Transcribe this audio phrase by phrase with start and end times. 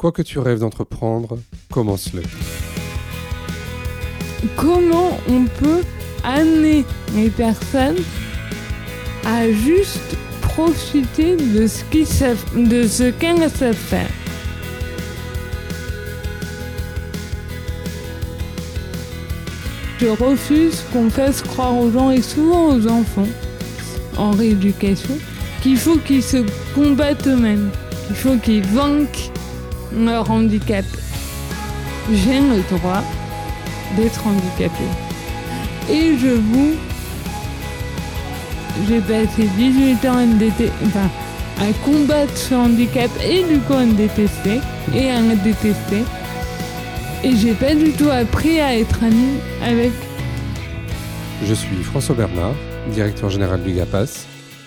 [0.00, 1.36] Quoi que tu rêves d'entreprendre,
[1.70, 2.22] commence-le.
[4.56, 5.82] Comment on peut
[6.24, 7.98] amener les personnes
[9.26, 11.84] à juste profiter de ce
[13.10, 14.08] qu'elles savent faire?
[20.00, 23.28] Je refuse qu'on fasse croire aux gens et souvent aux enfants
[24.16, 25.18] en rééducation
[25.62, 26.38] qu'il faut qu'ils se
[26.74, 27.68] combattent eux-mêmes,
[28.06, 29.30] qu'il faut qu'ils vainquent
[29.96, 30.84] leur handicap.
[32.12, 33.02] J'ai le droit
[33.96, 34.84] d'être handicapé.
[35.90, 36.74] Et je vous...
[38.88, 40.16] J'ai passé 18 ans
[40.86, 41.10] enfin,
[41.60, 44.60] à combattre ce handicap et du coup à me détester
[44.94, 46.04] et à me détester.
[47.22, 49.92] Et j'ai pas du tout appris à être ami avec.
[51.46, 52.54] Je suis François Bernard,
[52.92, 54.26] directeur général du GAPAS,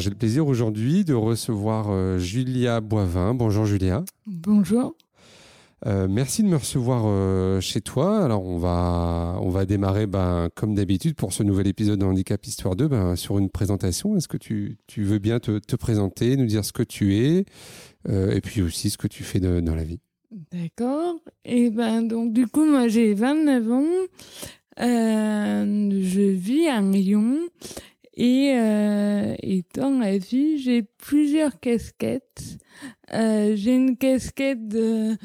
[0.00, 3.34] Alors j'ai le plaisir aujourd'hui de recevoir euh, Julia Boivin.
[3.34, 4.02] Bonjour Julia.
[4.24, 4.94] Bonjour.
[5.84, 8.24] Euh, merci de me recevoir euh, chez toi.
[8.24, 12.46] Alors on va, on va démarrer ben, comme d'habitude pour ce nouvel épisode de Handicap
[12.46, 14.16] Histoire 2 ben, sur une présentation.
[14.16, 17.44] Est-ce que tu, tu, veux bien te, te, présenter, nous dire ce que tu es
[18.08, 20.00] et puis aussi ce que tu fais de, dans la vie?
[20.50, 21.16] D'accord.
[21.44, 23.84] Et ben donc du coup moi j'ai 29 ans.
[24.78, 27.36] je vis à Lyon.
[28.22, 32.58] Et, euh, et, dans la vie, j'ai plusieurs casquettes.
[33.14, 35.16] Euh, j'ai une casquette de,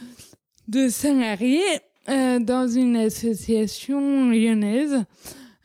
[0.87, 1.59] salarié
[2.07, 5.03] euh, dans une association lyonnaise,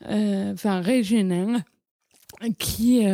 [0.03, 1.63] enfin régionale,
[2.59, 3.05] qui,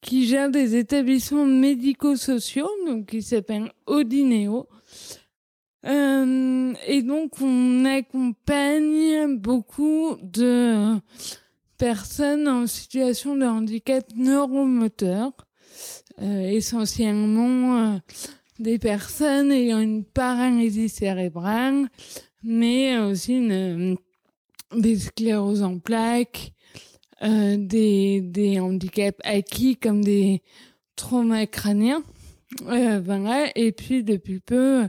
[0.00, 4.66] qui gère des établissements médico-sociaux, donc qui s'appelle Odineo.
[5.84, 10.98] et donc, on accompagne beaucoup de
[11.78, 15.32] personnes en situation de handicap neuromoteur,
[16.20, 17.98] euh, essentiellement euh,
[18.58, 21.88] des personnes ayant une paralysie cérébrale,
[22.42, 23.96] mais aussi une,
[24.74, 26.52] des scléroses en plaques,
[27.22, 30.42] euh, des, des handicaps acquis comme des
[30.96, 32.02] traumas crâniens.
[32.68, 33.50] Euh, voilà.
[33.56, 34.88] Et puis depuis peu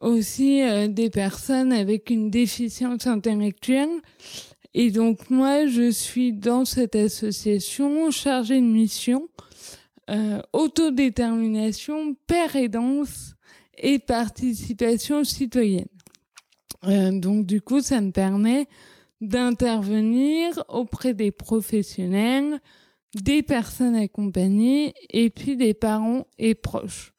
[0.00, 3.90] aussi euh, des personnes avec une déficience intellectuelle
[4.74, 9.28] et donc moi, je suis dans cette association chargée de mission
[10.10, 13.34] euh, autodétermination, père aidance
[13.78, 15.86] et participation citoyenne.
[16.84, 18.66] Euh, donc du coup, ça me permet
[19.20, 22.60] d'intervenir auprès des professionnels,
[23.14, 27.12] des personnes accompagnées et puis des parents et proches.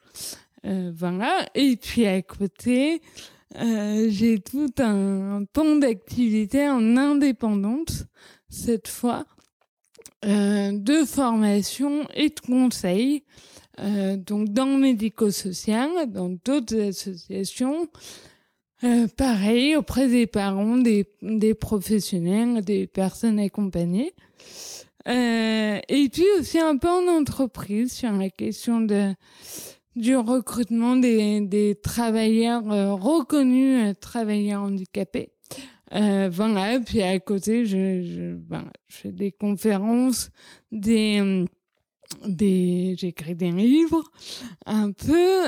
[0.65, 1.45] Euh, voilà.
[1.55, 3.01] Et puis à côté,
[3.57, 8.05] euh, j'ai tout un temps d'activité en indépendante,
[8.49, 9.25] cette fois,
[10.25, 13.23] euh, de formation et de conseil.
[13.79, 17.87] Euh, donc dans le médico-social, dans d'autres associations,
[19.15, 24.11] pareil, auprès des parents, des, des professionnels, des personnes accompagnées.
[25.05, 29.13] Et puis aussi un peu en entreprise sur la question de
[29.95, 35.31] du recrutement des, des travailleurs euh, reconnus euh, travailleurs handicapés.
[35.93, 40.29] Euh, voilà, puis à côté, je, je, ben, je fais des conférences,
[40.71, 41.45] des, euh,
[42.25, 44.03] des, j'écris des livres,
[44.65, 45.43] un peu,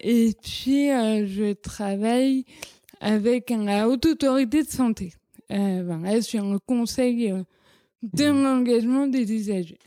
[0.00, 2.44] et puis je travaille
[3.00, 5.12] avec la haute autorité de santé.
[5.48, 7.32] voilà, sur le conseil
[8.02, 9.78] de l'engagement des usagers.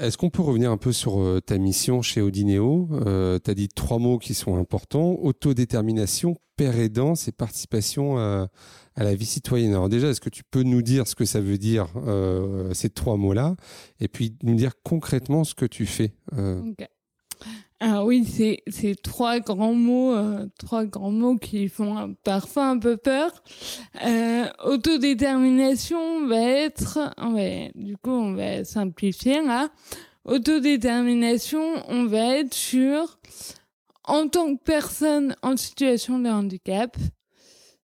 [0.00, 3.54] Est-ce qu'on peut revenir un peu sur euh, ta mission chez Odineo euh, Tu as
[3.54, 5.12] dit trois mots qui sont importants.
[5.12, 8.48] Autodétermination, père aidance et participation à,
[8.96, 9.72] la vie citoyenne.
[9.72, 12.90] Alors, déjà, est-ce que tu peux nous dire ce que ça veut dire, euh, ces
[12.90, 13.54] trois mots-là?
[14.00, 16.60] Et puis nous dire concrètement ce que tu fais euh...
[17.80, 22.66] Alors oui, c'est c'est trois grands mots, euh, trois grands mots qui font un, parfois
[22.66, 23.30] un peu peur.
[24.04, 29.70] Euh, autodétermination va être, on va, du coup, on va simplifier là.
[30.24, 33.20] Autodétermination, on va être sur,
[34.02, 36.96] en tant que personne en situation de handicap,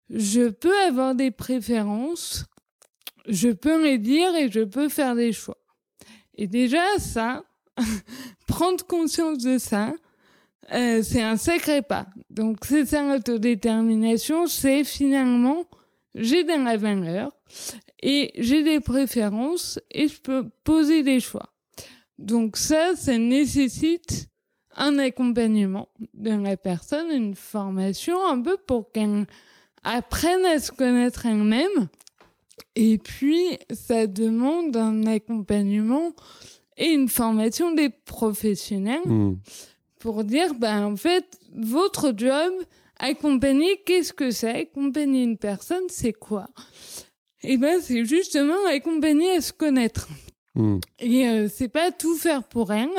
[0.09, 2.45] je peux avoir des préférences,
[3.27, 5.57] je peux les dire et je peux faire des choix.
[6.35, 7.43] Et déjà ça,
[8.47, 9.93] prendre conscience de ça,
[10.73, 12.07] euh, c'est un sacré pas.
[12.29, 15.65] Donc c'est ça l'autodétermination, c'est finalement
[16.15, 17.31] j'ai de la valeur
[18.01, 21.53] et j'ai des préférences et je peux poser des choix.
[22.17, 24.29] Donc ça, ça nécessite
[24.75, 29.25] un accompagnement de la personne, une formation un peu pour qu'elle
[29.83, 31.87] apprenne à se connaître elle-même.
[32.75, 36.11] Et puis, ça demande un accompagnement
[36.77, 39.35] et une formation des professionnels Hmm.
[39.99, 41.25] pour dire, ben, en fait,
[41.55, 42.53] votre job,
[42.99, 44.61] accompagner, qu'est-ce que c'est?
[44.61, 46.47] Accompagner une personne, c'est quoi?
[47.43, 50.07] Et ben, c'est justement accompagner à se connaître.
[50.55, 50.79] Hmm.
[50.99, 52.89] Et euh, c'est pas tout faire pour elle,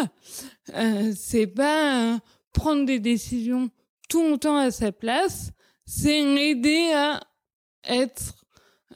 [0.75, 2.19] euh, c'est pas euh,
[2.53, 3.69] prendre des décisions
[4.09, 5.51] tout le temps à sa place,
[5.85, 7.21] c'est l'aider à
[7.85, 8.35] être,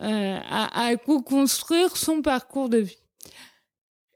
[0.01, 3.02] euh, à, à co-construire son parcours de vie.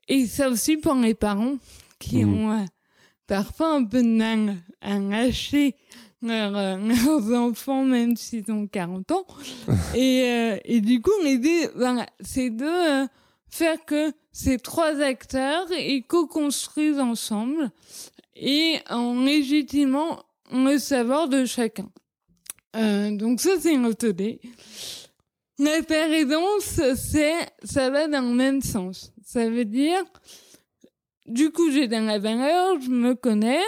[0.09, 1.57] Et ça aussi pour les parents
[1.99, 2.35] qui Mhm.
[2.35, 2.65] ont euh,
[3.27, 5.75] parfois un peu de mal à lâcher
[6.23, 6.77] leurs, euh,
[7.31, 9.27] leurs enfants, même s'ils ont 40 ans.
[9.95, 12.65] et, euh, et du coup, l'idée, voilà, c'est de
[13.05, 13.07] euh,
[13.49, 17.71] faire que ces trois acteurs ils co-construisent ensemble
[18.37, 20.23] et en légitimant
[20.53, 21.89] le savoir de chacun.
[22.77, 24.41] Euh, donc ça, c'est une autodé.
[25.59, 27.33] La pérédance, c'est,
[27.65, 29.11] ça va dans le même sens.
[29.29, 30.05] Ça veut dire,
[31.27, 33.65] du coup, j'ai dans la valeur, je me connais.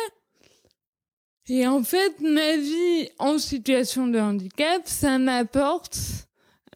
[1.48, 5.98] Et en fait, ma vie en situation de handicap, ça m'apporte,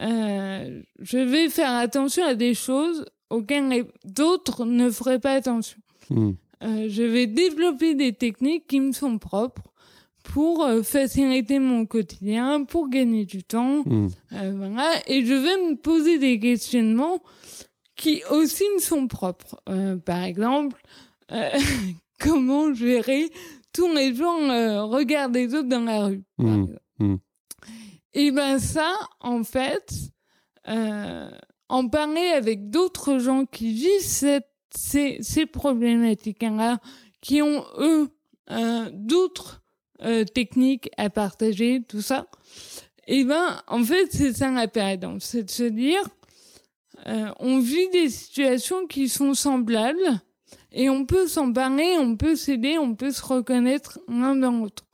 [0.00, 5.78] euh, je vais faire attention à des choses auxquelles les- d'autres ne feraient pas attention.
[6.10, 6.32] Hmm.
[6.64, 9.62] Euh, je vais développer des techniques qui me sont propres
[10.24, 14.08] pour euh, faciliter mon quotidien, pour gagner du temps, Hmm.
[14.30, 14.90] voilà.
[15.06, 17.20] Et je vais me poser des questionnements
[18.02, 19.62] qui aussi me sont propres.
[19.68, 20.82] Euh, par exemple,
[21.30, 21.50] euh,
[22.18, 23.30] comment gérer
[23.72, 26.24] tous les gens euh, regard des autres dans la rue.
[26.36, 26.62] par Mm.
[26.62, 26.80] exemple.
[26.98, 27.14] Mm.
[28.14, 29.88] Et ben ça, en fait,
[30.68, 31.30] euh,
[31.68, 36.78] en parler avec d'autres gens qui vivent cette, ces, ces problématiques-là,
[37.20, 38.08] qui ont eux
[38.50, 39.62] euh, d'autres
[40.02, 42.26] euh, techniques à partager, tout ça.
[43.06, 46.02] Et ben, en fait, c'est ça la pérédance, c'est de se dire,
[47.06, 50.20] euh, on vit des situations qui sont semblables
[50.72, 54.84] et on peut s'en parler, on peut s'aider, on peut se reconnaître l'un dans l'autre.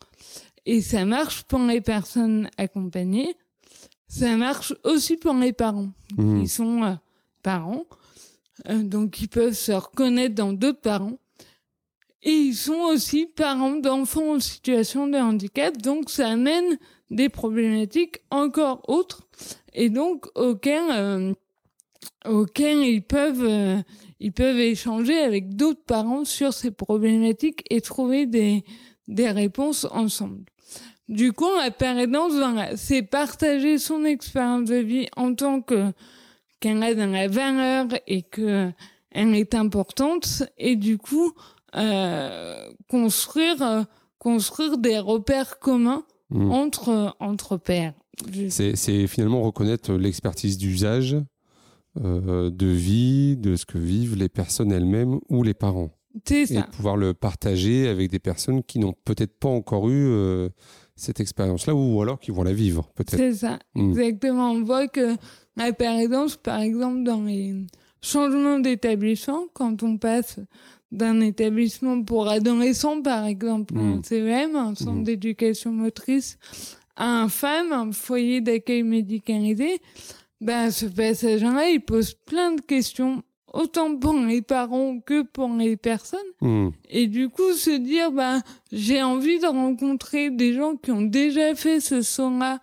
[0.66, 3.36] Et ça marche pour les personnes accompagnées,
[4.08, 6.40] ça marche aussi pour les parents Hmm.
[6.40, 6.94] qui sont euh,
[7.42, 7.84] parents,
[8.68, 11.18] euh, donc ils peuvent se reconnaître dans d'autres parents.
[12.22, 16.78] Et ils sont aussi parents d'enfants en situation de handicap, donc ça amène
[17.10, 19.28] des problématiques encore autres,
[19.74, 21.34] et donc auxquelles,
[22.26, 23.82] auxquelles ils peuvent, euh,
[24.20, 28.64] ils peuvent échanger avec d'autres parents sur ces problématiques et trouver des,
[29.06, 30.44] des réponses ensemble.
[31.08, 32.34] Du coup, la pérédance,
[32.76, 35.92] c'est partager son expérience de vie en tant que
[36.60, 38.70] qu'elle a dans la valeur et que
[39.10, 41.32] elle est importante et du coup
[41.76, 43.82] euh, construire euh,
[44.18, 46.50] construire des repères communs Hmm.
[46.50, 47.94] entre entre pairs.
[48.50, 51.16] C'est finalement reconnaître l'expertise d'usage,
[52.04, 55.90] euh, de vie, de ce que vivent les personnes elles-mêmes ou les parents.
[56.24, 56.62] C'est Et ça.
[56.62, 60.48] pouvoir le partager avec des personnes qui n'ont peut-être pas encore eu euh,
[60.96, 63.16] cette expérience-là ou alors qui vont la vivre, peut-être.
[63.18, 63.58] C'est ça.
[63.74, 63.90] Mm.
[63.90, 64.50] Exactement.
[64.52, 65.14] On voit que
[65.56, 67.54] la pérédance, par exemple, dans les
[68.02, 70.40] changements d'établissement, quand on passe
[70.90, 75.04] d'un établissement pour adolescents, par exemple, un CEM, un centre Mm.
[75.04, 76.38] d'éducation motrice,
[76.96, 79.78] à un FAM, un foyer d'accueil médicalisé,
[80.40, 85.76] ben, ce passage-là, il pose plein de questions, autant pour les parents que pour les
[85.76, 86.20] personnes.
[86.40, 86.68] Hmm.
[86.88, 88.40] Et du coup, se dire, bah,
[88.72, 92.60] j'ai envie de rencontrer des gens qui ont déjà fait ce son-là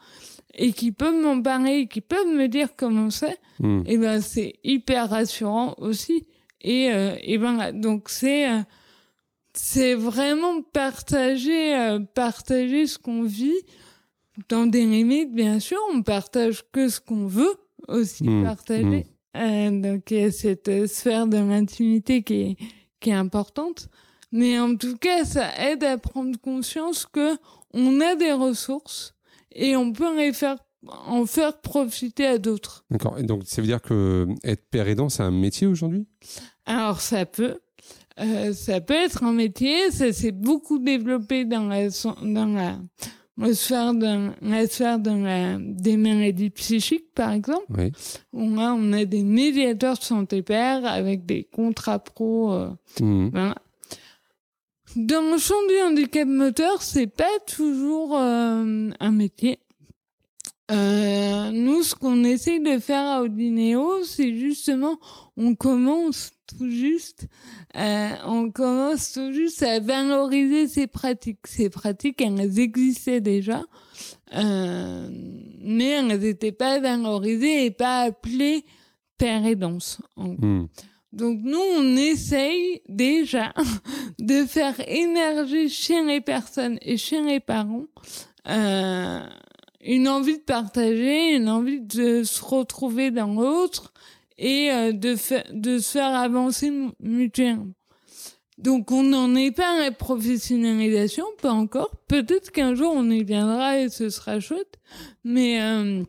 [0.54, 3.84] et qui peuvent m'en parler et qui peuvent me dire comment c'est, Hmm.
[3.86, 6.26] et ben, c'est hyper rassurant aussi.
[6.62, 8.62] Et, euh, et ben, donc c'est, euh,
[9.54, 13.62] c'est vraiment partager, euh, partager ce qu'on vit
[14.50, 15.78] dans des limites, bien sûr.
[15.94, 17.56] On partage que ce qu'on veut
[17.88, 19.06] aussi Mm, partager.
[19.36, 22.58] Euh, donc il y a cette euh, sphère de l'intimité qui est,
[23.00, 23.90] qui est importante.
[24.32, 27.36] Mais en tout cas, ça aide à prendre conscience que
[27.74, 29.14] on a des ressources
[29.52, 32.86] et on peut les faire, en faire profiter à d'autres.
[32.90, 33.18] D'accord.
[33.18, 36.08] Et donc, ça veut dire que être père aidant, c'est un métier aujourd'hui?
[36.66, 37.60] Alors ça peut,
[38.20, 41.90] euh, ça peut être un métier, ça s'est beaucoup développé dans la,
[42.22, 42.80] dans la
[43.38, 47.66] la sphère, de, la sphère de la, des maladies psychiques, par exemple.
[47.70, 47.92] Oui.
[48.32, 52.54] On a, on a des médiateurs de santé père avec des contrats pro.
[52.54, 52.70] Euh,
[53.02, 53.30] Mhm.
[53.32, 53.56] voilà.
[54.96, 59.60] Dans le champ du handicap moteur, c'est pas toujours euh, un métier.
[60.72, 64.98] Euh, nous, ce qu'on essaie de faire à Odineo, c'est justement,
[65.36, 67.28] on commence tout juste,
[67.76, 71.46] euh, on commence tout juste à valoriser ces pratiques.
[71.46, 73.64] Ces pratiques, elles existaient déjà,
[74.36, 75.10] euh,
[75.60, 78.66] mais elles n'étaient pas valorisées et pas appelées
[79.18, 80.00] père et danse.
[80.18, 80.68] Mhm.
[81.14, 83.54] donc nous, on essaye déjà
[84.20, 87.86] de faire émerger chez les personnes et chez les parents
[88.50, 89.26] euh,
[89.86, 93.94] une envie de partager, une envie de se retrouver dans l'autre
[94.38, 95.16] et euh, de,
[95.54, 97.74] de se faire avancer mu- mutuellement.
[98.58, 101.92] Donc on n'en est pas à la professionnalisation, pas encore.
[102.08, 104.80] Peut-être qu'un jour on y viendra et ce sera chouette.
[105.24, 106.04] Mais euh,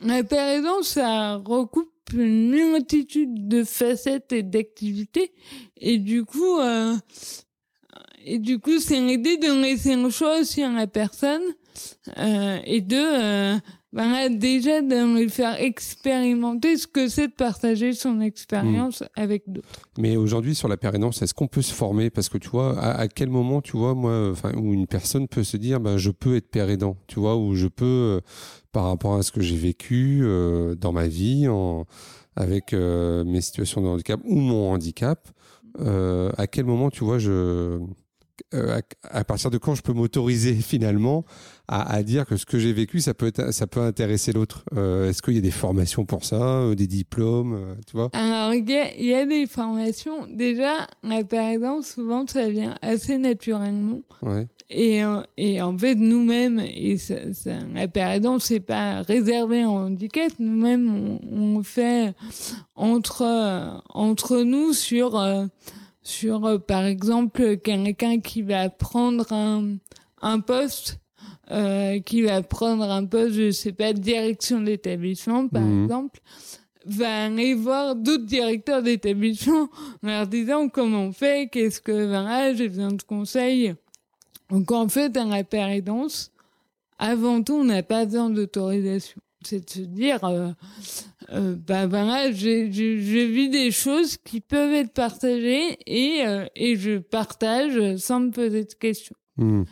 [0.00, 5.32] la pérédance, ça recoupe une multitude de facettes et d'activités.
[5.76, 6.94] Et du coup, euh,
[8.24, 11.42] et du coup, c'est l'idée de laisser le choix aussi à la personne
[12.16, 13.58] euh, et de
[13.92, 19.68] ben déjà de lui faire expérimenter ce que c'est de partager son expérience avec d'autres.
[19.98, 22.10] Mais aujourd'hui, sur la pérénance, est-ce qu'on peut se former?
[22.10, 25.26] Parce que tu vois, à, à quel moment, tu vois, moi, enfin, où une personne
[25.26, 28.20] peut se dire, ben, je peux être père aidant, tu vois, ou je peux, euh,
[28.72, 31.86] par rapport à ce que j'ai vécu euh, dans ma vie, en,
[32.36, 35.28] avec euh, mes situations de handicap ou mon handicap,
[35.78, 37.78] à quel moment, tu vois, je,
[38.54, 38.80] euh,
[39.10, 41.24] à, à partir de quand je peux m'autoriser finalement
[41.68, 44.64] à, à dire que ce que j'ai vécu, ça peut, être, ça peut intéresser l'autre
[44.76, 48.10] Euh, Est-ce qu'il y a des formations pour ça, euh, des diplômes, tu vois?
[48.12, 50.26] Alors, il y, a, il y a des formations.
[50.32, 54.00] Déjà, la pérédance, souvent, ça vient assez naturellement.
[54.22, 54.46] Ouais.
[54.70, 55.00] Et,
[55.38, 57.88] et en fait, nous-mêmes, et ça, ça, la
[58.38, 60.30] c'est pas réservé en handicap.
[60.38, 62.14] Nous-mêmes, on, on fait
[62.76, 65.46] entre, entre nous sur, euh,
[66.08, 69.76] sur euh, par exemple, quelqu'un qui va prendre un,
[70.22, 70.98] un poste,
[71.50, 75.84] euh, qui va prendre un poste, je sais pas, direction d'établissement, par Mhm.
[75.84, 76.20] exemple,
[76.86, 79.68] va aller voir d'autres directeurs d'établissement
[80.02, 83.74] en leur disant comment on fait, qu'est-ce que, voilà, j'ai besoin de conseils.
[84.50, 86.32] Donc en fait, dans la pérédance,
[86.98, 89.20] avant tout, on n'a pas besoin d'autorisation.
[89.48, 90.50] C'est de se dire, euh,
[91.32, 96.98] euh, bah voilà, j'ai vis des choses qui peuvent être partagées et, euh, et je
[96.98, 99.16] partage sans me poser de questions.
[99.38, 99.64] Mhm.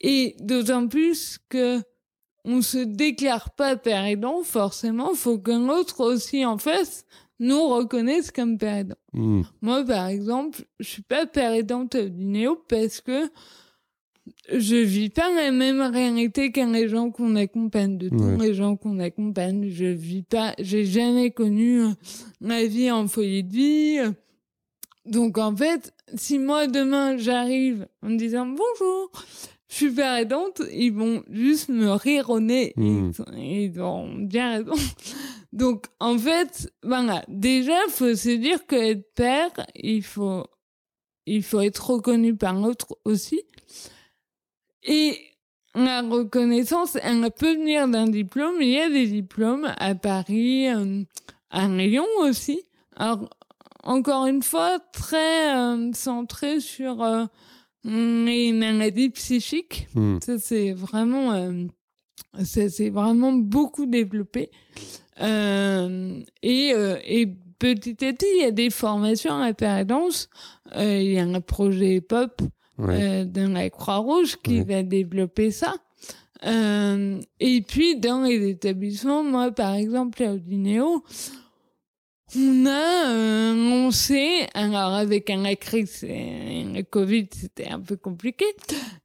[0.00, 1.80] Et d'autant plus que
[2.44, 7.04] on se déclare pas père aidant, forcément, faut que l'autre aussi en face
[7.38, 8.98] nous reconnaisse comme père aidant.
[9.12, 9.44] Mhm.
[9.60, 13.30] Moi, par exemple, je suis pas père aidante du néo parce que
[14.52, 18.36] je vis pas la même réalité qu'un les gens qu'on accompagne, de tous Ouais.
[18.48, 19.68] les gens qu'on accompagne.
[19.70, 21.88] Je vis pas, j'ai jamais connu euh,
[22.40, 23.98] la vie en foyer de vie.
[25.04, 29.10] Donc, en fait, si moi, demain, j'arrive en me disant bonjour,
[29.68, 32.72] je suis père aidante, ils vont juste me rire au nez
[33.36, 34.74] et ils ont bien raison.
[35.52, 37.24] Donc, en fait, voilà.
[37.28, 40.44] Déjà, faut se dire que être père, il faut,
[41.26, 43.40] il faut être reconnu par l'autre aussi.
[44.86, 45.18] Et
[45.74, 48.56] la reconnaissance, elle peut venir d'un diplôme.
[48.60, 51.02] Il y a des diplômes à Paris, euh,
[51.50, 52.62] à Lyon aussi.
[52.96, 53.28] Alors,
[53.82, 57.24] encore une fois, très euh, centré sur euh,
[57.84, 59.88] les maladies psychiques.
[59.94, 60.20] Mhm.
[60.22, 61.64] Ça, c'est vraiment, euh,
[62.42, 64.50] ça s'est vraiment beaucoup développé.
[65.20, 66.72] Euh, et,
[67.04, 67.26] et
[67.58, 70.28] petit à petit, il y a des formations à Pérédance.
[70.74, 72.42] Euh, il y a un projet pop
[72.78, 73.02] Ouais.
[73.02, 74.64] euh, dans la Croix-Rouge qui Ouais.
[74.64, 75.74] va développer ça.
[76.44, 81.02] Euh, et puis, dans les établissements, moi, par exemple, à Odineo,
[82.36, 87.96] on a euh, lancé, alors avec un la crise, et le Covid, c'était un peu
[87.96, 88.44] compliqué,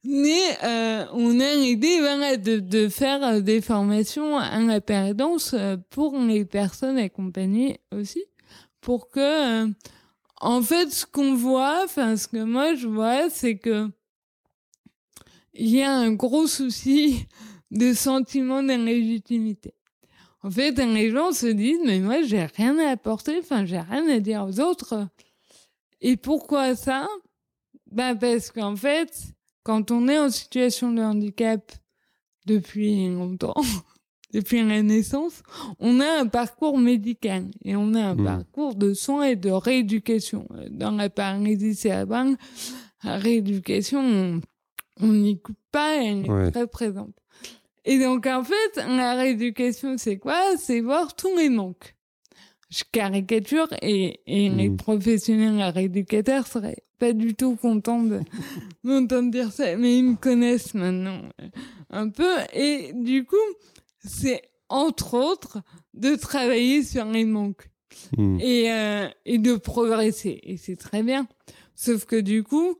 [0.04, 5.76] mais euh, on a l'idée voilà, de, de faire des formations à la pérédance euh,
[5.90, 8.24] pour les personnes accompagnées aussi,
[8.80, 9.68] pour que, euh,
[10.42, 13.88] en fait, ce qu'on voit, enfin, ce que moi je vois, c'est que
[15.54, 17.26] il y a un gros souci
[17.70, 19.74] de sentiment d'inlégitimité.
[20.42, 24.08] En fait, les gens se disent, mais moi, j'ai rien à apporter, enfin, j'ai rien
[24.08, 25.06] à dire aux autres.
[26.00, 27.06] Et pourquoi ça?
[27.92, 29.12] Bah, parce qu'en fait,
[29.62, 31.70] quand on est en situation de handicap
[32.46, 33.54] depuis longtemps,
[34.32, 35.42] depuis la naissance,
[35.78, 38.24] on a un parcours médical et on a un Mmh.
[38.24, 40.46] parcours de soins et de rééducation.
[40.70, 42.36] Dans la paralysie cérébrale,
[43.04, 44.40] la rééducation,
[45.00, 47.14] on, n'y coupe pas, elle est très présente.
[47.84, 50.40] Et donc, en fait, la rééducation, c'est quoi?
[50.56, 51.94] C'est voir tous les manques.
[52.70, 58.20] Je caricature et, et les professionnels, les rééducateurs seraient pas du tout contents de
[58.84, 61.48] m'entendre dire ça, mais ils me connaissent maintenant euh,
[61.90, 62.36] un peu.
[62.54, 63.36] Et du coup,
[64.04, 65.62] c'est entre autres
[65.94, 67.68] de travailler sur les manques
[68.16, 68.40] mmh.
[68.40, 70.40] et, euh, et de progresser.
[70.42, 71.26] Et c'est très bien.
[71.74, 72.76] Sauf que du coup,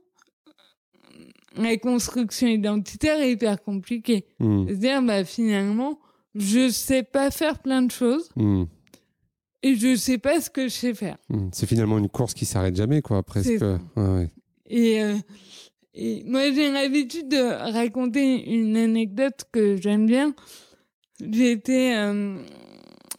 [1.57, 4.25] la construction identitaire est hyper compliquée.
[4.39, 4.65] Hmm.
[4.67, 5.99] C'est-à-dire, bah, finalement,
[6.35, 8.29] je sais pas faire plein de choses.
[8.35, 8.63] Hmm.
[9.61, 11.17] Et je sais pas ce que je sais faire.
[11.29, 11.49] Hmm.
[11.51, 13.63] C'est finalement une course qui s'arrête jamais, quoi, presque.
[14.69, 15.15] Et, euh,
[15.93, 20.33] et moi, j'ai l'habitude de raconter une anecdote que j'aime bien.
[21.31, 22.37] J'étais, euh,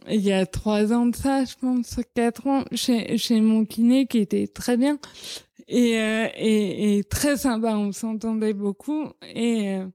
[0.08, 4.06] il y a trois ans de ça, je pense, quatre ans, chez, chez mon kiné
[4.06, 4.98] qui était très bien
[5.68, 7.74] et, euh, et, et, très sympa.
[7.76, 9.08] On s'entendait beaucoup.
[9.34, 9.86] Et, euh,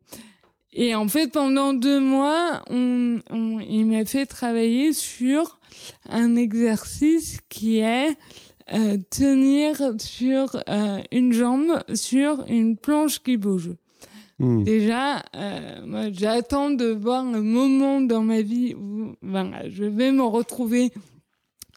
[0.74, 5.60] et en fait, pendant deux mois, on, on, il m'a fait travailler sur
[6.10, 8.16] un exercice qui est
[8.74, 13.72] euh, tenir sur euh, une jambe sur une planche qui bouge.
[14.40, 14.64] Hmm.
[14.64, 20.24] Déjà, euh, j'attends de voir le moment dans ma vie où voilà, je vais me
[20.24, 20.94] retrouver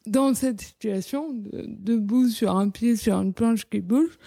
[0.06, 4.18] dans cette situation, de, debout sur un pied sur une planche qui bouge.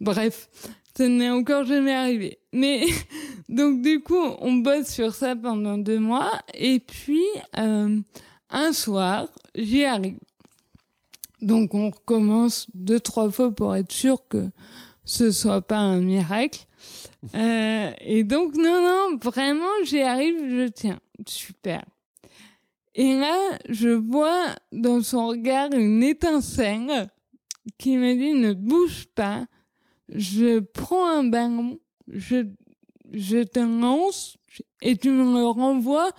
[0.00, 0.48] Bref,
[0.96, 2.38] ça n'est encore jamais arrivé.
[2.52, 2.84] Mais
[3.48, 7.24] donc du coup, on bosse sur ça pendant deux mois et puis
[7.58, 8.00] euh,
[8.50, 10.18] un soir, j'y arrive.
[11.42, 14.48] Donc on recommence deux trois fois pour être sûr que
[15.04, 16.66] ce soit pas un miracle.
[17.34, 21.00] Euh, et donc non non, vraiment j'y arrive, je tiens.
[21.26, 21.84] Super.
[22.94, 23.36] Et là,
[23.68, 27.10] je vois dans son regard une étincelle
[27.78, 29.46] qui me dit ne bouge pas.
[30.08, 31.78] Je prends un ballon,
[32.08, 32.46] je,
[33.12, 34.36] je te lance
[34.82, 36.10] et tu me le renvoies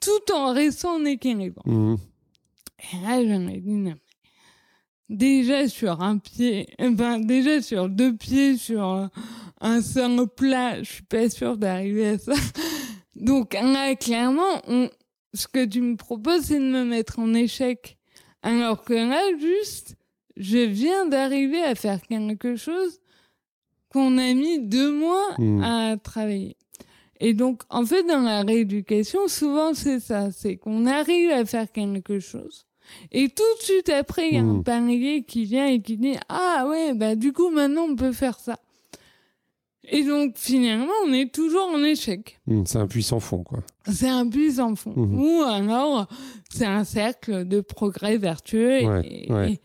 [0.00, 1.62] tout en restant en équilibre.
[1.64, 1.96] Mmh.
[2.92, 3.94] Et là, je me dis non.
[5.08, 9.10] Déjà sur un pied, enfin, déjà sur deux pieds, sur
[9.62, 12.34] un seul plat, je suis pas sûre d'arriver à ça.
[13.14, 14.90] Donc là, clairement, on,
[15.32, 17.96] ce que tu me proposes, c'est de me mettre en échec.
[18.42, 19.96] Alors que là, juste,
[20.36, 22.98] je viens d'arriver à faire quelque chose
[23.88, 25.62] qu'on a mis deux mois hmm.
[25.62, 26.56] à travailler.
[27.20, 30.32] Et donc, en fait, dans la rééducation, souvent, c'est ça.
[30.32, 32.66] C'est qu'on arrive à faire quelque chose.
[33.12, 34.64] Et tout de suite après, il y a un hmm.
[34.64, 38.40] panier qui vient et qui dit, ah ouais, bah, du coup, maintenant, on peut faire
[38.40, 38.58] ça.
[39.88, 42.40] Et donc, finalement, on est toujours en échec.
[42.46, 43.60] Hmm, c'est un puissant fond, quoi.
[43.90, 44.92] C'est un puissant fond.
[44.94, 45.20] Hmm.
[45.20, 46.06] Ou alors,
[46.50, 49.02] c'est un cercle de progrès vertueux.
[49.04, 49.60] et,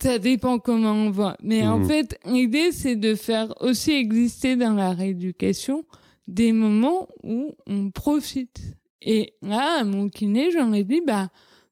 [0.00, 1.36] ça dépend comment on voit.
[1.42, 1.84] Mais en hmm.
[1.86, 5.84] fait, l'idée, c'est de faire aussi exister dans la rééducation
[6.28, 8.60] des moments où on profite.
[9.02, 11.30] Et là, à mon kiné, j'en ai dit, bah,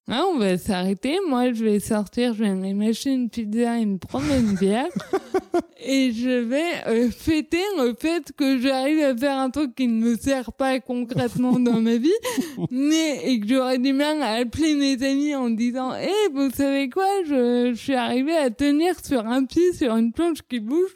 [0.09, 1.19] ah, on va s'arrêter.
[1.29, 4.87] Moi, je vais sortir, je vais aller m'acheter une pizza et me prendre une bière.
[5.85, 10.05] et je vais euh, fêter le fait que j'arrive à faire un truc qui ne
[10.05, 12.13] me sert pas concrètement dans ma vie,
[12.71, 16.89] mais et que j'aurais du mal à appeler mes amis en disant "Eh, vous savez
[16.89, 17.09] quoi?
[17.25, 20.95] Je, je suis arrivé à tenir sur un pied sur une planche qui bouge."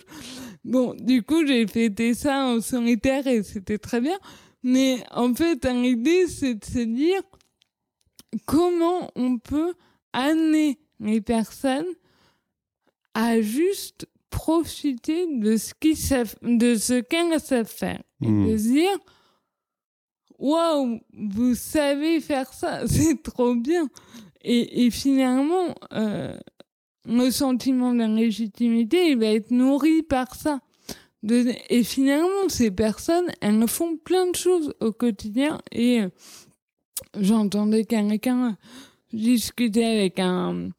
[0.65, 4.19] Bon, du coup, j'ai fêté ça en solitaire et c'était très bien.
[4.63, 7.23] Mais en fait, l'idée, c'est de se dire
[8.47, 9.75] comment on peut
[10.13, 11.87] amener les personnes
[13.15, 18.03] à juste profiter de ce qu'ils savent, de ce qu'elles savent faire.
[18.23, 18.51] Et hmm.
[18.51, 18.99] de dire,
[20.39, 23.89] waouh, vous savez faire ça, c'est trop bien.
[24.43, 26.37] Et, et finalement, euh,
[27.07, 30.61] le sentiment d'inlégitimité, il va être nourri par ça.
[31.23, 36.03] De, et finalement, ces personnes, elles font plein de choses au quotidien et
[37.19, 38.57] j'entendais quelqu'un
[39.13, 40.71] discuter avec un,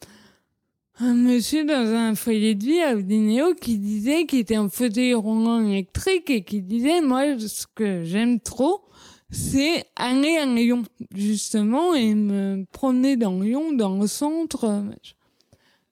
[0.99, 5.13] un monsieur dans un foyer de vie à Udineo qui disait qu'il était en fauteuil
[5.13, 8.83] roulant électrique et qui disait moi ce que j'aime trop
[9.29, 10.83] c'est aller à Lyon
[11.15, 14.83] justement et me promener dans Lyon dans le centre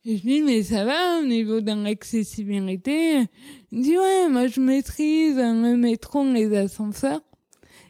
[0.06, 3.26] et je dis mais ça va au niveau de l'accessibilité?
[3.72, 7.22] Il dit ouais moi je maîtrise le métro les ascenseurs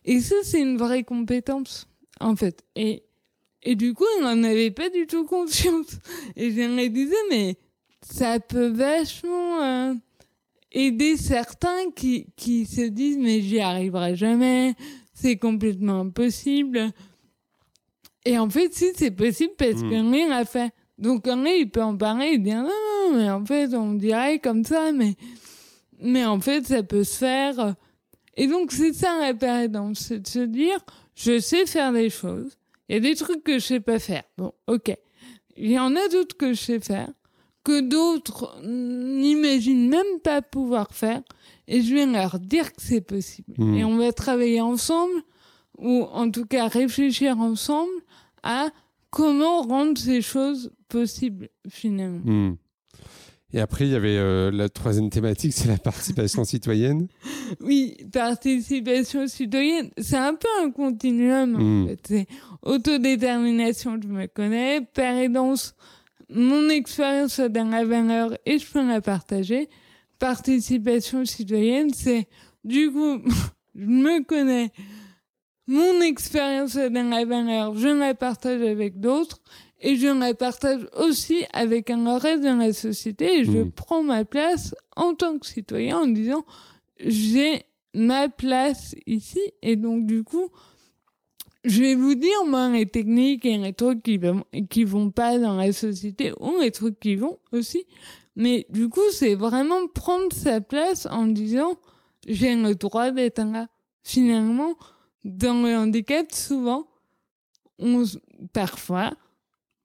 [0.06, 1.89] et ça c'est une vraie compétence
[2.20, 2.64] en fait.
[2.76, 3.04] Et,
[3.64, 5.98] et du coup, il n'en avait pas du tout conscience.
[6.36, 7.58] Et me disais, mais
[8.02, 9.94] ça peut vachement euh,
[10.72, 14.76] aider certains qui, qui se disent, mais j'y arriverai jamais,
[15.14, 16.92] c'est complètement impossible.
[18.26, 19.90] Et en fait, si c'est possible, parce mmh.
[19.90, 20.72] qu'un l'a fait.
[20.98, 24.66] Donc un il peut en parler et dire, non, mais en fait, on dirait comme
[24.66, 25.16] ça, mais,
[26.02, 27.76] mais en fait, ça peut se faire
[28.36, 30.78] Et donc, c'est ça la pérédance, c'est de se dire,
[31.20, 32.58] je sais faire des choses.
[32.88, 34.24] Il y a des trucs que je sais pas faire.
[34.38, 34.96] Bon, ok.
[35.58, 37.10] Il y en a d'autres que je sais faire,
[37.64, 41.22] que d'autres n'imaginent même pas pouvoir faire.
[41.68, 43.54] Et je vais leur dire que c'est possible.
[43.58, 43.76] Mmh.
[43.76, 45.22] Et on va travailler ensemble,
[45.78, 47.92] ou en tout cas réfléchir ensemble
[48.42, 48.70] à
[49.12, 52.22] comment rendre ces choses possibles, finalement.
[52.24, 52.56] Hmm.
[53.52, 57.08] Et après, il y avait euh, la troisième thématique, c'est la participation citoyenne.
[57.62, 61.56] Oui, participation citoyenne, c'est un peu un continuum.
[61.56, 61.88] En Mm.
[61.88, 62.00] fait.
[62.08, 62.28] C'est
[62.62, 65.76] autodétermination, je me connais, pérédance,
[66.30, 69.68] mon expérience dans la valeur et je peux la partager.
[70.20, 72.28] Participation citoyenne, c'est
[72.64, 73.20] du coup,
[73.76, 74.70] je me connais,
[75.66, 79.40] mon expérience dans la valeur, je la partage avec d'autres
[79.82, 83.72] et je la partage aussi avec un reste de la société et je Mm.
[83.72, 86.44] prends ma place en tant que citoyen en disant
[87.00, 87.64] j'ai
[87.94, 90.50] ma place ici et donc du coup
[91.66, 95.38] je vais vous dire moi les techniques et les trucs qui vont qui vont pas
[95.40, 97.86] dans la société ou les trucs qui vont aussi
[98.36, 101.76] mais du coup c'est vraiment prendre sa place en disant
[102.28, 103.68] j'ai le droit d'être là
[104.04, 104.76] finalement
[105.24, 106.88] dans le handicap souvent
[107.80, 108.04] on
[108.54, 109.12] parfois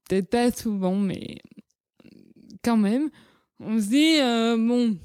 [0.09, 1.39] peut-être pas souvent mais
[2.63, 3.11] quand même
[3.61, 4.97] on se dit euh, bon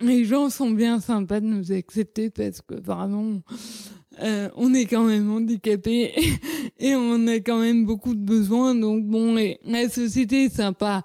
[0.00, 3.40] les gens sont bien sympas de nous accepter parce que vraiment,
[4.22, 6.12] euh, on est quand même handicapés
[6.78, 8.74] et on a quand même beaucoup de besoins.
[8.74, 11.02] Donc bon, la société est sympa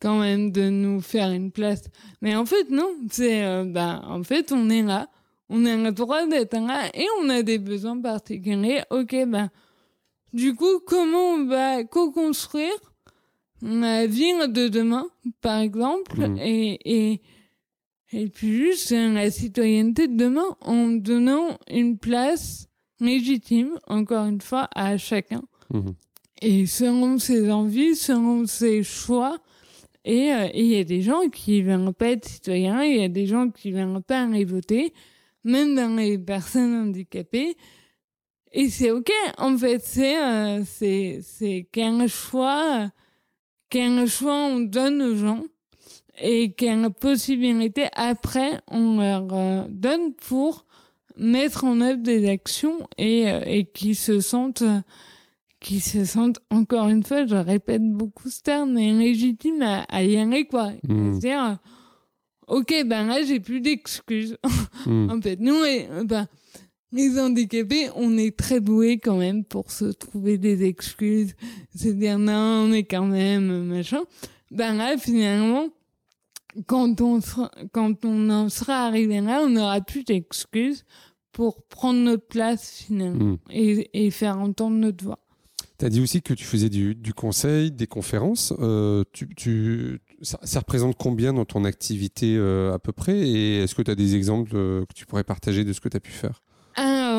[0.00, 1.84] quand même de nous faire une place.
[2.20, 5.08] Mais en fait, non, c'est, euh, bah, en fait, on est là.
[5.48, 8.82] On a le droit d'être là et on a des besoins particuliers.
[8.90, 9.50] Ok, ben,
[10.32, 12.72] du coup, comment on va co-construire
[13.62, 15.06] la ville de demain,
[15.40, 16.38] par exemple, Mhm.
[16.38, 17.20] et, et,
[18.12, 22.66] et puis juste euh, la citoyenneté de demain en donnant une place
[23.00, 25.42] légitime, encore une fois, à chacun.
[25.72, 25.94] Mhm.
[26.40, 29.38] Et selon ses envies, selon ses choix.
[30.04, 33.00] Et euh, et il y a des gens qui ne veulent pas être citoyens, il
[33.00, 34.92] y a des gens qui ne veulent pas aller voter,
[35.44, 37.56] même dans les personnes handicapées.
[38.52, 42.90] Et c'est OK, en fait, c'est euh, c'est c'est quel choix,
[43.70, 45.42] quel choix on donne aux gens
[46.20, 50.66] et quelle possibilité après on leur euh, donne pour
[51.16, 54.62] mettre en œuvre des actions et, euh, et qui se sentent
[55.60, 60.02] qui se sentent encore une fois je répète beaucoup ce terme mais légitimes à, à
[60.02, 61.12] y aller quoi Mhm.
[61.20, 64.36] c'est-à-dire euh, ok ben là j'ai plus d'excuses
[64.86, 65.10] Mhm.
[65.16, 66.26] en fait nous et, euh, ben,
[66.92, 71.34] les handicapés on est très doués quand même pour se trouver des excuses
[71.74, 74.02] c'est dire non mais quand même machin
[74.50, 75.68] ben là finalement
[76.66, 80.84] quand on sera, quand on en sera arrivé là, on n'aura plus d'excuses
[81.32, 83.38] pour prendre notre place finalement Mhm.
[83.50, 85.18] et, et faire entendre notre voix.
[85.78, 88.52] Tu as dit aussi que tu faisais du, du conseil, des conférences.
[88.60, 93.18] Euh, tu, tu, ça, ça représente combien dans ton activité euh, à peu près?
[93.26, 95.88] Et est-ce que tu as des exemples euh, que tu pourrais partager de ce que
[95.88, 96.42] tu as pu faire?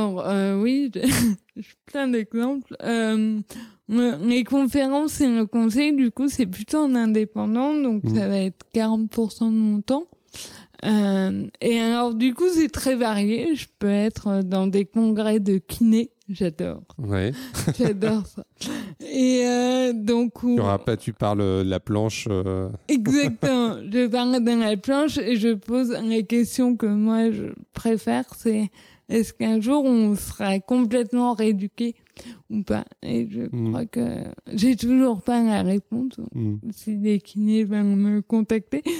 [0.03, 1.01] Alors, euh, oui, j'ai
[1.85, 2.75] plein d'exemples.
[2.83, 3.39] Euh,
[3.89, 8.15] le- les conférences et le conseil, du coup, c'est plutôt en indépendant, donc Mhm.
[8.15, 10.05] ça va être 40% de mon temps.
[10.85, 13.55] Euh, et alors, du coup, c'est très varié.
[13.55, 16.09] Je peux être dans des congrès de kiné.
[16.29, 16.81] J'adore.
[16.97, 17.31] Ouais.
[17.77, 18.43] J'adore ça.
[19.01, 22.27] Et euh, donc, où- pas, tu parles euh, de la planche.
[22.29, 23.75] euh, Exactement.
[23.91, 28.69] je parle dans la planche et je pose les questions que moi je préfère, c'est
[29.09, 31.95] est-ce qu'un jour on sera complètement rééduqué
[32.49, 32.85] ou pas?
[33.01, 33.69] Et je Mm.
[33.69, 36.13] crois que j'ai toujours pas la réponse.
[36.33, 36.55] hmm.
[36.71, 38.83] Si des kinés veulent me contacter.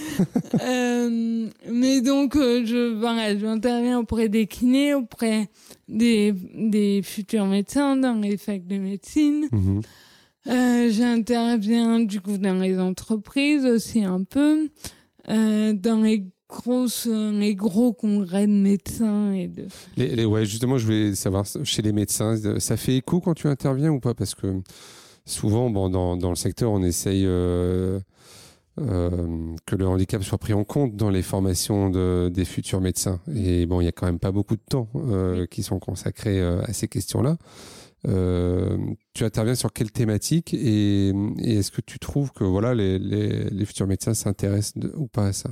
[0.62, 5.50] Euh, mais donc, euh, je, voilà, j'interviens auprès des kinés, auprès
[5.88, 9.48] des, des futurs médecins dans les facs de médecine.
[9.52, 9.82] Mhm.
[10.48, 14.70] Euh, J'interviens du coup dans les entreprises aussi un peu,
[15.30, 19.66] euh, dans les grosses, euh, les gros congrès de médecins et de.
[19.98, 23.34] Les- les- ouais, justement, je voulais savoir chez les médecins, euh, ça fait écho quand
[23.34, 24.14] tu interviens ou pas?
[24.14, 24.62] Parce que
[25.26, 28.00] souvent, bon, dans, dans le secteur, on essaye euh,
[28.80, 33.20] euh, que le handicap soit pris en compte dans les formations de, des futurs médecins.
[33.36, 36.42] Et bon, il y a quand même pas beaucoup de temps euh, qui sont consacrés
[36.42, 37.38] à ces questions-là.
[38.06, 38.78] Euh,
[39.14, 40.54] tu interviens sur quelle thématique?
[40.54, 45.08] Et, et est-ce que tu trouves que voilà les, les, les futurs médecins s'intéressent ou
[45.08, 45.52] pas à ça?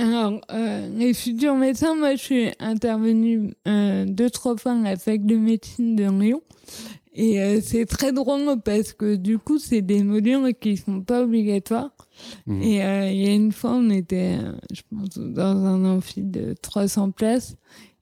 [0.00, 4.96] Alors, euh, les futurs médecins, moi, je suis intervenue euh, deux, trois fois à la
[4.96, 6.40] fac de médecine de Lyon.
[7.12, 11.22] Et euh, c'est très drôle parce que du coup, c'est des modules qui sont pas
[11.22, 11.90] obligatoires.
[12.46, 12.62] Mhm.
[12.62, 14.38] Et il y a une fois, on était,
[14.72, 17.56] je pense, dans un amphi de 300 places.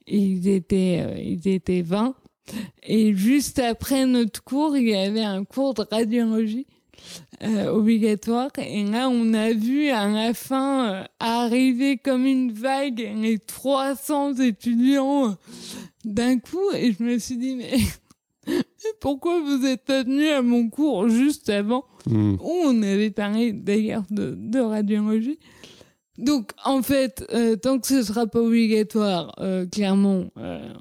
[0.06, 2.14] ils étaient, ils étaient 20.
[2.84, 6.66] Et juste après notre cours, il y avait un cours de radiologie
[7.42, 8.50] euh, obligatoire.
[8.58, 14.34] Et là, on a vu à la fin euh, arriver comme une vague les 300
[14.36, 15.32] étudiants euh,
[16.04, 16.70] d'un coup.
[16.74, 17.72] Et je me suis dit, mais
[19.00, 22.36] pourquoi vous êtes pas venu à mon cours juste avant Hmm.
[22.40, 25.38] où on avait parlé d'ailleurs de, de radiologie.
[26.16, 27.26] Donc, en fait,
[27.60, 29.34] tant que ce sera pas obligatoire,
[29.70, 30.24] clairement,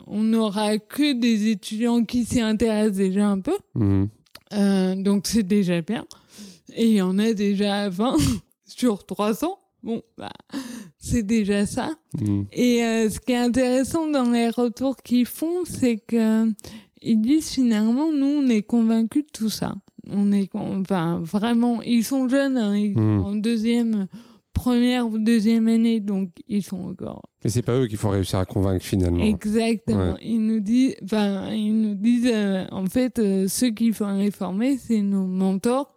[0.05, 3.57] on n'aura que des étudiants qui s'y intéressent déjà un peu.
[3.75, 4.05] Hmm.
[4.53, 6.05] Euh, donc, c'est déjà bien.
[6.75, 8.15] Et il y en a déjà 20
[8.65, 9.57] sur 300.
[9.83, 10.31] Bon, bah,
[10.97, 11.91] c'est déjà ça.
[12.19, 12.43] Hmm.
[12.51, 16.51] Et euh, ce qui est intéressant dans les retours qu'ils font, c'est que
[17.01, 19.75] ils disent finalement, nous, on est convaincus de tout ça.
[20.09, 23.25] On est, enfin, vraiment, ils sont jeunes, hein, ils sont Mm.
[23.25, 24.07] en deuxième,
[24.57, 27.29] première ou deuxième année, donc ils sont encore.
[27.43, 29.23] Mais c'est pas eux qu'il faut réussir à convaincre finalement.
[29.23, 30.13] Exactement.
[30.13, 30.19] Ouais.
[30.21, 34.77] Ils nous disent, enfin, ils nous disent, euh, en fait, euh, ceux qu'il faut réformer,
[34.77, 35.95] c'est nos mentors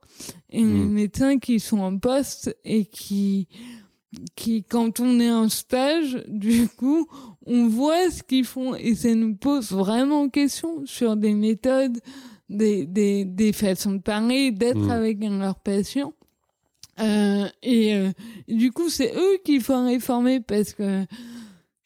[0.51, 0.91] et les Mm.
[0.93, 3.49] médecins qui sont en poste et qui,
[4.37, 7.07] qui, quand on est en stage, du coup,
[7.47, 11.99] on voit ce qu'ils font et ça nous pose vraiment question sur des méthodes,
[12.49, 14.91] des, des, des façons de parler, d'être Mm.
[14.91, 16.13] avec leurs patients.
[17.01, 18.11] Euh, et euh,
[18.49, 21.05] du coup, c'est eux qu'il faut réformer parce que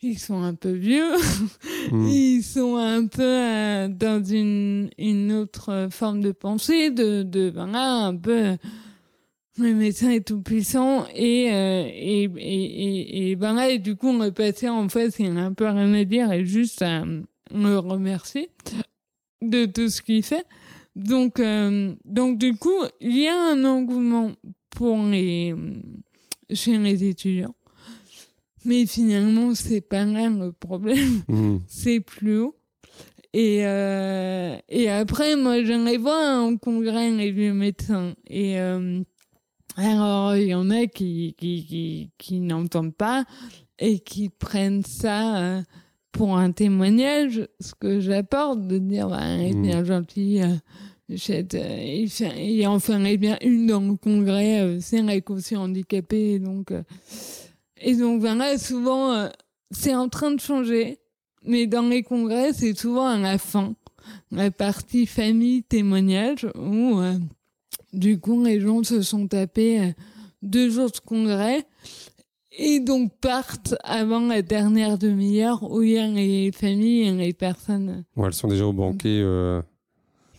[0.03, 1.13] ils sont un peu vieux,
[1.91, 2.07] Hmm.
[2.09, 8.07] ils sont un peu euh, dans une, une autre forme de pensée, de, de voilà,
[8.07, 8.57] un peu
[9.57, 14.09] le médecin est tout puissant et, euh, et, et, et, et voilà, et du coup,
[14.09, 17.05] on est passé en fait, il a un peu rien à dire et juste à
[17.53, 18.51] me remercier
[19.43, 20.45] de tout ce qu'il fait.
[20.97, 24.33] Donc, euh, donc du coup, il y a un engouement
[24.75, 25.55] pour les,
[26.53, 27.55] chez les étudiants.
[28.65, 31.59] Mais finalement, c'est pas là le problème Hmm.
[31.67, 32.57] c'est plus haut.
[33.33, 38.15] Et, euh, et après, moi, j'aimerais voir en congrès les vieux médecins.
[38.29, 39.03] Et euh,
[39.77, 43.25] alors, il y en a qui, qui, qui, qui n'entendent pas
[43.81, 45.63] et qui prennent ça euh,
[46.13, 49.63] pour un témoignage, ce que j'apporte, de dire, bah, il est Mm.
[49.63, 50.41] bien gentil.
[51.11, 55.21] Euh, euh, il, fait, il en ferait bien une dans le congrès, euh, c'est un
[55.21, 56.39] quotient handicapé.
[56.39, 56.83] Donc, euh,
[57.81, 59.29] et donc, voilà, souvent, euh,
[59.71, 60.99] c'est en train de changer.
[61.47, 63.75] Mais dans les congrès, c'est souvent à la fin,
[64.31, 67.19] la partie famille témoignage, où euh,
[67.93, 69.93] du coup les gens se sont tapés euh,
[70.43, 71.65] deux jours de congrès
[72.57, 77.33] et donc partent avant la dernière demi-heure où il y a les familles et les
[77.33, 78.05] personnes.
[78.17, 79.61] Ouais, elles sont déjà au banquet euh,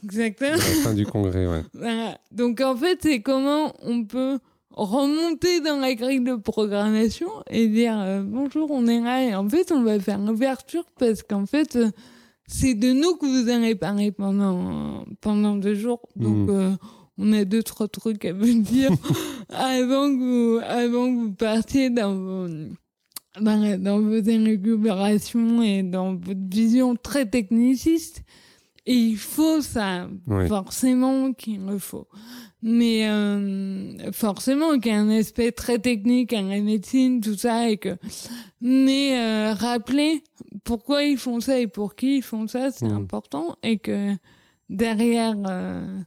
[0.06, 0.54] Exactement.
[0.54, 1.48] à la fin du congrès.
[1.48, 1.64] Ouais.
[1.74, 2.18] Voilà.
[2.32, 4.40] Donc en fait, c'est comment on peut
[4.72, 9.48] remonter dans la grille de programmation et dire euh, bonjour, on est là et en
[9.50, 11.90] fait on va faire l'ouverture parce qu'en fait euh,
[12.48, 16.02] c'est de nous que vous allez parler pendant pendant deux jours.
[16.16, 16.50] Donc Mhm.
[16.50, 16.72] euh,
[17.18, 18.92] on a deux trois trucs à vous dire
[19.50, 22.48] avant que vous avant que vous partiez dans vos
[23.40, 24.22] dans, dans vos
[25.64, 28.24] et dans votre vision très techniciste.
[28.88, 30.48] Et il faut ça, Ouais.
[30.48, 32.08] forcément qu'il le faut.
[32.62, 37.70] Mais euh, forcément qu'il y a un aspect très technique à la médecine, tout ça,
[37.70, 37.98] et que...
[38.62, 40.24] Mais euh, rappeler
[40.64, 42.96] pourquoi ils font ça et pour qui ils font ça, c'est Mhm.
[42.98, 43.56] important.
[43.64, 44.14] Et que
[44.70, 46.00] derrière, euh,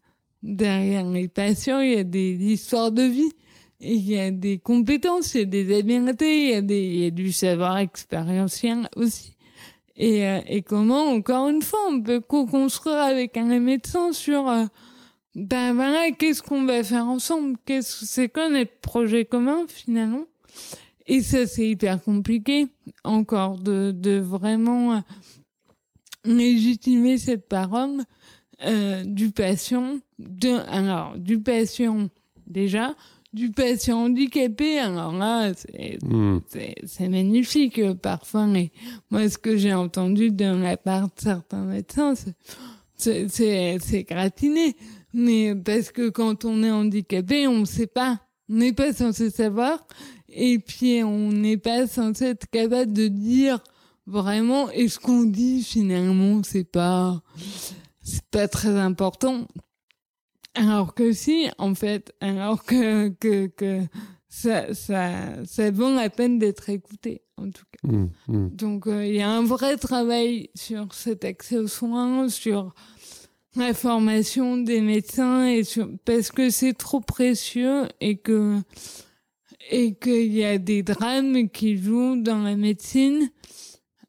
[0.43, 3.33] derrière les patients, il y a des histoires de vie.
[3.81, 6.99] Il y a des compétences, il y a des habiletés, il y a, des, il
[7.01, 9.35] y a du savoir expérientiel aussi.
[9.99, 14.65] Et, euh, et comment, encore une fois, on peut co-construire avec un médecin sur, euh,
[15.35, 17.57] ben voilà, qu'est-ce qu'on va faire ensemble?
[17.67, 20.25] Qu'est-ce c'est quoi notre projet commun finalement?
[21.09, 22.69] Et ça, c'est hyper compliqué
[23.03, 25.01] encore de, de vraiment euh,
[26.25, 28.05] légitimer cette parole
[29.05, 32.09] du patient, de, alors du patient
[32.49, 32.97] déjà,
[33.33, 34.79] du patient handicapé.
[34.79, 36.41] Alors là, c'est Hmm.
[37.11, 38.71] magnifique euh, parfois mais
[39.11, 42.35] moi ce que j'ai entendu de la part de certains médecins c'est-
[42.97, 44.77] c'est c'est c'est gratiné
[45.13, 49.31] mais parce que quand on est handicapé on ne sait pas on n'est pas censé
[49.31, 49.87] savoir
[50.29, 53.61] et puis on n'est pas censé être capable de dire
[54.07, 57.23] vraiment et ce qu'on dit finalement c'est pas
[58.03, 59.47] c'est pas très important
[60.59, 63.83] alors que si, en fait, alors que, que, que
[64.29, 67.89] ça, ça, ça vaut la peine d'être écouté, en tout cas.
[67.89, 68.09] Hmm.
[68.27, 68.49] Hmm.
[68.51, 72.75] Donc, euh, il y a un vrai travail sur cet accès aux soins, sur
[73.57, 78.59] la formation des médecins, et sur, parce que c'est trop précieux et que,
[79.71, 83.31] et qu'il y a des drames qui jouent dans la médecine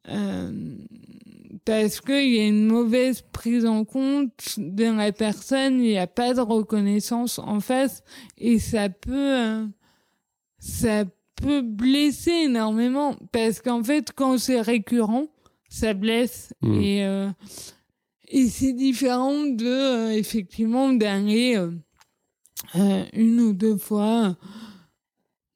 [0.08, 0.52] euh,
[1.70, 6.08] parce qu'il y a une mauvaise prise en compte de la personne, il n'y a
[6.08, 8.02] pas de reconnaissance en face
[8.40, 9.66] et ça peut, euh,
[10.58, 11.06] ça
[11.36, 15.28] peut blesser énormément parce qu'en fait, quand c'est récurrent,
[15.70, 16.82] ça blesse Mm.
[16.82, 17.30] et euh,
[18.30, 21.56] et c'est différent de euh, effectivement d'aller
[23.14, 24.36] une ou deux fois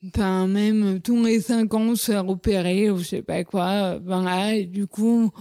[0.06, 3.69] Enfin, même tous les cinq ans, se faire opérer ou je sais pas quoi.
[3.69, 5.32] euh, Voilà, et du coup,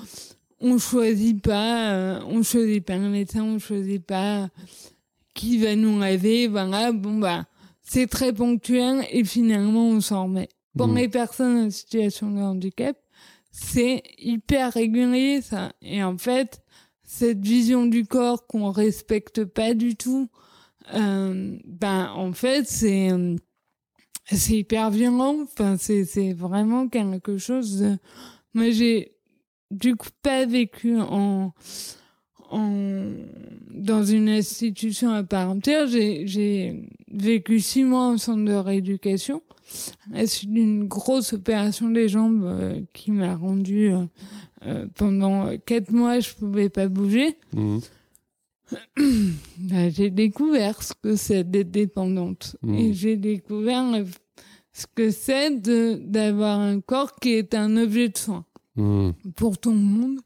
[0.63, 4.49] on choisit pas, euh, on choisit pas le médecin, on choisit pas
[5.35, 6.47] qui va nous laver.
[6.49, 7.45] Voilà, bon bah,
[7.83, 10.49] c'est très ponctuel et finalement, on s'en remet.
[10.77, 10.97] Pour Mhm.
[10.97, 12.97] les personnes en situation de handicap,
[13.51, 15.73] c'est hyper régulier ça.
[15.83, 16.63] Et en fait,
[17.05, 20.29] cette vision du corps qu'on respecte pas du tout,
[20.95, 23.11] euh, ben en fait, c'est
[24.31, 25.41] c'est hyper violent.
[25.43, 27.99] Enfin, c'est, c'est vraiment quelque chose de...
[28.55, 29.12] Moi, j'ai
[29.73, 31.53] du coup pas vécu en,
[32.51, 33.03] en,
[33.71, 35.87] dans une institution à part entière.
[35.89, 39.43] J'ai, vécu six mois en centre de rééducation
[40.15, 44.05] à suite d'une grosse opération des jambes euh, qui m'a rendu euh,
[44.67, 47.37] euh, pendant quatre mois, je pouvais pas bouger.
[47.55, 47.81] Mhm.
[49.59, 52.57] Bah, j'ai découvert ce que c'est d'être dépendante.
[52.63, 52.75] Mmh.
[52.75, 53.85] Et j'ai découvert
[54.73, 59.13] ce que c'est d'avoir un corps qui est un objet de soin Mhm.
[59.37, 60.21] pour tout le monde.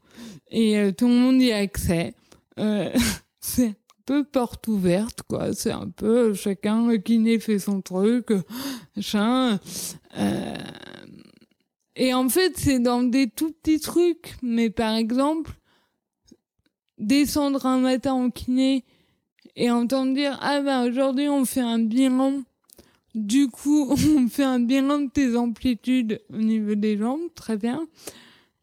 [0.49, 2.13] Et euh, tout le monde y a accès.
[2.59, 2.91] Euh,
[3.39, 5.53] c'est un peu porte ouverte, quoi.
[5.53, 8.41] C'est un peu chacun, le kiné fait son truc, euh,
[8.95, 9.59] machin.
[10.17, 10.55] Euh,
[11.95, 14.35] et en fait, c'est dans des tout petits trucs.
[14.41, 15.51] Mais par exemple,
[16.97, 18.83] descendre un matin en kiné
[19.55, 22.43] et entendre dire ah ben aujourd'hui on fait un bilan
[23.15, 27.87] du coup on fait un bilan de tes amplitudes au niveau des jambes très bien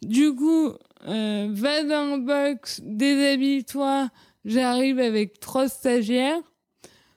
[0.05, 0.71] du coup
[1.07, 4.09] euh, va dans le box déshabille-toi
[4.45, 6.41] j'arrive avec trois stagiaires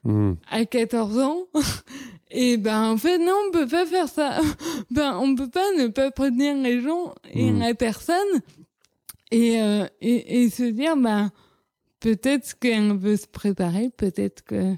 [0.04, 0.38] Mhm.
[0.50, 1.38] à 14 ans
[2.32, 4.40] et ben en fait non on peut pas faire ça
[4.92, 7.60] ben on peut pas ne pas prévenir les gens et Mm.
[7.60, 8.42] la personne
[9.32, 11.30] et, euh, et et se dire ben
[12.00, 14.76] peut-être qu'elle veut se préparer peut-être que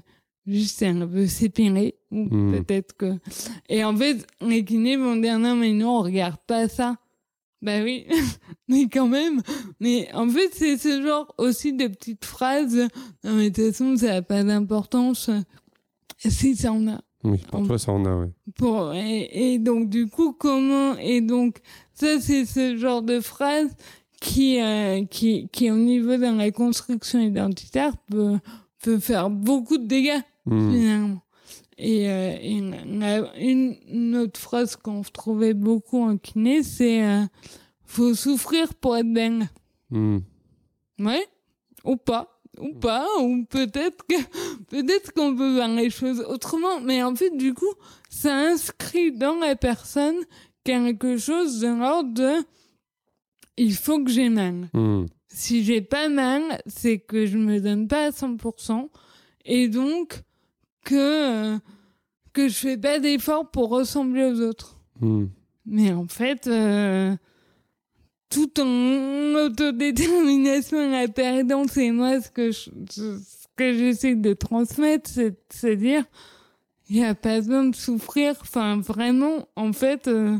[0.48, 2.52] juste elle veut s'épiler ou Mm.
[2.64, 3.12] peut-être que
[3.68, 6.96] et en fait les kinés vont dire non mais non on regarde pas ça
[7.62, 8.06] bah oui
[8.68, 9.42] mais quand même.
[9.80, 12.88] Mais en fait c'est ce genre aussi de petites phrases.
[13.24, 15.30] Non mais de toute façon ça n'a pas d'importance.
[16.18, 17.00] Si ça en a.
[17.22, 18.30] Oui, pour toi, ça en a, ouais.
[18.56, 21.58] pour et, et donc du coup comment et donc
[21.92, 23.68] ça c'est ce genre de phrase
[24.22, 28.38] qui euh, qui qui au niveau de la construction identitaire peut
[28.82, 30.72] peut faire beaucoup de dégâts Mhm.
[30.72, 31.22] finalement
[31.80, 37.22] et, euh, et une, une autre phrase qu'on trouvait beaucoup en kiné c'est euh,
[37.84, 39.06] faut souffrir pour être
[39.90, 40.22] Mhm.
[41.00, 41.26] Ouais,
[41.84, 44.14] ou pas, ou pas, ou peut-être que
[44.68, 47.72] peut-être qu'on peut voir les choses autrement, mais en fait du coup,
[48.08, 50.16] ça inscrit dans la personne
[50.62, 52.44] quelque chose de l'ordre de
[53.56, 54.68] il faut que j'ai mal.
[54.74, 55.06] Mhm.
[55.28, 58.90] Si j'ai pas mal, c'est que je me donne pas à 100%
[59.44, 60.22] et donc
[60.84, 60.94] que
[61.54, 61.58] euh,
[62.32, 64.76] que je fais pas d'efforts pour ressembler aux autres.
[65.00, 65.30] Mhm.
[65.66, 67.14] Mais en fait, euh,
[68.28, 73.18] tout en autodétermination et la péridance, et moi, ce que je- ce
[73.56, 76.04] que j'essaie de transmettre, c'est c'est dire,
[76.88, 78.34] il n'y a pas besoin de souffrir.
[78.40, 80.36] Enfin, vraiment, en fait, euh,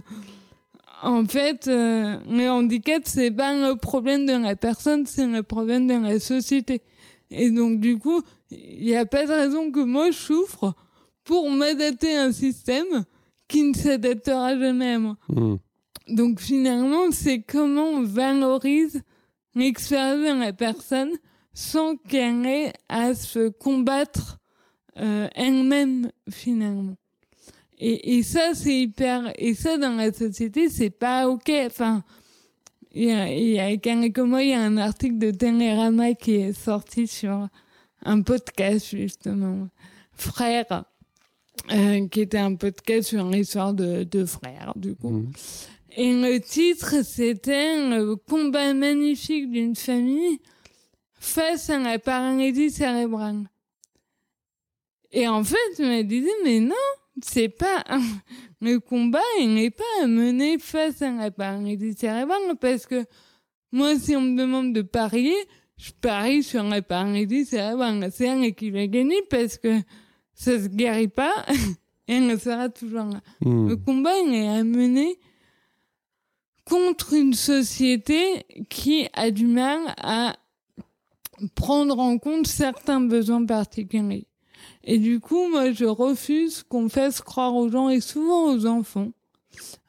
[1.03, 5.87] en fait, euh, le handicap, c'est pas le problème de la personne, c'est le problème
[5.87, 6.83] de la société.
[7.31, 10.75] Et donc, du coup, il n'y a pas de raison que moi, je souffre
[11.25, 13.05] pour m'adapter à un système
[13.49, 15.17] qui ne s'adaptera jamais à moi.
[15.29, 15.59] Mhm.
[16.09, 19.03] Donc finalement, c'est comment on valorise
[19.55, 21.11] l'expérience de la personne
[21.53, 24.39] sans qu'elle ait à se combattre
[24.99, 26.97] euh, elle-même finalement.
[27.79, 29.33] Et, et ça, c'est hyper...
[29.39, 31.51] Et ça, dans la société, c'est pas OK.
[31.67, 32.03] Enfin,
[32.93, 36.15] il y a, il y a quelques mois, il y a un article de Télérama
[36.15, 37.49] qui est sorti sur
[38.05, 39.69] un podcast, justement.
[40.13, 40.85] Frères,
[41.73, 45.11] euh, qui était un podcast sur l'histoire de, de frères, du coup.
[45.11, 45.33] Mhm.
[45.97, 50.39] Et le titre, c'était le combat magnifique d'une famille
[51.15, 53.51] face à la paralysie cérébrale.
[55.13, 56.75] Et en fait, je me disais, mais non,
[57.23, 57.85] c'est pas,
[58.61, 63.05] le combat, il n'est pas à mener face à la paralysie cérébrale parce que
[63.73, 65.37] moi, si on me demande de parier,
[65.81, 68.11] je parie sur la paralysie cérébrale.
[68.57, 69.79] Qui va gagner parce que
[70.35, 71.33] ça se guérit pas
[72.09, 73.21] et elle sera toujours là.
[73.41, 73.85] Le Mhm.
[73.85, 75.19] combat, il est à mener
[76.65, 80.37] contre une société qui a du mal à
[81.55, 84.27] prendre en compte certains besoins particuliers.
[84.85, 89.13] Et du coup, moi, je refuse qu'on fasse croire aux gens et souvent aux enfants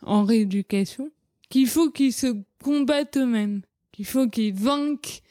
[0.03, 1.11] en rééducation
[1.49, 2.27] qu'il faut qu'ils se
[2.63, 3.61] combattent eux-mêmes,
[3.91, 5.21] qu'il faut qu'ils vainquent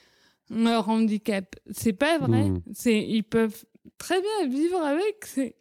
[0.51, 1.55] leur handicap.
[1.71, 2.51] C'est pas vrai.
[2.51, 2.63] Mmh.
[2.73, 3.65] C'est, ils peuvent
[3.99, 5.25] très bien vivre avec.
[5.25, 5.55] C'est,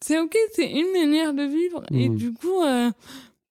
[0.00, 0.36] c'est ok.
[0.52, 1.82] C'est une manière de vivre.
[1.92, 2.16] Et Mmh.
[2.16, 2.90] du coup, euh,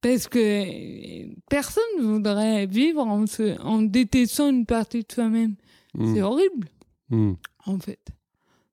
[0.02, 5.56] parce que personne voudrait vivre en se, en détestant une partie de soi-même.
[5.94, 6.14] Mm.
[6.16, 6.68] C'est horrible,
[7.12, 8.00] en fait.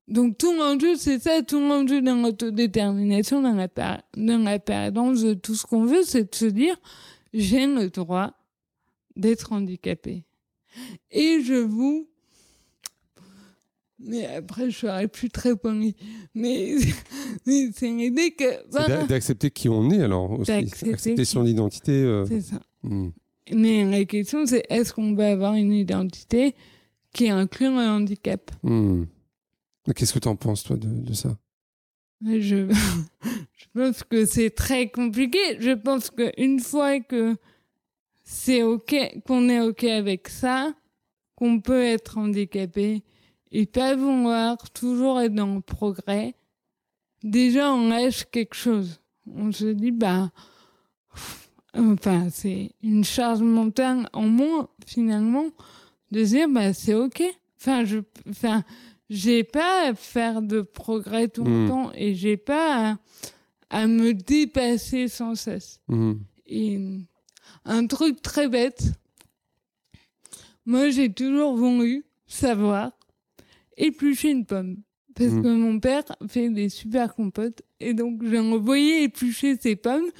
[0.07, 5.23] Donc tout l'enjeu, c'est ça, tout l'enjeu dans l'autodétermination, dans la, par- dans la pardance,
[5.23, 6.77] de tout ce qu'on veut, c'est de se dire,
[7.35, 8.35] j'ai le droit
[9.17, 10.23] d'être handicapé.
[11.11, 12.09] Et je vous...
[13.99, 15.97] Mais après, je serais plus très polie.
[16.35, 16.75] Mais,
[17.47, 18.69] mais c'est l'idée que...
[18.71, 20.53] Voilà, D'accepter qui on est alors aussi.
[20.53, 21.93] Accepter qui- son identité.
[21.93, 22.61] euh, c'est ça.
[22.83, 23.09] mm.
[23.55, 26.55] Mais la question, c'est est-ce qu'on va avoir une identité
[27.15, 28.51] qui inclut un handicap?
[28.63, 29.05] Mm.
[29.87, 31.39] Mais Qu'est-ce que tu en penses, toi, de, de ça?
[32.25, 32.69] Je,
[33.55, 35.39] je pense que c'est très compliqué.
[35.61, 37.35] Je pense qu'une fois que
[38.29, 40.75] c'est OK, qu'on est OK avec ça,
[41.37, 43.05] qu'on peut être handicapé
[43.53, 46.35] et pas vouloir toujours être dans le progrès,
[47.23, 49.01] déjà on lâche quelque chose.
[49.33, 50.31] On se dit, bah,
[51.75, 55.47] enfin, c'est une charge mentale en moins, finalement,
[56.11, 57.23] de dire, bah, c'est OK.
[57.61, 57.99] Enfin, je,
[58.29, 58.65] enfin,
[59.09, 61.69] j'ai pas à faire de progrès tout le Mm.
[61.69, 62.99] temps et j'ai pas à,
[63.71, 65.81] à me dépasser sans cesse.
[65.89, 66.13] Mm.
[66.47, 66.81] Et
[67.67, 68.83] un truc très bête,
[70.65, 72.93] moi j'ai toujours voulu savoir
[73.77, 74.77] éplucher une pomme.
[75.15, 75.43] Parce Mm.
[75.43, 80.11] que mon père fait des super compotes et donc le voyais éplucher ses pommes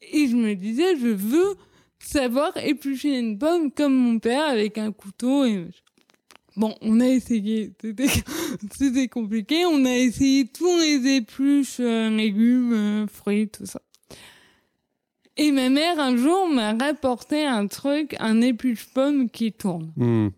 [0.00, 1.56] et je me disais je veux
[1.98, 5.66] savoir éplucher une pomme comme mon père avec un couteau et.
[6.58, 8.06] Bon, on a essayé, c'était
[8.78, 13.82] c'était compliqué, on a essayé tous les épluches, euh, légumes, euh, fruits, tout ça.
[15.36, 19.92] Et ma mère, un jour, m'a rapporté un truc, un épluche-pomme qui tourne.
[19.96, 20.28] Mm.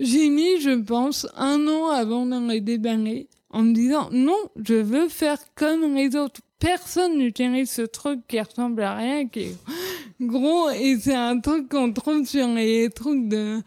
[0.00, 4.74] J'ai mis, je pense, un an avant d'en les déballer en me disant non, je
[4.74, 6.40] veux faire comme les autres.
[6.58, 9.56] Personne n'utilise ce truc qui ressemble à rien, qui est
[10.20, 13.60] gros, et c'est un truc qu'on trouve sur les trucs de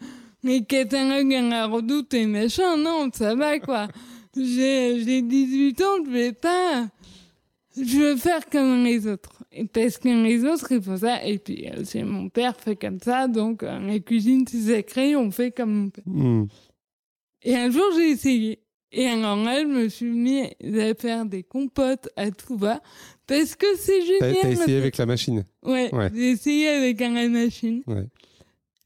[0.44, 2.76] les catalogues à la redoute et machin.
[2.76, 3.88] Non, ça va quoi.
[4.36, 6.88] J'ai j'ai 18 ans, je vais pas.
[7.76, 9.31] Je veux faire comme les autres.
[9.72, 11.24] Parce les autres, ils font ça.
[11.26, 13.28] Et puis, euh, c'est mon père fait comme ça.
[13.28, 15.14] Donc, euh, la cuisine, c'est sacré.
[15.16, 16.04] On fait comme mon père.
[16.06, 16.46] Mm.
[17.42, 18.58] Et un jour, j'ai essayé.
[18.92, 22.80] Et alors là, je me suis mis à faire des compotes à tout va.
[23.26, 24.36] Parce que c'est génial.
[24.42, 25.44] t'as essayé avec la machine.
[25.62, 26.10] Ouais, Ouais.
[26.14, 27.82] j'ai essayé avec un la machine.
[27.86, 28.06] Ouais.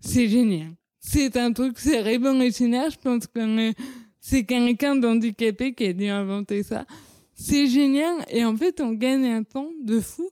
[0.01, 0.69] C'est génial.
[1.01, 2.91] C'est un truc, c'est révolutionnaire.
[2.91, 3.73] Je pense que le-
[4.21, 6.85] c'est quelqu'un d'handicapé qui a dû inventer ça.
[7.35, 8.25] C'est génial.
[8.31, 10.29] Et en fait, on gagne un temps de fou.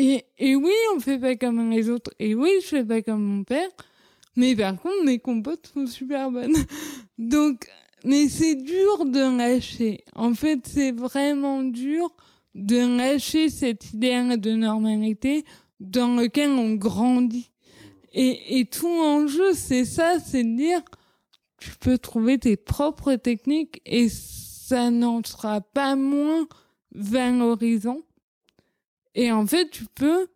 [0.00, 2.12] Et, oui, on fait pas comme les autres.
[2.20, 3.68] Et oui, je fais pas comme mon père.
[4.36, 6.54] Mais par contre, mes compotes sont super bonnes.
[7.18, 7.66] Donc,
[8.04, 10.04] mais c'est dur de lâcher.
[10.14, 12.14] En fait, c'est vraiment dur
[12.54, 15.44] de lâcher cette idéal de normalité
[15.80, 17.50] dans lequel on grandit.
[18.12, 20.80] Et, et tout l'enjeu, c'est ça, c'est de dire,
[21.58, 26.46] tu peux trouver tes propres techniques et ça n'en sera pas moins
[26.94, 27.98] valorisant.
[29.14, 30.28] Et en fait, tu peux,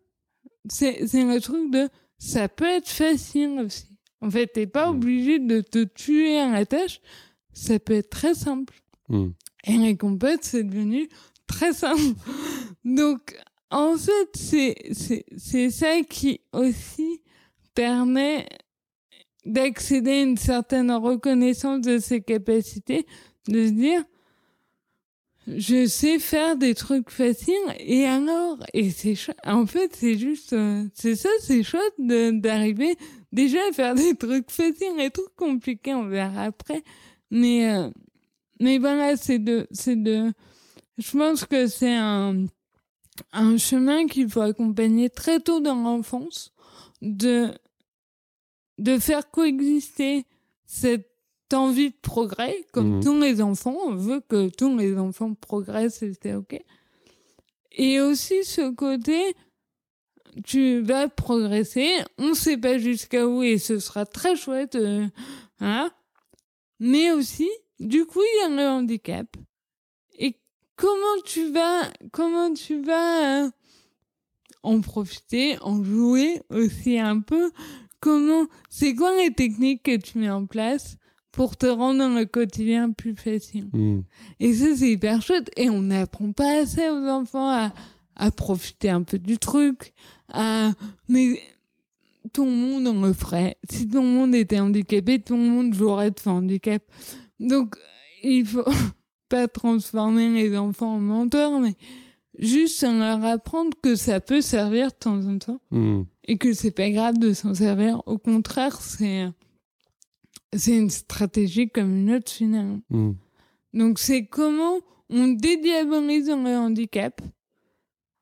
[0.69, 3.87] c'est, c'est le truc de, ça peut être facile aussi.
[4.21, 4.95] En fait, t'es pas Mm.
[4.95, 7.01] obligé de te tuer à la tâche.
[7.53, 8.73] Ça peut être très simple.
[9.09, 9.27] Mm.
[9.65, 11.07] Et les compotes, c'est devenu
[11.47, 12.01] très simple.
[12.85, 13.37] Donc,
[13.69, 17.21] en fait, c'est, c'est, c'est ça qui aussi
[17.73, 18.47] permet
[19.45, 23.05] d'accéder à une certaine reconnaissance de ses capacités,
[23.47, 24.03] de se dire,
[25.47, 29.15] je sais faire des trucs faciles et alors et c'est
[29.45, 32.95] en fait c'est juste euh, c'est ça c'est chouette d'arriver
[33.33, 36.83] déjà à faire des trucs faciles et trucs compliqués on verra après.
[37.29, 37.89] Mais euh,
[38.59, 40.31] mais voilà c'est de c'est de
[40.97, 42.45] je pense que c'est un
[43.33, 46.53] un chemin qu'il faut accompagner très tôt dans l'enfance
[47.01, 47.51] de
[48.79, 50.25] de faire coexister
[50.65, 51.12] cette
[51.53, 53.03] envie de progrès, comme Mhm.
[53.03, 56.59] tous les enfants, on veut que tous les enfants progressent et c'est ok.
[57.73, 59.35] Et aussi ce côté,
[60.45, 65.07] tu vas progresser, on sait pas jusqu'à où et ce sera très chouette, euh,
[65.59, 65.91] hein.
[66.79, 67.49] Mais aussi,
[67.79, 69.27] du coup, il y a le handicap.
[70.19, 70.35] Et
[70.75, 73.49] comment tu vas, comment tu vas euh,
[74.63, 77.51] en profiter, en jouer aussi un peu?
[77.99, 80.97] Comment, c'est quoi les techniques que tu mets en place?
[81.33, 83.67] Pour te rendre le quotidien plus facile.
[83.73, 84.01] Hmm.
[84.39, 85.51] Et ça, c'est hyper chouette.
[85.57, 87.73] Et on n'apprend pas assez aux enfants à,
[88.15, 89.93] à profiter un peu du truc,
[90.31, 90.71] à,
[91.09, 91.41] mais
[92.31, 93.57] tout le monde en le ferait.
[93.69, 96.83] Si tout le monde était handicapé, tout le monde jouerait de son handicap.
[97.39, 97.75] Donc,
[98.23, 98.63] il faut
[99.27, 101.73] pas transformer les enfants en menteurs, mais
[102.37, 106.03] juste leur apprendre que ça peut servir de temps en temps Hmm.
[106.27, 108.03] et que c'est pas grave de s'en servir.
[108.05, 109.27] Au contraire, c'est
[110.57, 112.81] c'est une stratégie comme une autre finalement.
[112.89, 113.13] Hmm.
[113.73, 114.79] Donc c'est comment
[115.09, 117.21] on dédiabolise le handicap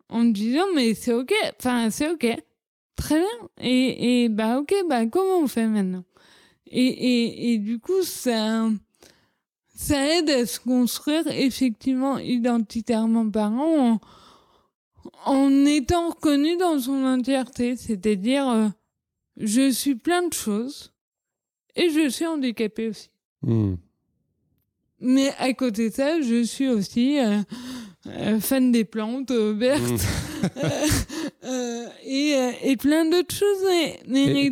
[0.09, 2.27] en disant mais c'est ok, enfin c'est ok,
[2.95, 3.49] très bien.
[3.59, 6.03] Et, et bah ok, bah comment on fait maintenant?
[6.67, 8.69] Et, et, et du coup ça
[9.75, 14.01] ça aide à se construire effectivement identitairement parent en,
[15.25, 18.67] en étant reconnu dans son entièreté, c'est-à-dire euh,
[19.37, 20.93] je suis plein de choses
[21.75, 23.09] et je suis handicapé aussi.
[23.41, 23.75] Hmm.
[24.99, 27.39] Mais à côté de ça, je suis aussi euh,
[28.07, 29.97] euh, fan des plantes vertes Hmm.
[31.43, 33.63] euh, et, euh, et plein d'autres choses.
[33.67, 34.49] Mais, mais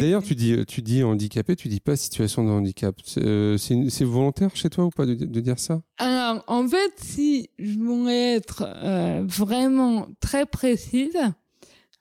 [0.00, 2.94] D'ailleurs, tu dis, tu dis handicapé, tu dis pas situation de handicap.
[3.04, 5.82] C'est volontaire chez toi ou pas de, de dire ça?
[5.98, 8.64] Alors, en fait, si je voulais être
[9.26, 11.18] vraiment très précise,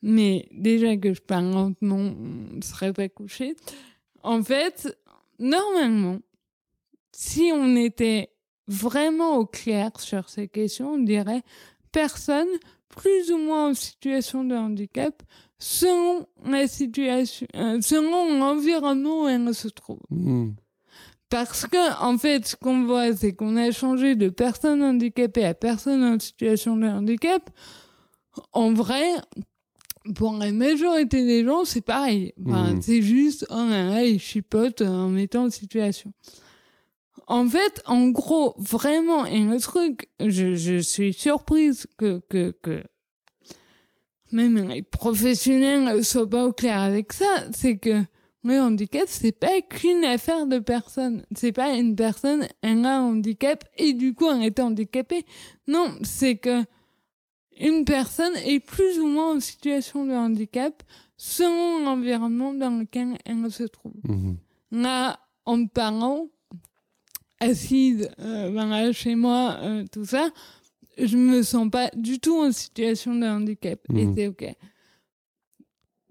[0.02, 3.56] mais déjà que je parle lentement, on ne serait pas couché.
[4.26, 4.98] En fait,
[5.38, 6.18] normalement,
[7.12, 8.32] si on était
[8.68, 11.44] vraiment au clair sur ces questions, on dirait
[11.92, 12.48] personne
[12.90, 15.22] plus ou moins en situation de handicap
[15.60, 20.02] selon la situation, euh, selon l'environnement où elle se trouve.
[20.10, 20.54] Hmm.
[21.30, 25.54] Parce que, en fait, ce qu'on voit, c'est qu'on a changé de personne handicapée à
[25.54, 27.48] personne en situation de handicap.
[28.54, 29.06] En vrai,
[30.14, 32.34] pour la majorité des gens, c'est pareil.
[32.46, 32.82] Enfin, Mhm.
[32.82, 36.14] C'est juste, oh là là, ils chipotent en mettant en situation.
[37.28, 42.84] En fait, en gros, vraiment, et le truc, je, je suis surprise que, que, que
[44.32, 48.04] même les professionnels soient pas au clair avec ça, c'est que
[48.44, 51.26] le handicap, c'est pas qu'une affaire de personne.
[51.36, 55.26] C'est pas une personne, elle a un handicap et du coup elle est handicapée.
[55.68, 56.64] Non, c'est que
[57.60, 60.84] une personne est plus ou moins en situation de handicap
[61.18, 63.94] selon l'environnement dans lequel elle se trouve.
[64.04, 64.38] Mhm.
[64.72, 66.28] Là, en me parlant,
[67.40, 70.30] assise euh, chez moi, euh, tout ça,
[70.98, 73.80] je me sens pas du tout en situation de handicap.
[73.96, 74.16] Et Mhm.
[74.16, 74.46] c'est OK.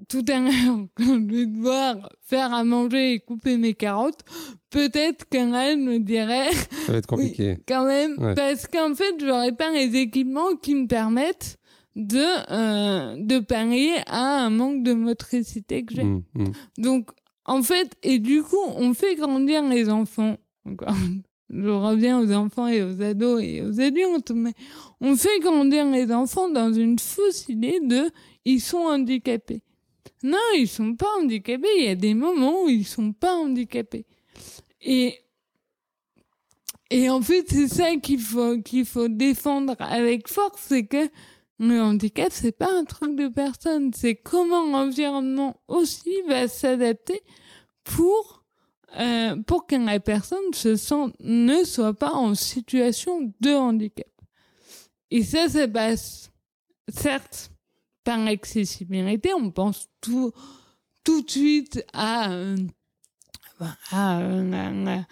[0.09, 4.20] Tout à l'heure, quand je vais devoir faire à manger et couper mes carottes,
[4.75, 6.53] peut-être qu'un là, me dirait
[6.87, 7.59] Ça va être compliqué.
[7.68, 8.35] quand même, Ouais.
[8.35, 11.59] parce qu'en fait, j'aurais pas les équipements qui me permettent
[11.95, 16.03] de, euh, de pallier à un manque de motricité que j'ai.
[16.05, 16.53] Hmm, hmm.
[16.79, 17.11] Donc,
[17.45, 20.37] en fait, et du coup, on fait grandir les enfants.
[20.68, 20.89] Encore,
[21.51, 24.55] je reviens aux enfants et aux ados et aux adultes, mais
[25.01, 28.11] on fait grandir les enfants dans une fausse idée de
[28.45, 29.62] ils sont handicapés.
[30.25, 31.68] Non, ils sont pas handicapés.
[31.79, 34.05] Il y a des moments où ils sont pas handicapés.
[34.85, 35.20] Et
[36.91, 41.09] et en fait, c'est ça qu'il faut qu'il faut défendre avec force, c'est que
[41.59, 43.93] le handicap, c'est pas un truc de personne.
[43.95, 47.22] C'est comment l'environnement aussi va s'adapter
[47.85, 48.45] pour
[48.97, 50.45] euh, pour que la personne
[51.20, 54.07] ne soit pas en situation de handicap.
[55.11, 56.30] Et ça, ça passe
[56.89, 57.51] certes
[58.05, 59.32] par l'accessibilité.
[59.35, 60.32] On pense tout
[61.03, 62.57] tout de suite à euh,
[63.90, 65.07] à euh, la, la-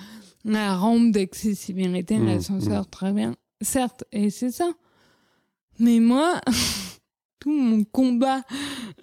[0.45, 3.37] la rampe d'accessibilité, Mmh, l'ascenseur, très bien.
[3.61, 4.73] Certes, et c'est ça.
[5.79, 6.41] Mais moi,
[7.41, 8.43] tout mon combat,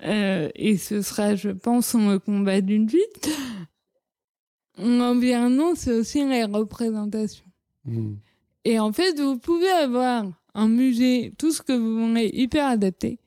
[0.03, 2.97] euh, et ce sera, je pense, le combat d'une vie,
[4.77, 7.45] l'environnement, c'est aussi les représentations.
[7.85, 8.15] Hmm.
[8.65, 13.19] Et en fait, vous pouvez avoir un musée, tout ce que vous voulez, hyper adapté.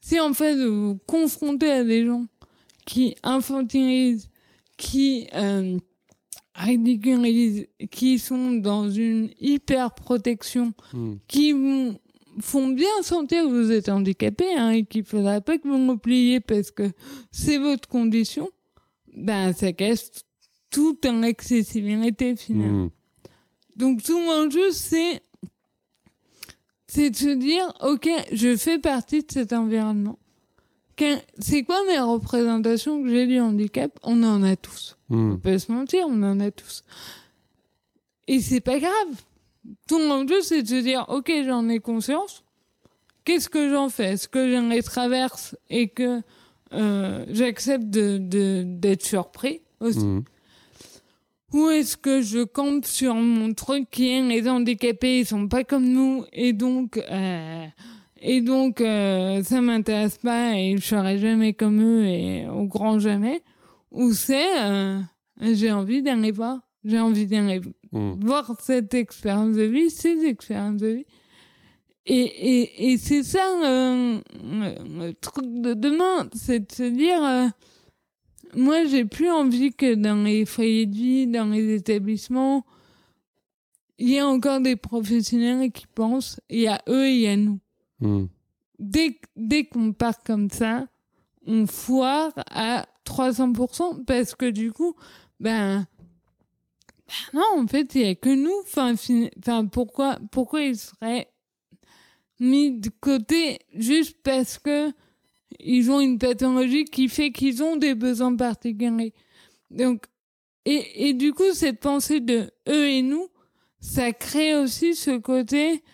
[0.00, 2.26] Si en fait vous vous confrontez à des gens
[2.84, 4.28] qui infantilisent,
[4.76, 5.78] qui euh,
[6.54, 11.14] ridiculisent, qui sont dans une hyper protection, Hmm.
[11.28, 11.94] qui vous
[12.40, 15.98] font bien sentir que vous êtes handicapé hein, et qu'il faudra pas que vous vous
[15.98, 16.90] pliez parce que
[17.30, 18.50] c'est votre condition,
[19.16, 20.10] ben ça casse
[20.70, 22.86] tout en accessibilité finalement.
[22.86, 22.90] Hmm.
[23.76, 25.22] Donc tout l'enjeu c'est
[26.88, 30.18] c'est de se dire ok je fais partie de cet environnement.
[31.38, 33.90] C'est quoi mes représentations que j'ai du handicap?
[34.02, 34.96] On en a tous.
[35.08, 35.32] Hmm.
[35.32, 36.84] On peut se mentir, on en a tous.
[38.26, 38.92] Et c'est pas grave.
[39.88, 42.44] Tout l'enjeu c'est de se dire ok j'en ai conscience.
[43.24, 44.12] qu'est-ce que j'en fais?
[44.12, 46.20] Est-ce que je les traverse et que
[46.72, 50.04] euh, j'accepte de, de, d'être surpris aussi?
[50.04, 50.24] Mhm.
[51.52, 55.62] Ou est-ce que je campe sur mon truc qui est les handicapés, ils sont pas
[55.62, 57.66] comme nous et donc euh,
[58.20, 62.98] et donc euh, ça m'intéresse pas et je serai jamais comme eux et au grand
[62.98, 63.42] jamais
[63.90, 65.00] Ou c'est euh,
[65.40, 67.60] j'ai envie d'aller voir, j'ai envie d'aller
[67.94, 68.18] Mhm.
[68.24, 71.06] voir cette expérience de vie, ces expériences de vie.
[72.06, 77.46] Et, et, et c'est ça euh, le, truc de demain, c'est de se dire, euh,
[78.56, 82.66] moi j'ai plus envie que dans les foyers de vie, dans les établissements,
[83.98, 87.28] il y a encore des professionnels qui pensent, il y a eux et il y
[87.28, 87.60] a nous.
[88.00, 88.28] Mhm.
[88.78, 90.86] Dès, dès qu'on part comme ça,
[91.46, 94.94] on foire à 300% parce que du coup,
[95.40, 95.86] ben,
[97.06, 98.54] ben non, en fait, il n'y a que nous.
[98.62, 101.28] Enfin, fin- enfin, pourquoi, pourquoi ils seraient
[102.40, 104.90] mis de côté juste parce que
[105.60, 109.12] ils ont une pathologie qui fait qu'ils ont des besoins particuliers.
[109.70, 110.06] Donc,
[110.64, 113.28] et, et du coup, cette pensée de eux et nous,
[113.80, 115.84] ça crée aussi ce côté,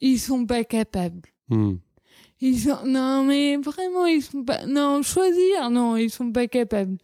[0.00, 1.28] ils sont pas capables.
[1.48, 1.78] Mhm.
[2.40, 6.98] Ils sont, non, mais vraiment, ils sont pas, non, choisir, non, ils sont pas capables.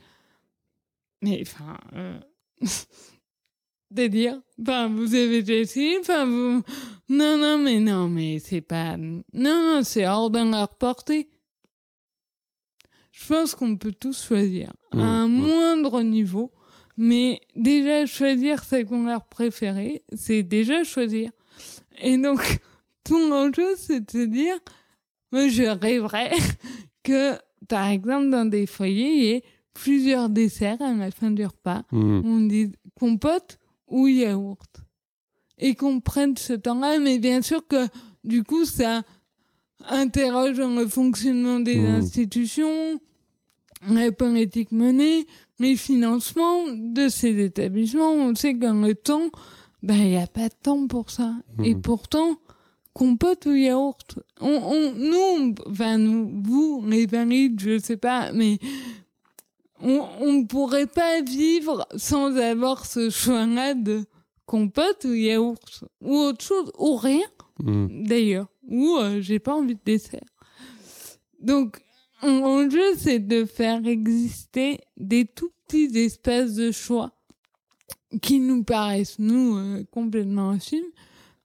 [1.22, 2.20] Mais, enfin, euh,
[2.62, 6.62] c'est-à-dire, enfin, vous avez déjà essayé, enfin, vous,
[7.08, 11.28] non, non, mais non, mais c'est pas, non, non, c'est hors de leur portée.
[13.12, 15.46] Je pense qu'on peut tous choisir à un Mmh, mmh.
[15.46, 16.50] moindre niveau,
[16.96, 21.30] mais déjà choisir sa couleur préférée, c'est déjà choisir.
[22.00, 22.58] Et donc,
[23.04, 24.56] tout l'enjeu, c'est de se dire,
[25.32, 26.30] moi, je rêverais
[27.02, 27.34] que,
[27.68, 29.42] par exemple, dans des foyers, il y ait
[29.74, 31.82] plusieurs desserts à la fin du repas.
[31.92, 32.22] Mhm.
[32.24, 34.70] On dit compote ou yaourt.
[35.58, 37.86] Et qu'on prenne ce temps-là, mais bien sûr que,
[38.24, 39.02] du coup, ça
[39.88, 41.86] interroge le fonctionnement des Mmh.
[41.96, 43.00] institutions,
[43.88, 45.26] la politique menée,
[45.58, 48.12] les financements de ces établissements.
[48.12, 49.30] On sait qu'en le temps,
[49.82, 51.34] ben, il n'y a pas de temps pour ça.
[51.64, 51.82] Et Mhm.
[51.82, 52.36] pourtant,
[52.94, 58.32] compote ou yaourt, on, on, nous, on- enfin, nous, vous, les valides, je sais pas,
[58.32, 58.58] mais
[59.80, 64.04] on, ne pourrait pas vivre sans avoir ce choix-là de
[64.46, 67.22] compote ou yaourt, ou autre chose, ou rien
[67.62, 68.06] Mhm.
[68.06, 70.24] d'ailleurs, ou euh, j'ai pas envie de dessert.
[71.40, 71.78] Donc,
[72.22, 77.12] mon jeu, c'est de faire exister des tout petits espaces de choix
[78.20, 80.84] qui nous paraissent, nous, euh, complètement infimes,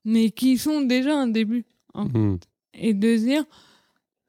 [0.08, 1.66] mais qui sont déjà un début.
[1.94, 2.40] Mhm.
[2.74, 3.44] Et de dire,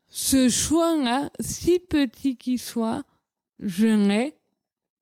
[0.09, 3.05] ce choix-là, si petit qu'il soit,
[3.61, 4.35] je l'ai,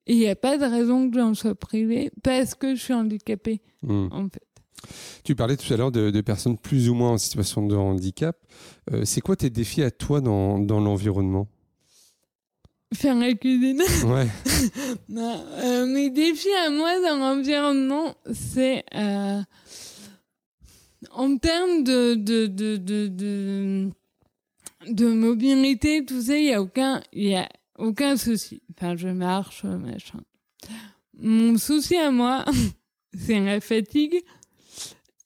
[0.07, 2.93] et il n'y a pas de raison que j'en sois privé parce que je suis
[2.95, 4.09] handicapée, Mhm.
[4.13, 4.43] en fait.
[5.25, 8.37] Tu parlais tout à l'heure de, de personnes plus ou moins en situation de handicap.
[8.93, 11.49] Euh, c'est quoi tes défis à toi dans, dans l'environnement?
[12.95, 13.83] Faire la cuisine.
[14.07, 14.29] Ouais.
[15.09, 19.41] Non, euh, mes défis à moi dans l'environnement, c'est euh,
[21.17, 23.91] en termes de de, de, de,
[24.89, 27.49] de, mobilité, tout ça, il n'y a aucun, il y a
[27.79, 28.61] aucun souci.
[28.75, 30.21] Enfin, je marche, machin.
[31.19, 32.45] Mon souci à moi,
[33.19, 34.23] c'est la fatigue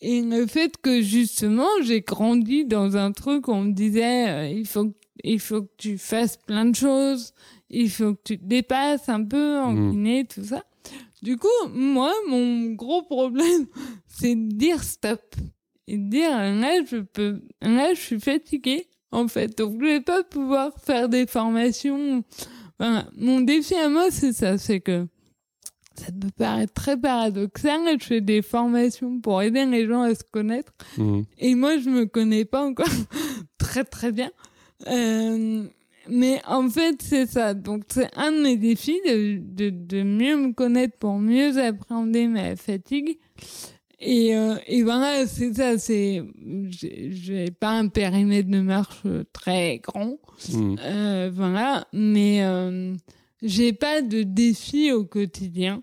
[0.00, 4.48] et le fait que justement, j'ai grandi dans un truc où on me disait, euh,
[4.48, 7.32] il faut, que- il faut que tu fasses plein de choses,
[7.68, 9.90] il faut que tu te dépasses un peu en Mm.
[9.90, 10.64] kiné, tout ça.
[11.22, 13.66] Du coup, moi, mon gros problème,
[14.06, 15.20] c'est de dire stop.
[15.86, 19.58] Et de dire, là, je peux, là, je suis fatiguée, en fait.
[19.58, 22.22] Donc, je vais pas pouvoir faire des formations.
[22.78, 23.06] Voilà.
[23.16, 25.06] Mon défi à moi, c'est ça, c'est que
[25.94, 27.80] ça peut paraître très paradoxal.
[28.00, 30.72] Je fais des formations pour aider les gens à se connaître.
[30.96, 31.24] Mhm.
[31.38, 32.86] Et moi, je me connais pas encore
[33.58, 34.30] très très bien.
[34.86, 35.64] Euh,
[36.08, 37.54] mais en fait, c'est ça.
[37.54, 42.26] Donc, c'est un de mes défis de, de, de mieux me connaître pour mieux appréhender
[42.26, 43.18] ma fatigue.
[44.00, 45.78] Et, euh, et voilà, c'est ça.
[45.78, 46.22] C'est,
[47.10, 50.18] j'ai pas un périmètre de marche très grand.
[50.52, 50.76] Mhm.
[50.80, 52.94] Euh, voilà, mais euh,
[53.42, 55.82] j'ai pas de défi au quotidien,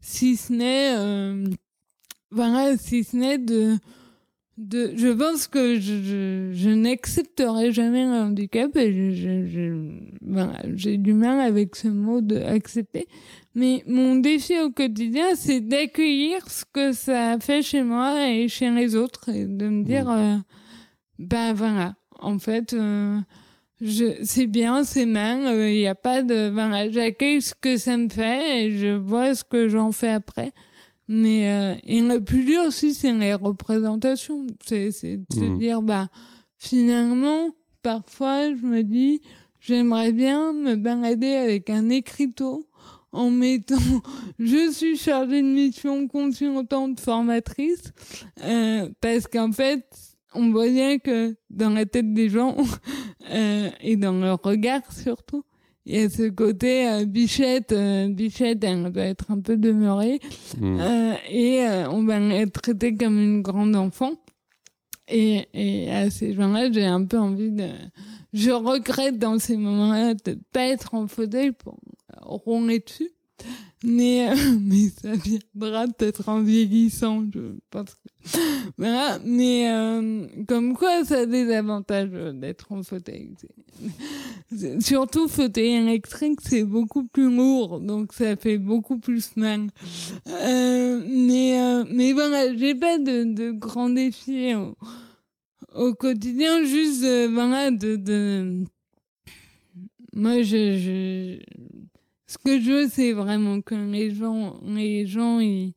[0.00, 1.46] si ce n'est, euh,
[2.30, 3.76] voilà, si ce n'est de,
[4.56, 9.44] de, je pense que je, je, je n'accepterai jamais le handicap et je,
[10.76, 13.08] j'ai du mal avec ce mot de accepter.
[13.54, 18.70] Mais mon défi au quotidien, c'est d'accueillir ce que ça fait chez moi et chez
[18.70, 20.36] les autres et de me dire, euh,
[21.18, 23.18] ben voilà, en fait, euh,
[24.22, 28.08] c'est bien, c'est mal, il n'y a pas de, voilà, j'accueille ce que ça me
[28.08, 30.52] fait et je vois ce que j'en fais après.
[31.08, 34.46] Mais, euh, et le plus dur aussi, c'est les représentations.
[34.64, 35.58] C'est, c'est de se Mhm.
[35.58, 36.08] dire, bah,
[36.58, 37.50] finalement,
[37.82, 39.20] parfois, je me dis,
[39.60, 42.66] j'aimerais bien me balader avec un écriteau
[43.12, 43.76] en mettant
[44.38, 47.92] je suis chargée de mission consultante formatrice
[48.42, 49.86] euh, parce qu'en fait
[50.34, 52.56] on voit bien que dans la tête des gens
[53.30, 55.44] euh, et dans leur regard surtout
[55.86, 60.20] il y a ce côté euh, bichette euh, bichette elle doit être un peu demeurée
[60.58, 60.80] Mm.
[60.80, 64.12] euh, et euh, on va être traité comme une grande enfant
[65.08, 67.68] et, et à ces gens-là j'ai un peu envie de
[68.32, 71.78] je regrette dans ces moments-là de pas être en fauteuil pour
[72.22, 73.10] ronler dessus.
[73.84, 77.96] Mais, euh, mais ça viendra peut-être en vieillissant, je pense.
[78.78, 79.18] Voilà.
[79.24, 83.34] Mais euh, comme quoi, ça a des avantages euh, d'être en fauteuil.
[84.80, 89.68] Surtout fauteuil électrique, c'est beaucoup plus lourd, donc ça fait beaucoup plus mal.
[90.28, 94.76] Euh, mais, euh, mais voilà, j'ai pas de, de grands défis au,
[95.74, 98.64] au quotidien, juste euh, voilà, de, de...
[100.14, 101.38] Moi, je, je...
[102.34, 105.74] Ce que je veux, c'est vraiment que les gens, les gens, ils...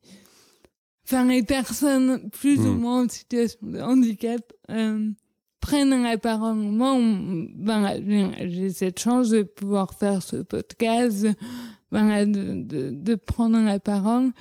[1.04, 2.80] Enfin, les personnes plus ou Mm.
[2.80, 4.40] moins en situation de handicap
[4.70, 5.08] euh,
[5.60, 6.56] prennent la parole.
[6.56, 7.96] Moi, on- voilà,
[8.48, 11.26] j'ai- cette chance de pouvoir faire ce podcast,
[11.92, 14.32] de, de, de prendre la parole.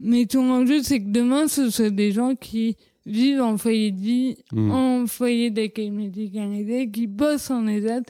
[0.00, 2.76] Mais tout l'enjeu, c'est que demain, ce soit des gens qui
[3.06, 4.70] vivent en foyer de vie, Mm.
[4.70, 8.02] en foyer d'accueil médicalisé, qui bossent en ESAT,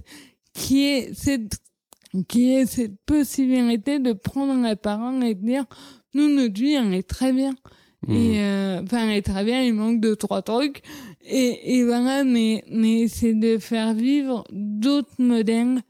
[0.54, 1.58] qui est cette,
[2.28, 5.64] qui est cette possibilité de prendre la parole et de dire,
[6.14, 7.54] nous, notre vie, elle est très bien.
[8.06, 8.12] Mm.
[8.14, 10.82] Et, euh, enfin, elle est très bien, il manque deux, trois trucs.
[11.26, 15.80] Et, et voilà, mais, mais c'est de faire vivre d'autres modèles,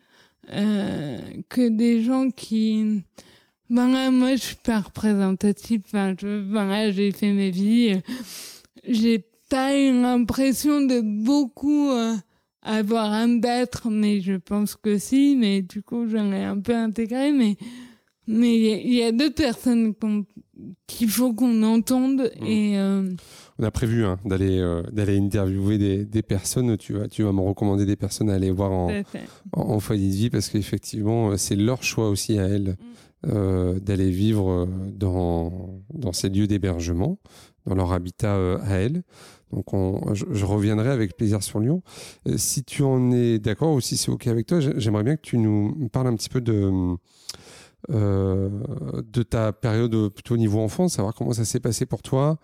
[0.53, 1.19] euh,
[1.49, 3.03] que des gens qui,
[3.69, 5.83] voilà, moi, je suis pas représentative.
[5.87, 7.95] Enfin, je, voilà, j'ai fait ma vie.
[7.95, 8.01] euh,
[8.87, 12.15] J'ai pas eu l'impression de beaucoup euh,
[12.65, 15.37] avoir me battre, mais je pense que si.
[15.39, 17.31] Mais du coup, j'en ai un peu intégré.
[17.33, 17.57] Mais
[18.27, 19.93] mais il y a- a d'autres personnes
[20.87, 22.31] qu'il faut qu'on entende.
[22.41, 22.47] Mm.
[22.47, 23.11] Et euh,
[23.59, 26.77] On a prévu hein, d'aller euh, d'aller interviewer des, des personnes.
[26.79, 28.91] Tu vas, tu vas me recommander des personnes à aller voir en,
[29.53, 32.77] en, en foyer de vie parce qu'effectivement, euh, c'est leur choix aussi à elles
[33.27, 37.19] euh, d'aller vivre dans, dans ces lieux d'hébergement,
[37.67, 39.03] dans leur habitat à elles.
[39.55, 41.83] Donc, on, je, reviendrai avec plaisir sur Lyon.
[42.29, 45.17] Euh, si tu en es d'accord ou si c'est OK avec toi, j'ai- j'aimerais bien
[45.17, 46.71] que tu nous parles un petit peu de,
[47.91, 48.49] euh,
[49.13, 52.39] de ta période plutôt au niveau enfance, savoir comment ça s'est passé pour toi.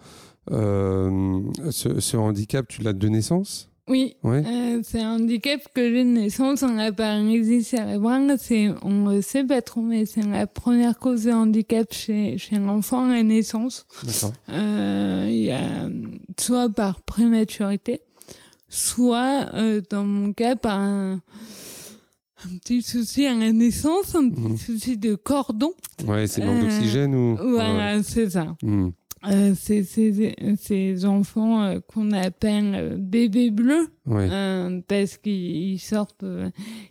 [0.51, 1.41] Euh,
[1.71, 3.70] ce, ce handicap, tu l'as de naissance?
[3.91, 4.43] Oui, Ouais.
[4.47, 8.37] euh, c'est un handicap que j'ai de naissance en la paralysie cérébrale.
[8.39, 12.57] C'est, on ne sait pas trop, mais c'est la première cause de handicap chez, chez
[12.57, 13.87] l'enfant à la naissance.
[14.05, 14.33] D'accord.
[14.51, 15.89] Euh, il y a
[16.39, 18.01] soit par prématurité,
[18.69, 21.21] soit, euh, dans mon cas, par un,
[22.45, 24.57] un petit souci à la naissance, un petit Mhm.
[24.57, 25.73] souci de cordon.
[26.07, 28.55] Ouais, c'est manque Euh, d'oxygène ou Voilà, c'est ça.
[28.63, 28.93] Ouais.
[29.29, 34.27] Euh, c'est ces, ces enfants euh, qu'on appelle euh, bébés bleus Ouais.
[34.31, 36.49] euh, parce qu'ils ils sortent euh,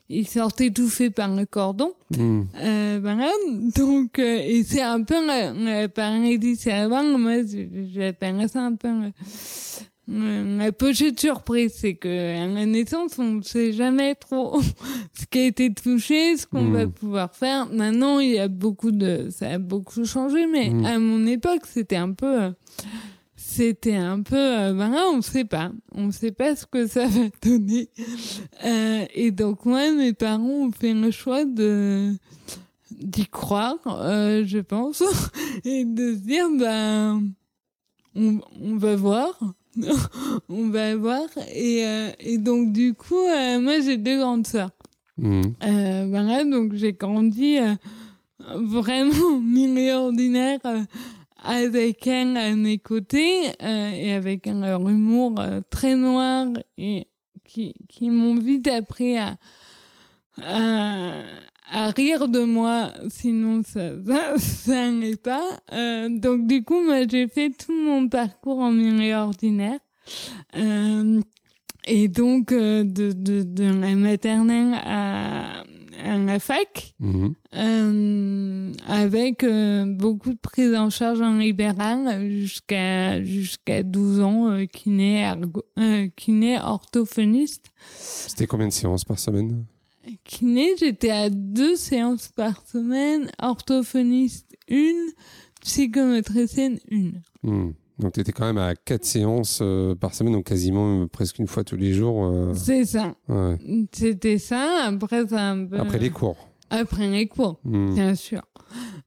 [0.10, 1.92] ils sortent étouffés par le cordon.
[2.20, 3.32] Euh, voilà.
[3.76, 7.38] Donc euh, et c'est un peu la, la paralysie cérébrale moi
[7.94, 8.90] j'appelle ça un peu
[10.12, 12.08] la pochette surprise c'est que
[12.44, 14.60] à la naissance on ne sait jamais trop
[15.14, 16.74] ce qui a été touché ce qu'on Mm.
[16.74, 20.86] va pouvoir faire maintenant il y a beaucoup de ça a beaucoup changé mais Mm.
[20.86, 22.52] à mon époque c'était un peu
[23.36, 27.22] c'était un peu euh, voilà on sait pas on sait pas ce que ça va
[27.44, 27.90] donner
[28.66, 32.14] Euh, et donc moi mes parents ont fait le choix de
[32.92, 35.04] d'y croire euh, je pense
[35.66, 37.22] et de se dire ben
[38.16, 39.40] on, on va voir
[40.50, 44.72] on va voir et, euh, et donc du coup euh, moi j'ai deux grandes sœurs
[45.22, 45.42] Hmm.
[45.66, 47.74] euh, voilà, donc j'ai grandi euh,
[48.56, 50.60] vraiment milieu ordinaire
[51.44, 55.36] avec elles à mes côtés et avec leur humour
[55.70, 56.48] très noir
[56.78, 57.08] et
[57.44, 59.36] qui, qui m'ont vite appris à,
[60.42, 61.12] à,
[61.72, 65.60] à rire de moi, sinon ça, ça, ça n'est pas.
[65.74, 69.80] Euh, donc du coup, moi j'ai fait tout mon parcours en milieu ordinaire.
[70.58, 71.22] Euh,
[71.86, 75.62] et donc, euh, de, de, de la maternelle à,
[76.04, 77.34] à la fac, Mhm.
[78.88, 79.46] avec
[79.98, 85.66] beaucoup de prise en charge en libéral jusqu'à jusqu'à 12 ans, kiné, ergo-
[86.16, 87.66] kiné orthophoniste.
[87.96, 89.66] C'était combien de séances par semaine?
[90.24, 95.10] Kiné, j'étais à deux séances par semaine, orthophoniste une,
[95.62, 97.22] psychomotricienne une.
[97.44, 97.72] Hmm.
[98.00, 101.40] Donc tu étais quand même à quatre séances euh, par semaine, donc quasiment euh, presque
[101.40, 102.26] une fois tous les jours.
[102.26, 103.14] euh, C'est ça.
[103.28, 103.58] ouais.
[103.92, 104.86] C'était ça.
[104.86, 105.78] Après, ça un peu...
[105.78, 106.38] Après les cours.
[106.70, 107.94] Après les cours, Mm.
[107.96, 108.42] bien sûr.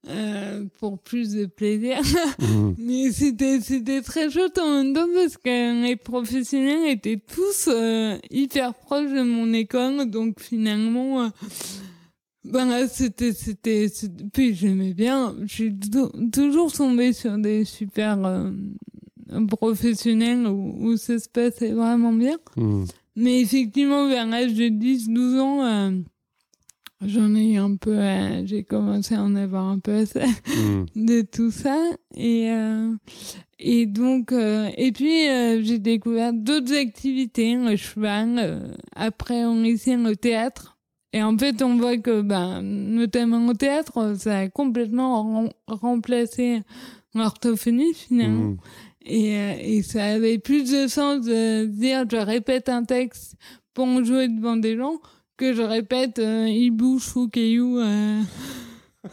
[0.08, 2.00] Euh, pour plus de plaisir.
[2.40, 2.72] Mm.
[2.78, 8.18] Mais c'était, c'était très chouette en même temps parce que les professionnels étaient tous euh,
[8.30, 10.10] hyper proches de mon école.
[10.10, 11.28] Donc finalement, euh,
[12.44, 15.36] ben là, c'était, c'était, c'était- puis j'aimais bien.
[15.92, 18.50] Tou- toujours tombée sur des super euh,
[19.48, 22.38] professionnels où, où ça se passait vraiment bien.
[22.56, 22.84] Mm.
[23.14, 25.90] Mais effectivement, vers l'âge de 10-12 ans, euh,
[27.06, 30.84] j'en ai eu un peu, euh, j'ai commencé à en avoir un peu assez Mm.
[30.96, 31.78] de tout ça.
[32.16, 32.92] Et, euh,
[33.58, 38.60] et donc, euh, et puis, euh, j'ai découvert d'autres activités, le cheval, euh,
[38.96, 40.76] après on lycée, le théâtre.
[41.14, 46.62] Et en fait, on voit que, ben, notamment au théâtre, ça a complètement rem- remplacé
[47.14, 48.50] l'orthophonie finalement.
[48.52, 48.56] Mm.
[49.04, 53.34] Et, euh, et ça avait plus de sens de dire je répète un texte
[53.74, 55.00] pour jouer devant des gens
[55.42, 58.22] que je répète euh, chou, caillou euh,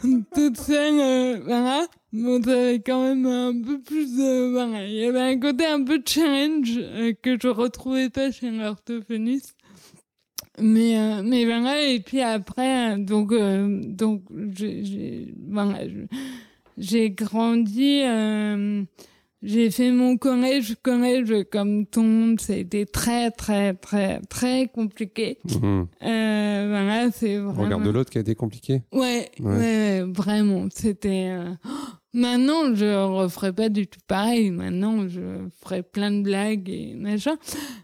[0.32, 1.00] toute seule.
[1.00, 1.88] euh, voilà.
[2.12, 4.14] Bon, ça avait quand même un peu plus.
[4.52, 4.86] Voilà.
[4.86, 9.56] Il y avait un côté un peu challenge euh, que je retrouvais pas chez l'orthophoniste.
[10.60, 14.22] Mais, euh, mais voilà, et puis après, euh, donc, euh, donc
[14.54, 15.80] j'ai, voilà,
[17.10, 18.84] grandi, euh,
[19.42, 24.20] j'ai fait mon collège, collège comme tout le monde, ça a été très, très, très,
[24.28, 25.38] très compliqué.
[25.44, 25.82] Mm.
[26.02, 27.62] Euh, voilà, c'est vraiment...
[27.64, 28.82] Regard de l'autre qui a été compliqué?
[28.92, 30.02] Ouais, Ouais.
[30.06, 30.66] vraiment.
[30.74, 31.28] C'était.
[31.30, 31.50] euh,
[32.12, 34.50] Maintenant, je referais pas du tout pareil.
[34.50, 35.20] Maintenant, je
[35.62, 37.36] ferais plein de blagues et machin.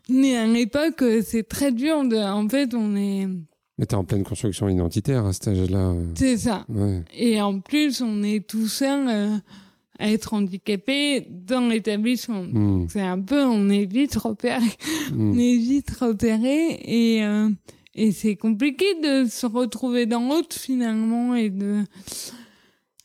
[0.09, 2.03] Mais à l'époque, c'est très dur.
[2.05, 2.17] De...
[2.17, 3.29] En fait, on est.
[3.79, 5.95] Mais t'es en pleine construction identitaire à cet âge-là.
[6.17, 6.65] C'est ça.
[6.69, 7.05] Ouais.
[7.17, 9.37] Et en plus, on est tout seul euh,
[9.99, 12.43] à être handicapé dans l'établissement.
[12.43, 12.87] Mm.
[12.89, 14.65] C'est un peu, on est vite repéré.
[15.13, 15.31] Mm.
[15.35, 17.25] On est vite repéré et.
[17.25, 17.49] euh,
[17.99, 21.83] Et c'est compliqué de se retrouver dans l'autre finalement et de.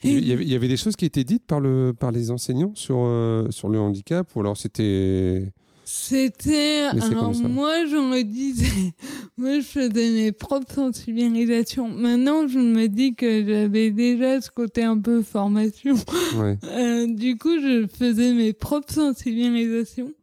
[0.04, 2.32] Il y, avait, il y avait des choses qui étaient dites par, le, par les
[2.32, 5.54] enseignants sur, euh, sur le handicap ou alors c'était.
[5.94, 6.84] C'était.
[7.02, 8.94] Alors, moi, je me disais.
[9.38, 11.90] Moi, je faisais mes propres sensibilisations.
[11.90, 15.96] Maintenant, je me dis que j'avais déjà ce côté un peu formation.
[16.38, 16.58] Ouais.
[16.72, 20.14] Euh, du coup, je faisais mes propres sensibilisations.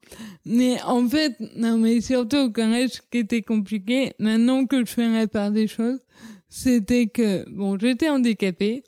[0.47, 4.91] Mais en fait, non, mais surtout au collège, ce qui était compliqué, maintenant que je
[4.91, 6.01] fais la part des choses,
[6.49, 8.85] c'était que, bon, j'étais handicapée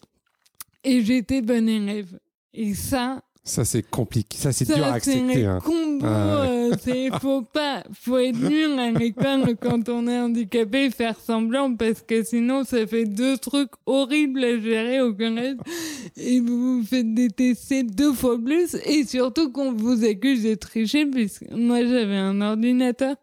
[0.84, 2.18] et j'étais bonne élève.
[2.54, 4.38] Et ça, Ça, c'est compliqué.
[4.38, 5.34] Ça, c'est dur à accepter.
[5.34, 5.58] C'est hein.
[5.64, 6.06] combo.
[6.06, 11.74] Ah euh, faut pas, faut être nul à l'école quand on est handicapé, faire semblant
[11.74, 15.56] parce que sinon ça fait deux trucs horribles à gérer au collège
[16.16, 21.06] et vous vous faites détester deux fois plus et surtout qu'on vous accuse de tricher
[21.06, 23.16] puisque moi j'avais un ordinateur.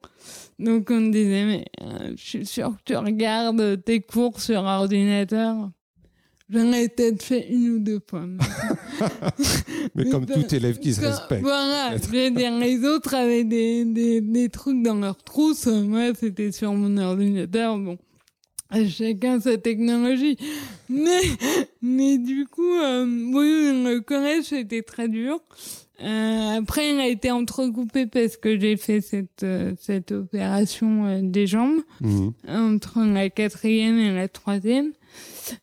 [0.60, 4.64] Donc on me disait mais euh, je suis sûr que tu regardes tes cours sur
[4.64, 5.70] ordinateur.
[6.50, 8.26] J'en ai peut-être fait une ou deux fois.
[8.26, 8.38] mais-
[9.96, 11.42] Mais comme tout élève qui se respecte.
[11.42, 15.66] Voilà, je veux dire, les autres avaient des, des, des trucs dans leur trousse.
[15.68, 17.78] Moi, c'était sur mon ordinateur.
[17.78, 17.98] Bon,
[18.90, 20.38] chacun sa technologie.
[20.90, 21.20] Mais,
[21.82, 25.40] mais du coup, euh, oui, le collège, c'était très dur.
[26.02, 31.20] Euh, après, il a été entrecoupé parce que j'ai fait cette, euh, cette opération euh,
[31.24, 32.34] des jambes Mhm.
[32.48, 34.92] entre la quatrième et la troisième.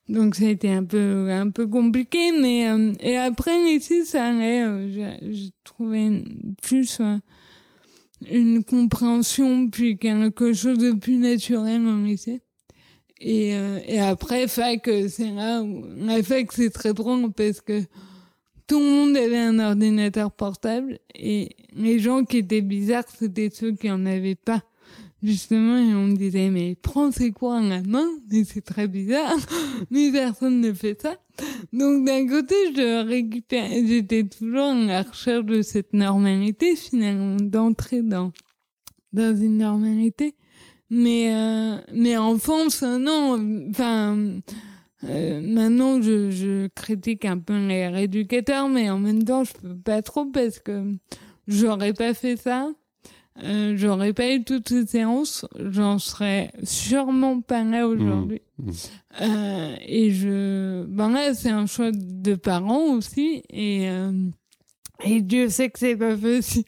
[0.09, 4.27] Donc ça a été un peu un peu compliqué, mais euh, et après ici ça
[4.27, 4.63] allait.
[4.63, 6.25] euh, j'ai- J'ai trouvé
[6.63, 7.17] plus euh,
[8.31, 12.41] une compréhension puis quelque chose de plus naturel en lycée.
[13.21, 17.83] Et, euh, et après fac, c'est là où la fac c'est très drôle parce que
[18.67, 23.73] tout le monde avait un ordinateur portable et les gens qui étaient bizarres c'était ceux
[23.73, 24.63] qui en avaient pas.
[25.23, 28.87] Justement, et on me disait, mais prends ces cours à la main, mais c'est très
[28.87, 29.39] bizarre,
[29.91, 31.17] mais personne ne fait ça.
[31.73, 38.03] Donc d'un côté, je récupère, j'étais toujours à la recherche de cette normalité, finalement, d'entrer
[38.03, 38.33] dans,
[39.15, 40.35] dans une normalité.
[40.91, 44.41] Mais, euh, mais enfance, euh, non, enfin,
[45.09, 49.77] euh, maintenant, je, je critique un peu les rééducateurs, mais en même temps, je peux
[49.77, 50.95] pas trop parce que
[51.47, 52.69] j'aurais pas fait ça.
[53.43, 58.43] Euh, j'aurais pas eu toutes ces séances, j'en serais sûrement pas là aujourd'hui.
[58.59, 58.71] Mmh.
[59.23, 64.13] Euh, et je, ben là, c'est un choix de parents aussi, et euh,
[65.05, 66.63] et Dieu sait que c'est pas facile.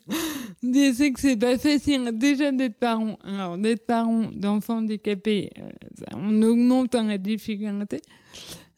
[0.62, 3.18] Dieu sait que c'est pas facile déjà d'être parent.
[3.24, 5.70] Alors d'être parent d'enfants handicapés, euh,
[6.14, 8.00] on augmente la difficulté.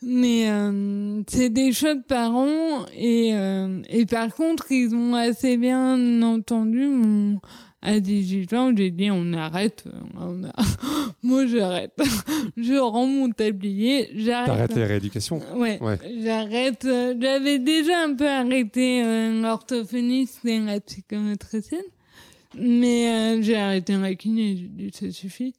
[0.02, 6.22] Mais euh, c'est des chouettes parents et, euh, et par contre, ils ont assez bien
[6.22, 7.40] entendu mon...
[7.80, 9.84] À 18 ans, j'ai dit on arrête.
[10.16, 10.52] On a...
[11.22, 11.92] Moi, j'arrête.
[12.56, 14.10] Je rends mon tablier.
[14.16, 14.46] J'arrête.
[14.46, 15.80] T'arrêtes les rééducations Ouais.
[15.80, 15.98] Ouais.
[16.22, 16.82] J'arrête.
[16.84, 21.84] J'avais déjà un peu arrêté euh, l'orthophoniste et la psychomotricienne.
[22.56, 25.54] Mais euh, j'ai arrêté la kiné, j'ai dit ça suffit.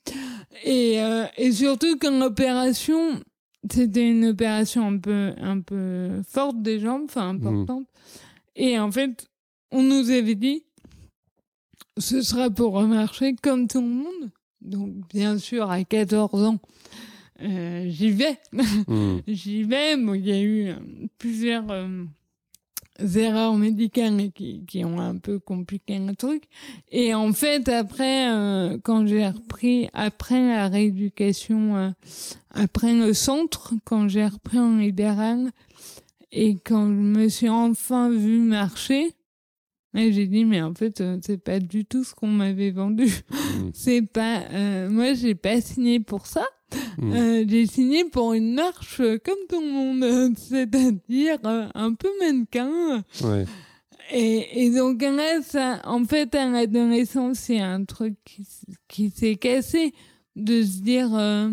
[0.64, 3.22] Et, euh, et surtout quand l'opération,
[3.70, 7.86] c'était une opération un peu, un peu forte des jambes, enfin importante.
[8.56, 9.28] Et en fait,
[9.72, 10.64] on nous avait dit,
[12.00, 14.32] ce sera pour remarcher comme tout le monde.
[14.62, 16.60] Donc bien sûr, à 14 ans,
[17.41, 18.38] euh, j'y vais.
[18.88, 19.20] Hmm.
[19.28, 19.95] J'y vais.
[19.95, 20.76] Bon, il y a eu euh,
[21.18, 22.04] plusieurs euh,
[23.16, 26.43] erreurs médicales qui, qui ont un peu compliqué le truc.
[26.91, 31.93] Et en fait, après, euh, quand j'ai repris, après la rééducation,
[32.52, 35.52] après le centre, quand j'ai repris en libéral,
[36.32, 39.14] et quand je me suis enfin vue marcher,
[39.94, 43.08] là, j'ai dit, mais en fait, euh, c'est pas du tout ce qu'on m'avait vendu.
[43.32, 43.70] Hmm.
[43.74, 46.46] C'est pas, euh, moi, j'ai pas signé pour ça.
[46.98, 47.12] Hmm.
[47.14, 53.04] Euh, j'ai signé pour une marche euh, comme tout le monde, c'est-à-dire un peu mannequin.
[53.24, 53.46] Ouais.
[54.12, 58.46] Et, et donc là, ça, en fait, à l'adolescence, c'est un truc qui,
[58.88, 59.94] qui s'est cassé
[60.36, 61.50] de se dire, euh,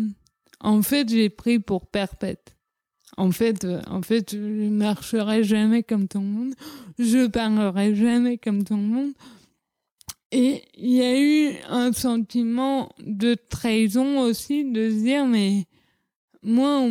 [0.59, 2.55] en fait, j'ai pris pour perpète.
[3.15, 6.53] En fait, euh, en fait, je marcherai jamais comme tout le monde,
[6.99, 9.11] je parlerai jamais comme tout le monde.
[10.31, 15.63] Et il y a eu un sentiment de trahison aussi, de se dire, mais
[16.43, 16.85] moi,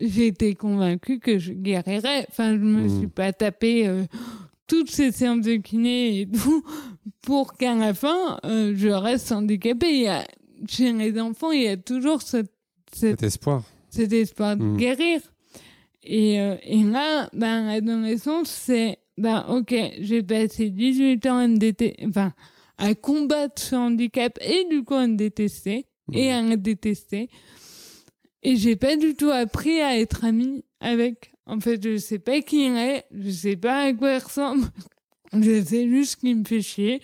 [0.00, 2.26] j'étais convaincue que je guérirais.
[2.30, 4.04] Enfin, je me suis pas tapé euh,
[4.68, 6.64] toutes ces séances de kiné et tout
[7.22, 9.90] pour qu'à la fin, euh, je reste handicapée.
[9.92, 10.24] Il y a,
[10.68, 12.52] chez les enfants, il y a toujours cette,
[12.92, 13.62] cette Cet espoir.
[13.90, 14.76] cet espoir de Mm.
[14.76, 15.20] guérir.
[16.06, 21.56] Et, euh, et là, ben, l'adolescence, c'est, ben, ok, j'ai passé 18 ans à me
[21.56, 22.32] déte- enfin,
[22.78, 27.28] à combattre ce handicap et du coup à me détester et à le détester.
[28.42, 31.32] Et j'ai pas du tout appris à être amie avec.
[31.46, 34.66] En fait, je sais pas qui il est, je sais pas à quoi il ressemble.
[35.32, 37.00] Je sais juste qu'il me fait chier.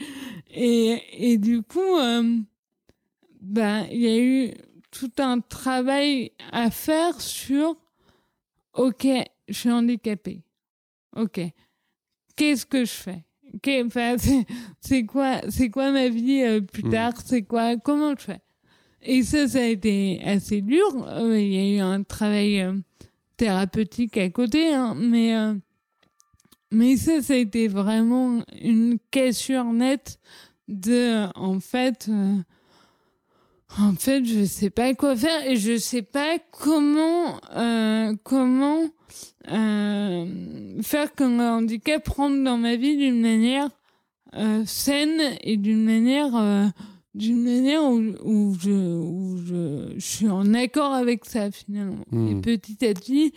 [0.55, 2.38] Et, et du coup, euh,
[3.40, 4.53] ben, il y a eu
[4.92, 7.76] tout un travail à faire sur
[8.75, 9.07] ok,
[9.49, 10.43] je suis handicapée.
[11.16, 11.41] Ok,
[12.37, 13.25] qu'est-ce que je fais?
[13.62, 14.47] Qu'est- enfin, c'est-
[14.81, 16.91] C'est quoi, c'est quoi ma vie euh, plus Mm.
[16.91, 17.12] tard?
[17.25, 18.41] C'est quoi Comment je fais?
[19.03, 21.07] Et ça, ça a été assez dur.
[21.09, 22.75] Euh, Il y a eu un travail euh,
[23.37, 25.35] thérapeutique à côté, hein, mais
[26.70, 30.18] mais ça, ça a été vraiment une cassure nette
[30.68, 32.09] de, en fait.
[33.79, 38.83] En fait, je sais pas quoi faire et je sais pas comment euh, comment
[39.51, 43.68] euh, faire que le handicap rentre dans ma vie d'une manière
[44.35, 46.66] euh, saine et d'une manière euh,
[47.14, 52.05] d'une manière où, où je où je, je suis en accord avec ça finalement.
[52.11, 52.29] Mm.
[52.29, 53.33] Et petit à petit,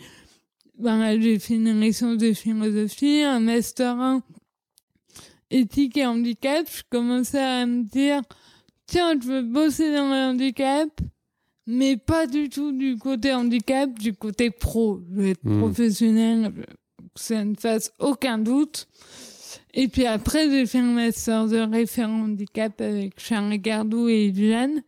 [0.78, 4.22] ben j'ai fait une licence de philosophie, un master 1
[5.50, 6.66] éthique et handicap.
[6.70, 8.22] Je commençais à me dire
[8.86, 10.88] tiens, je veux bosser dans le handicap,
[11.66, 15.00] mais pas du tout du côté handicap, du côté pro.
[15.10, 15.58] Je veux être Mm.
[15.60, 18.88] professionnel, que ça ne fasse aucun doute.
[19.74, 24.82] Et puis après, j'ai fait un master de référent handicap avec Charles Gardou et Jeanne.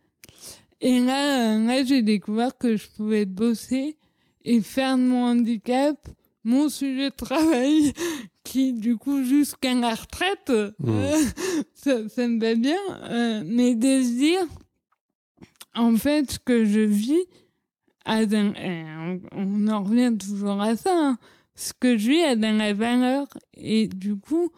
[0.81, 3.97] Et là, euh, là j'ai découvert que je pouvais bosser
[4.45, 5.97] et faire de mon handicap
[6.45, 7.91] mon sujet de travail
[8.49, 10.71] qui, du coup, jusqu'à la retraite, euh,
[11.73, 12.77] ça, ça me va bien.
[13.03, 14.45] euh, mais de se dire,
[15.75, 17.23] en fait, ce que je vis,
[18.05, 21.17] a dans- euh, on, on en revient toujours à ça, hein,
[21.55, 23.27] ce que je vis a dans la valeur.
[23.55, 24.49] Et du coup,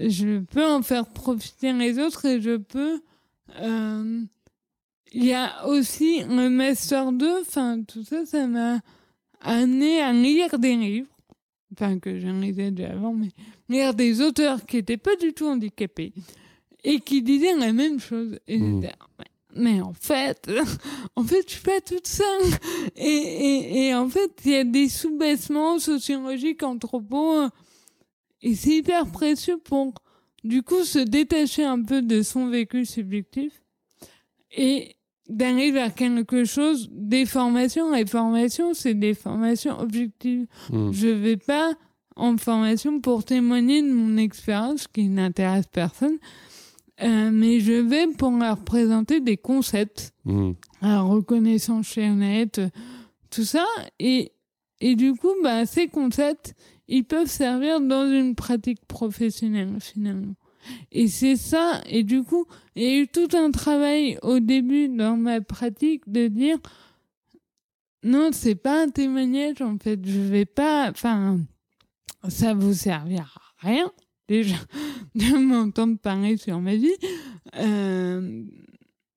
[0.00, 3.00] je peux en faire profiter les autres et je peux...
[3.60, 4.22] euh,
[5.12, 8.80] il y a aussi le Master 2, enfin, tout ça, ça m'a
[9.40, 11.08] amené à lire des livres.
[11.72, 13.28] Enfin, que j'en lisais déjà avant, mais
[13.68, 16.12] lire des auteurs qui étaient pas du tout handicapés
[16.82, 18.38] et qui disaient la même chose.
[18.48, 18.82] Et Mm.
[18.82, 18.94] j'étais,
[19.54, 20.50] mais en fait,
[21.16, 22.42] en fait, je suis pas toute seule.
[22.96, 27.48] Et, et, et en fait, il y a des sous-baissements sociologiques, anthropos,
[28.42, 29.94] et c'est hyper précieux pour,
[30.42, 33.62] du coup, se détacher un peu de son vécu subjectif
[34.52, 34.96] et
[35.30, 37.92] d'aller vers quelque chose, des formations.
[37.94, 40.46] Les formations, c'est des formations objectives.
[40.70, 40.90] Mm.
[40.92, 41.72] Je vais pas
[42.16, 46.18] en formation pour témoigner de mon expérience qui n'intéresse personne,
[47.02, 50.50] euh, mais je vais pour leur présenter des concepts, Mm.
[50.82, 52.60] la reconnaissance chez Honnête,
[53.30, 53.64] tout ça,
[53.98, 54.32] et
[54.82, 56.54] Et du coup, bah, ces concepts,
[56.88, 60.32] ils peuvent servir dans une pratique professionnelle finalement.
[60.92, 62.46] Et c'est ça, et du coup,
[62.76, 66.58] il y a eu tout un travail au début dans ma pratique de dire
[68.02, 71.38] non, c'est pas un témoignage en fait, je vais pas, enfin,
[72.28, 73.92] ça vous servira à rien
[74.28, 74.56] déjà
[75.14, 76.96] de m'entendre parler sur ma vie.
[77.56, 78.44] Euh,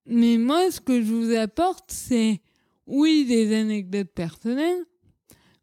[0.06, 2.40] mais moi, ce que je vous apporte, c'est
[2.86, 4.84] oui des anecdotes personnelles,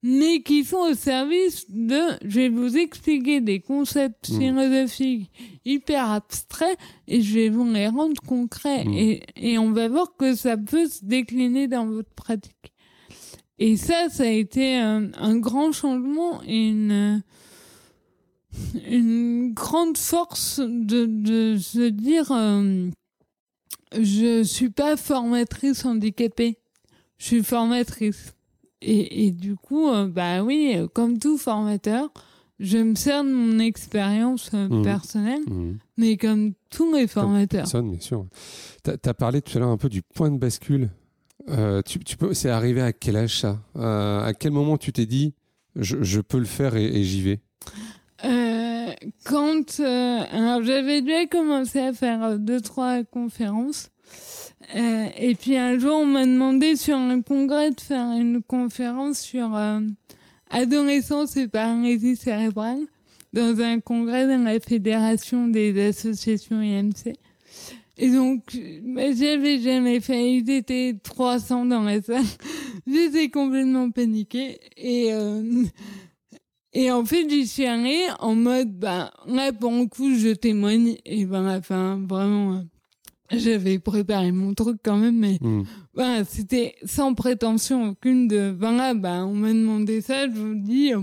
[0.04, 4.40] mais qui sont au service de, je vais vous expliquer des concepts Mmh.
[4.40, 5.32] philosophiques
[5.64, 6.78] hyper abstraits
[7.08, 8.94] et je vais vous les rendre concrets Mmh.
[8.94, 12.74] et, et on va voir que ça peut se décliner dans votre pratique.
[13.60, 17.22] Et ça, ça a été un, un grand changement et une,
[18.90, 22.90] une grande force de, de se dire, euh,
[24.00, 26.58] je suis pas formatrice handicapée,
[27.20, 28.34] je suis formatrice.
[28.82, 32.12] Et, et du coup, euh, bah oui, euh, comme tout formateur,
[32.60, 34.84] je me sers de mon expérience euh, Mhm.
[34.84, 35.78] personnelle, Mhm.
[35.98, 37.62] mais comme tous les formateurs.
[37.64, 38.26] Personne, bien sûr.
[38.84, 40.90] Tu as, parlé tout à l'heure un peu du point de bascule.
[41.50, 43.60] Euh, tu, tu peux, c'est arrivé à quel âge ça?
[43.76, 45.34] À quel moment tu t'es dit
[45.76, 47.40] je, je peux le faire et, et j'y vais?
[49.26, 53.90] Quand alors j'avais déjà commencé à faire deux trois conférences
[54.76, 59.20] euh, et puis un jour on m'a demandé sur un congrès de faire une conférence
[59.20, 59.80] sur euh,
[60.50, 62.82] adolescence et paralysie cérébrale
[63.34, 67.16] dans un congrès dans la fédération des associations IMC.
[67.98, 72.24] Et donc, bah, j'avais jamais fait, ils étaient 300 dans la salle.
[72.88, 74.60] J'étais complètement paniquée.
[74.76, 75.64] Et, euh,
[76.74, 80.98] et en fait, j'y suis allée en mode, bah, là, pour le coup, je témoigne.
[81.06, 82.64] Et ben, enfin, vraiment,
[83.34, 85.40] j'avais préparé mon truc quand même, mais
[85.94, 90.94] voilà, c'était sans prétention aucune de, voilà, bah, on m'a demandé ça, je vous dis.
[90.94, 91.02] euh,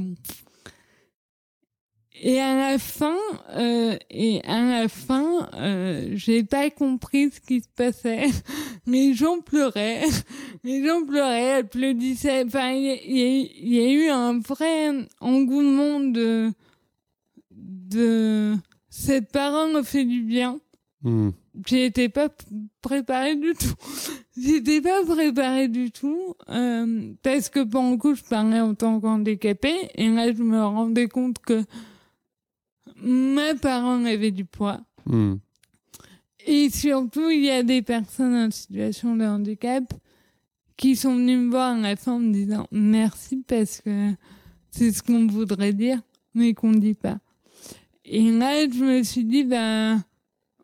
[2.21, 3.17] et à la fin,
[3.51, 8.27] euh, et à la fin, euh, j'ai pas compris ce qui se passait.
[8.87, 10.03] Les gens pleuraient,
[10.65, 12.45] les gens pleuraient, applaudissaient.
[12.47, 16.51] Enfin, il y, a- y y eu un vrai engouement de
[17.51, 18.55] de
[18.89, 20.59] cette parole me fait du bien.
[21.03, 21.33] Mhm.
[21.67, 22.29] J'étais pas
[22.83, 23.75] préparée du tout.
[24.37, 29.01] J'étais pas préparée du tout euh, parce que pour le coup, je parlais en tant
[29.01, 31.65] qu'handicapée et là, je me rendais compte que
[33.03, 34.81] ma parole avait du poids.
[35.07, 35.41] Mhm.
[36.47, 39.85] Et surtout, il y a des personnes en situation de handicap
[40.77, 44.13] qui sont venues me voir à la fin en me disant merci parce que
[44.71, 46.01] c'est ce qu'on voudrait dire,
[46.35, 47.19] mais qu'on ne dit pas.
[48.05, 50.03] Et là, je me suis dit, ben,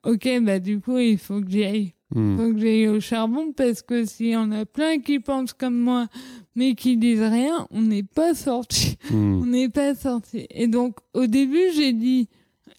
[0.04, 1.94] ok, bah, du coup, il faut que j'y aille.
[2.14, 2.36] Il Mhm.
[2.36, 5.76] faut que j'aille au charbon parce que s'il y en a plein qui pensent comme
[5.78, 6.06] moi,
[6.54, 8.96] mais qui disent rien, on n'est pas sorti.
[9.10, 9.14] Mhm.
[9.42, 10.46] On n'est pas sorti.
[10.50, 12.28] Et donc, au début, j'ai dit,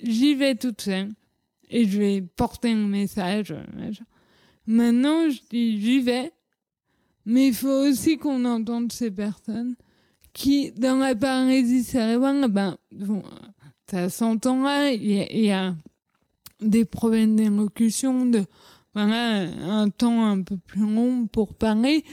[0.01, 1.09] j'y vais toute seule.
[1.69, 3.51] Et je vais porter un message.
[3.51, 3.91] euh.
[4.67, 6.31] Maintenant, je dis, j'y vais.
[7.25, 9.75] Mais il faut aussi qu'on entende ces personnes
[10.31, 13.23] qui, dans la paralysie cérébrale, ben, bon,
[13.89, 15.75] ça s'entend là, il y, a- il y a
[16.65, 18.43] des problèmes d'élocution, de,
[18.93, 22.03] voilà, un temps un peu plus long pour parler.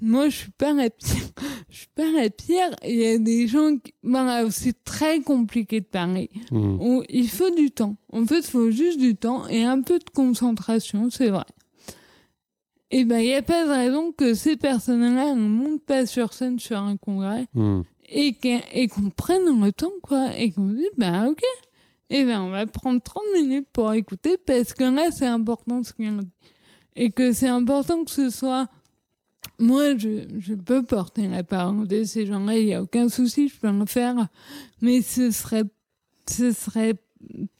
[0.00, 1.08] Moi, je suis pas la pire.
[1.70, 2.70] Je suis pas la pire.
[2.86, 6.30] Il y a des gens qui, voilà, c'est très compliqué de parler.
[6.80, 7.96] On- il faut du temps.
[8.12, 11.44] En fait, il faut juste du temps et un peu de concentration, c'est vrai.
[12.90, 16.32] Et ben, il n'y a pas de raison que ces personnes-là ne montent pas sur
[16.32, 17.46] scène sur un congrès
[18.08, 20.28] et qu'on et qu'on prenne le temps, quoi.
[20.38, 21.42] Et qu'on dise, bah, ok.
[22.10, 25.92] Et ben, on va prendre 30 minutes pour écouter parce que là, c'est important ce
[25.92, 26.28] qu'on dit.
[26.96, 28.66] Et que c'est important que ce soit.
[29.58, 33.48] Moi, je, je peux porter la parole de ces gens-là, il n'y a aucun souci,
[33.48, 34.28] je peux le faire.
[34.80, 35.64] Mais ce serait,
[36.28, 36.94] ce serait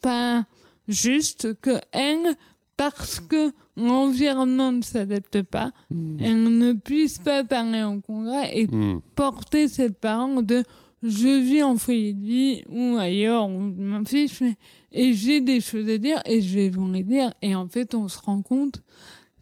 [0.01, 0.45] pas
[0.87, 2.35] juste que elle,
[2.77, 6.17] parce que l'environnement ne s'adapte pas, Mhm.
[6.21, 9.01] elle ne puisse pas parler en congrès et Mhm.
[9.15, 10.63] porter cette parole de
[11.03, 14.55] je vis en foyer de vie ou ailleurs, ou je m'en fiche, mais,
[14.91, 17.33] et j'ai des choses à dire et je vais vous les dire.
[17.41, 18.81] Et en fait, on se rend compte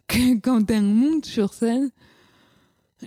[0.06, 1.90] que quand elle monte sur scène,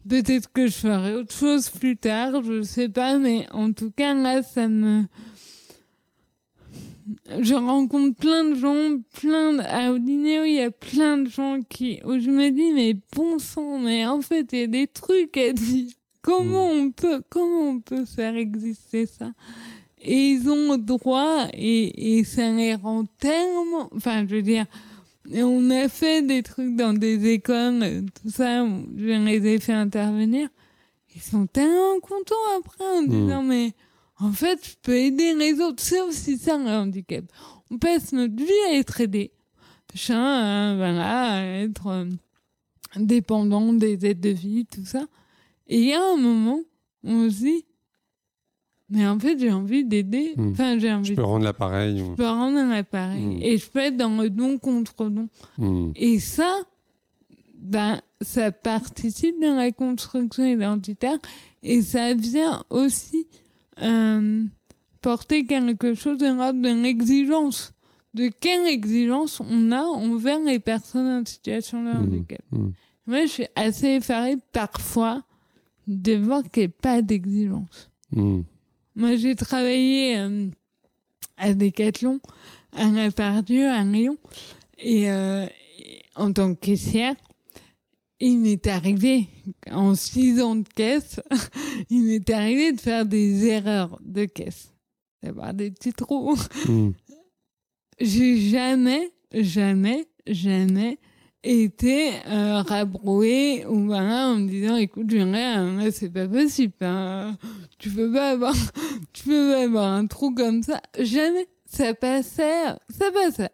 [0.07, 4.13] peut-être que je ferai autre chose plus tard, je sais pas, mais en tout cas,
[4.13, 5.03] là, ça me,
[7.39, 11.59] je rencontre plein de gens, plein de, à Odineo, il y a plein de gens
[11.67, 14.87] qui, où je me dis, mais bon sang, mais en fait, il y a des
[14.87, 15.87] trucs à dire.
[16.25, 19.33] Comment on peut, comment on peut faire exister ça?
[20.01, 24.65] Et ils ont droit, et, et ça les rend tellement, enfin, je veux dire,
[25.29, 28.65] et on a fait des trucs dans des écoles, euh, tout ça,
[28.97, 30.49] je les ai fait intervenir.
[31.15, 33.73] Ils sont tellement contents après en disant, mais
[34.19, 35.81] en fait, je peux aider les autres.
[35.81, 37.23] C'est aussi ça le handicap.
[37.69, 39.31] On passe notre vie à être aidé.
[39.93, 42.05] Machin, hein, voilà, à être euh,
[42.95, 45.05] dépendant des aides de vie, tout ça.
[45.67, 46.61] Et il y a un moment,
[47.03, 47.65] on se dit,
[48.93, 50.33] mais en fait, j'ai envie d'aider.
[50.37, 50.51] Hmm.
[50.51, 51.97] Enfin, j'ai envie Je de peux rendre l'appareil.
[51.99, 53.25] je peux rendre un appareil.
[53.25, 53.39] Mm.
[53.41, 55.27] Et je peux être dans le don contre don.
[55.57, 55.91] Hmm.
[55.95, 56.53] Et ça,
[57.57, 61.17] ben, ça participe de la construction identitaire
[61.63, 63.27] et ça vient aussi
[63.81, 64.43] euh,
[65.01, 67.73] porter quelque chose de l'ordre de l'exigence.
[68.13, 72.03] De quelle exigence on a envers les personnes en situation de Hmm.
[72.03, 72.41] handicap.
[72.51, 72.69] Hmm.
[73.07, 75.23] Moi, je suis assez effarée parfois
[75.87, 77.89] de voir qu'il n'y a pas d'exigence.
[78.95, 80.47] Moi, j'ai travaillé euh,
[81.37, 82.19] à Decathlon,
[82.73, 84.17] à La Pardieu, à Lyon,
[84.77, 85.45] et, euh,
[85.79, 87.15] et en tant que caissière.
[88.19, 89.27] Il m'est arrivé,
[89.69, 91.19] en six ans de caisse,
[91.89, 94.71] il m'est arrivé de faire des erreurs de caisse,
[95.21, 96.37] d'avoir des petits trous.
[96.67, 96.91] Hmm.
[97.99, 100.99] J'ai jamais, jamais, jamais
[101.43, 107.37] été euh, rabrouée ou voilà en me disant écoute Julien là c'est pas possible hein.
[107.79, 108.55] tu peux pas avoir
[109.13, 110.81] tu peux pas avoir un trou comme ça?
[110.99, 111.47] Jamais.
[111.65, 113.49] Ça passait ça passait.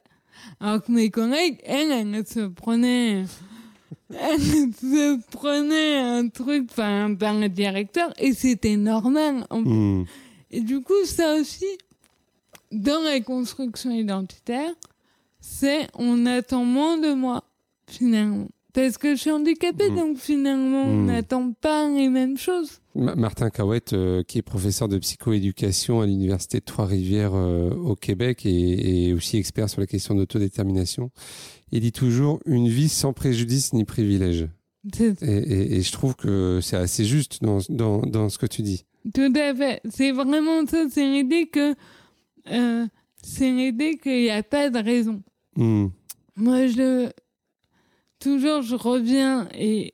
[0.59, 3.25] Alors que mes collègues elles elles se prenaient
[4.11, 10.05] elles se prenaient un truc enfin par le directeur et c'était normal en Hmm.
[10.51, 11.65] et du coup, ça aussi,
[12.71, 14.71] dans la construction identitaire,
[15.39, 17.43] c'est on attend moins de moi,
[17.89, 18.47] finalement.
[18.71, 19.95] Parce que je suis handicapée, Mm.
[19.95, 21.05] donc finalement, on Mm.
[21.07, 22.81] n'attend pas les mêmes choses.
[22.93, 27.95] Ma- Martin Cahouette, euh, qui est professeur de psychoéducation à l'Université de Trois-Rivières euh, au
[27.95, 31.09] Québec et, et aussi expert sur la question d'autodétermination,
[31.71, 34.47] il dit toujours une vie sans préjudice ni privilège.
[34.99, 38.61] Et, et- et je trouve que c'est assez juste dans, dans, dans ce que tu
[38.61, 38.85] dis.
[39.13, 39.81] tout à fait.
[39.89, 40.85] C'est vraiment ça.
[40.91, 41.73] C'est l'idée que,
[42.51, 42.85] euh,
[43.23, 45.21] c'est l'idée qu'il n'y a pas de raison.
[45.55, 45.87] Hmm.
[46.35, 47.09] Moi, je,
[48.19, 49.93] toujours, je reviens et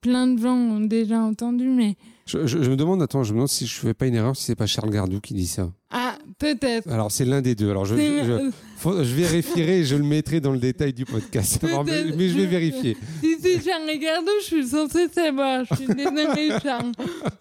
[0.00, 1.96] plein de gens ont déjà entendu, mais,
[2.26, 4.36] Je, je- je me demande, attends, je me demande si je fais pas une erreur,
[4.36, 5.70] si c'est pas Charles Gardou qui dit ça.
[5.90, 6.03] ah,
[6.44, 6.90] peut-être.
[6.90, 7.70] Alors c'est l'un des deux.
[7.70, 11.62] Alors je, je, faut- je vérifierai et je le mettrai dans le détail du podcast.
[11.64, 12.96] Alors, mais, je vais vérifier.
[13.22, 15.64] Si c'est Charles Gardot, je suis censée savoir.
[15.70, 16.92] Je suis désolée, Charles.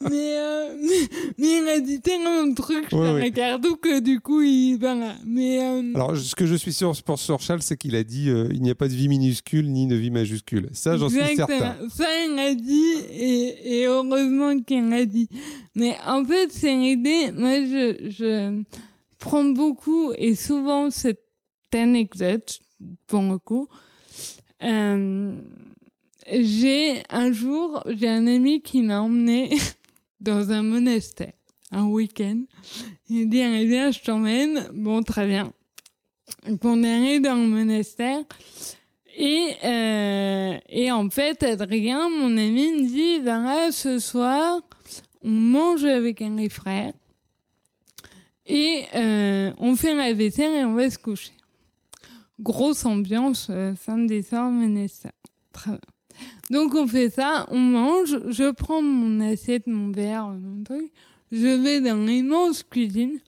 [0.01, 3.31] Mais, euh, mais, mais il a dit tellement de trucs, Charles ouais.
[3.31, 5.15] Gardot, que du coup, il, voilà.
[5.25, 8.30] Mais, euh, Alors ce que je suis sûr pour sur Charles, c'est qu'il a dit
[8.30, 10.69] euh, il n'y a pas de vie minuscule ni de vie majuscule.
[10.71, 11.75] Ça, j'en suis certain.
[11.93, 15.27] Ça, il l'a dit, et, et heureusement qu'il l'a dit.
[15.75, 18.61] Mais en fait, c'est l'idée, moi, je, je
[19.24, 21.24] prends beaucoup et souvent cette
[21.74, 22.60] anecdote,
[23.08, 23.70] pour le coup.
[24.62, 25.34] Euh,
[26.30, 29.56] j'ai un jour, j'ai un ami qui m'a emmené
[30.20, 31.32] dans un monastère,
[31.72, 32.44] un week-end.
[33.10, 34.68] Il dit, allez, viens, je t'emmène.
[34.74, 35.54] Bon, très bien.
[36.45, 38.24] Donc, on est allé dans le monastère.
[39.16, 44.62] Et, euh, et en fait, Adrien, mon ami, me dit, voilà, ce soir,
[45.24, 46.94] on mange avec un des frères.
[48.45, 51.32] Et euh, on fait la vaisselle et on va se coucher.
[52.40, 55.11] Grosse ambiance, euh, samedi soir, monastère.
[55.52, 55.80] Très bien.
[56.52, 60.91] Donc on fait ça, on mange, je prends mon assiette, mon verre, mon truc,
[61.32, 63.20] je vais dans l'immense cuisine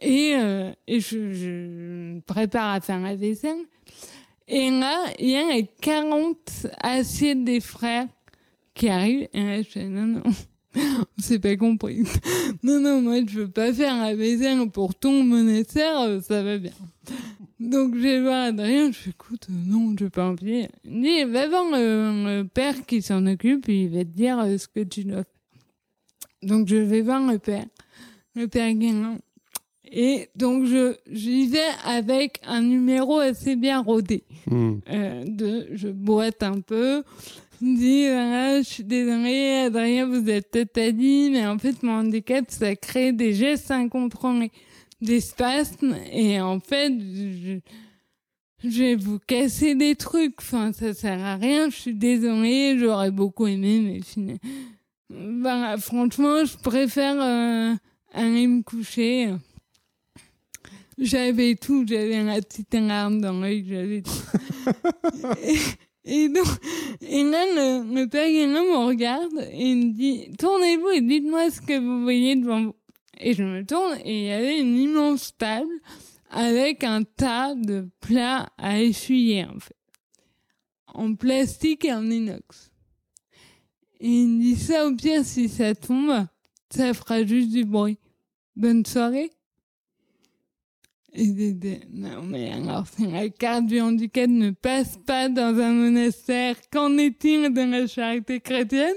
[0.00, 3.64] et, euh, je, je prépare à faire la vaisselle.
[4.48, 8.08] Et là, il y a les 40 assiettes des frères
[8.74, 9.28] qui arrivent.
[9.32, 10.22] Et là, je fais non, non,
[10.76, 12.02] on s'est pas compris.
[12.62, 16.72] non, non, moi, je veux pas faire la vaisselle pour ton euh, ça va bien.
[17.60, 20.66] Donc, je vais voir Adrien, je fais écoute, euh, non, je veux pas envie.
[20.84, 24.58] Il dit, va voir le, le père qui s'en occupe, il va te dire euh,
[24.58, 25.24] ce que tu dois faire.
[26.42, 27.64] Donc, je vais voir le père.
[28.34, 29.18] Le père Guérin.
[29.90, 34.24] Et donc, je, j'y vais avec un numéro assez bien rodé.
[34.46, 34.78] Hmm.
[34.90, 37.04] Euh, de, je boite un peu.
[37.60, 42.44] Dis, voilà, je suis désolée, Adrien, vous êtes peut-être dit, mais en fait, mon handicap,
[42.48, 44.50] ça crée des gestes incontrôlés,
[45.00, 47.58] des spasmes, et en fait, je,
[48.68, 50.34] vais vous casser des trucs.
[50.38, 51.70] Enfin, ça sert à rien.
[51.70, 52.78] Je suis désolée.
[52.78, 54.38] J'aurais beaucoup aimé, mais finalement,
[55.10, 57.74] ben, franchement, je préfère euh,
[58.12, 59.34] aller me coucher.
[60.98, 61.84] J'avais tout.
[61.86, 63.64] J'avais la petite larme dans l'œil.
[63.68, 64.12] J'avais tout.
[66.04, 66.46] et, donc,
[67.00, 71.60] et là, le, le père Guérin me regarde et me dit Tournez-vous et dites-moi ce
[71.60, 72.76] que vous voyez devant vous.
[73.18, 75.72] Et je me tourne et il y avait une immense table
[76.30, 79.76] avec un tas de plats à essuyer, en fait.
[80.88, 82.72] En plastique et en inox.
[84.00, 86.26] Et il me dit ça au pire, si ça tombe,
[86.70, 87.98] ça fera juste du bruit.
[88.56, 89.30] Bonne soirée.
[91.16, 97.52] Non mais alors la carte du handicap ne passe pas dans un monastère, qu'en est-il
[97.52, 98.96] de la charité chrétienne?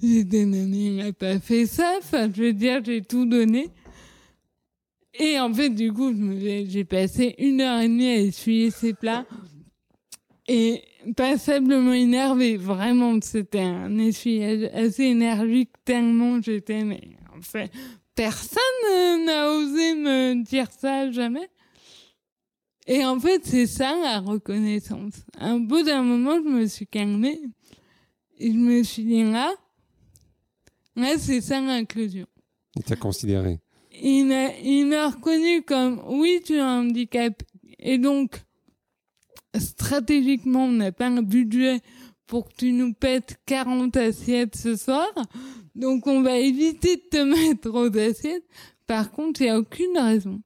[0.00, 3.70] Dit non mais il n'a pas fait ça, enfin je veux dire j'ai tout donné.
[5.20, 9.26] Et en fait, du coup, j'ai passé une heure et demie à essuyer ces plats.
[10.46, 10.82] Et
[11.16, 17.00] passablement énervé, vraiment, c'était un essuyage assez énergique, tellement j'étais, mais
[17.36, 17.70] en fait,
[18.18, 21.48] personne n'a osé me dire ça jamais.
[22.88, 25.14] Et en fait, c'est ça la reconnaissance.
[25.38, 27.40] Un bout d'un moment, je me suis calmée.
[28.38, 29.54] Et je me suis dit, là,
[30.96, 32.26] là, c'est ça l'inclusion.
[32.74, 33.60] Il t'a considéré
[34.00, 37.42] il m'a, il m'a reconnu comme oui, tu as un handicap.
[37.78, 38.42] Et donc,
[39.56, 41.80] stratégiquement, on n'a pas un budget
[42.26, 45.08] pour que tu nous pètes 40 assiettes ce soir.
[45.78, 48.44] Donc, on va éviter de te mettre aux assiettes.
[48.86, 50.40] Par contre, il n'y a aucune raison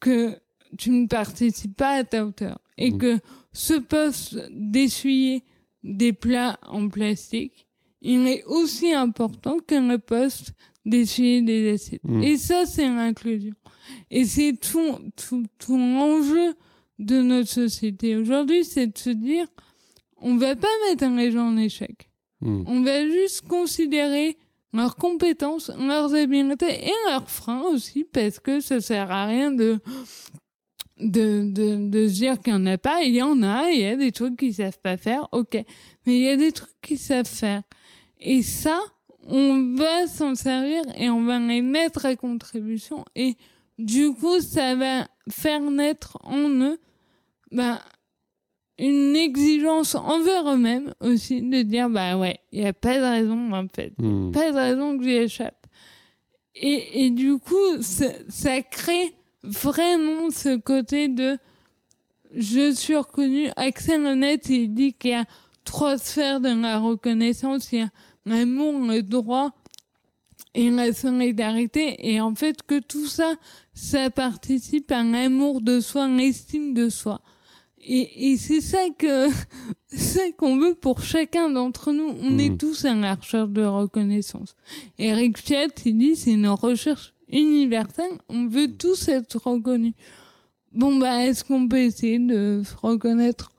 [0.00, 0.36] que
[0.78, 2.58] tu ne participes pas à ta hauteur.
[2.78, 2.98] Et Mmh.
[2.98, 3.18] que
[3.52, 5.44] ce poste d'essuyer
[5.84, 7.66] des plats en plastique,
[8.00, 10.52] il est aussi important que le poste
[10.84, 12.02] d'essuyer des assiettes.
[12.04, 12.22] Mm.
[12.22, 13.54] Et ça, c'est l'inclusion.
[14.10, 16.54] Et c'est tout, tout, tout l'enjeu
[16.98, 19.46] de notre société aujourd'hui, c'est de se dire,
[20.16, 22.10] on va pas mettre les gens en échec.
[22.40, 22.64] Hmm.
[22.66, 24.36] On va juste considérer
[24.72, 29.78] leurs compétences, leurs habiletés et leurs freins aussi, parce que ça sert à rien de,
[30.98, 33.02] de, de, de se dire qu'il n'y en a pas.
[33.02, 35.54] Il y en a, il y a des trucs qu'ils savent pas faire, ok.
[36.06, 37.62] Mais il y a des trucs qu'ils savent faire.
[38.20, 38.80] Et ça,
[39.26, 43.04] on va s'en servir et on va les mettre à contribution.
[43.14, 43.36] Et
[43.78, 46.78] du coup, ça va faire naître en eux,
[47.50, 47.78] ben,
[48.78, 53.52] une exigence envers eux-mêmes aussi de dire, bah ouais, il n'y a pas de raison,
[53.52, 54.30] en fait Hmm.
[54.32, 55.66] pas de raison que j'y échappe.
[56.54, 61.38] Et, et du coup, ça, ça crée vraiment ce côté de
[62.34, 63.48] je suis reconnu.
[63.56, 65.24] Axel Honnête, il dit qu'il y a
[65.64, 67.70] trois sphères de la reconnaissance.
[67.72, 67.90] Il y a
[68.26, 69.52] l'amour, le droit
[70.54, 71.96] et la solidarité.
[72.10, 73.34] Et en fait, que tout ça,
[73.74, 77.20] ça participe à l'amour de soi, l'estime de soi.
[77.84, 79.28] Et, et c'est ça que
[79.88, 82.14] c'est ça qu'on veut pour chacun d'entre nous.
[82.22, 84.54] On est tous à la recherche de reconnaissance.
[84.98, 88.12] Eric Fiat, il dit, c'est une recherche universelle.
[88.28, 89.94] On veut tous être reconnus.
[90.72, 93.50] Bon, bah, est-ce qu'on peut essayer de se reconnaître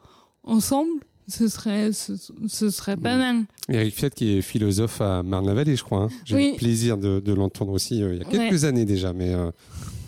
[0.43, 0.91] ensemble?
[1.27, 2.13] Ce serait, ce,
[2.47, 3.43] ce serait pas mal.
[3.69, 6.03] Eric Fiat, qui est philosophe à Marne-la-Vallée, je crois.
[6.03, 6.09] hein.
[6.25, 9.13] J'ai eu le plaisir de, de l'entendre aussi euh, il y a quelques années déjà,
[9.13, 9.49] mais euh,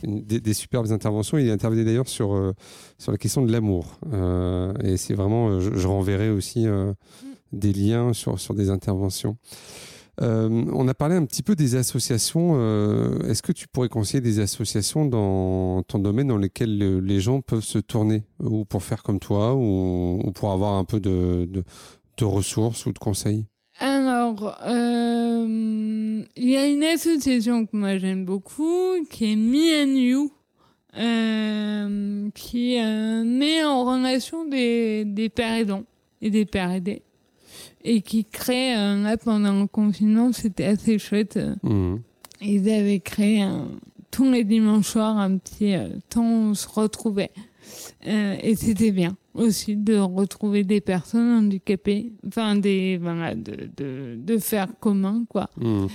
[0.06, 1.38] des, superbes interventions.
[1.38, 2.54] Il est intervenu d'ailleurs sur, euh,
[2.98, 4.00] sur la question de l'amour.
[4.14, 6.66] Euh, et c'est vraiment, euh, je, renverrai aussi
[7.52, 9.38] des liens sur, sur des interventions.
[10.22, 12.56] On a parlé un petit peu des associations.
[13.28, 17.42] Est-ce que tu pourrais conseiller des associations dans ton domaine dans lesquelles le- les gens
[17.42, 18.24] peuvent se tourner?
[18.40, 21.64] Ou pour faire comme toi ou, ou pour avoir un peu de, de,
[22.18, 23.46] de ressources ou de conseils?
[23.80, 24.58] Alors,
[26.36, 30.32] il y a une association que moi j'aime beaucoup, qui est Me and You,
[30.98, 35.84] euh, qui euh, met en relation des, des pères aidants
[36.22, 37.02] et des pères aidés,
[37.84, 42.02] et qui crée, euh, là pendant le confinement, c'était assez chouette, euh, Mhm.
[42.42, 43.68] ils avaient créé un-
[44.12, 47.32] tous les dimanches soirs un petit euh, temps où on se retrouvait.
[48.08, 54.16] Euh, et c'était bien aussi de retrouver des personnes handicapées, enfin des voilà, de, de,
[54.18, 55.50] de faire commun quoi.
[55.58, 55.88] Mhm.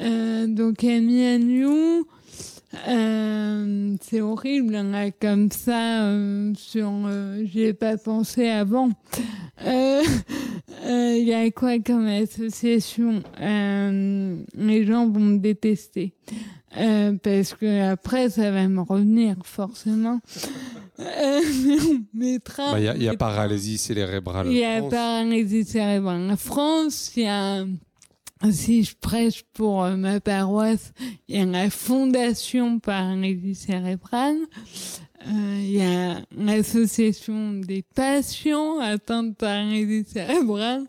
[0.00, 2.06] Euh, donc Amy and You,
[2.88, 8.90] euh, c'est horrible là comme ça euh, sur euh, j'y ai pas pensé avant.
[9.64, 10.02] Euh,
[10.84, 16.12] euh, Il y a quoi comme association Les gens vont me détester.
[17.22, 20.20] Parce que après ça va me revenir forcément.
[20.98, 22.72] Euh, mais on mettra.
[22.72, 24.46] Bah, Il y a, il y a paralysie cérébrale.
[24.48, 24.90] Il y a France.
[24.90, 27.12] paralysie cérébrale en France.
[27.16, 27.64] Il y a,
[28.50, 30.92] si je prêche pour euh, ma paroisse,
[31.28, 34.38] il y a la fondation paralysie cérébrale.
[35.26, 40.86] Euh, il y a l'association des patients atteints de paralysie cérébrale.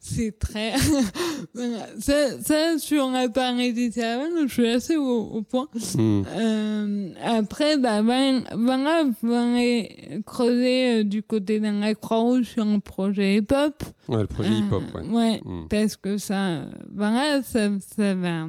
[0.00, 0.74] C'est très...
[1.98, 5.66] ça, ça, sur la paralysie cérébrale, je suis assez au, au point.
[5.96, 6.22] Hmm.
[6.36, 12.64] Euh, après, bah, ben, voilà, vous allez creuser euh, du côté de la Croix-Rouge sur
[12.66, 13.82] un projet hip-hop.
[14.08, 15.02] Ouais, le projet hip-hop, ouais.
[15.02, 15.66] Euh, ouais, Hmm.
[15.68, 16.64] parce que ça, euh,
[16.94, 18.46] voilà, ça, ça va,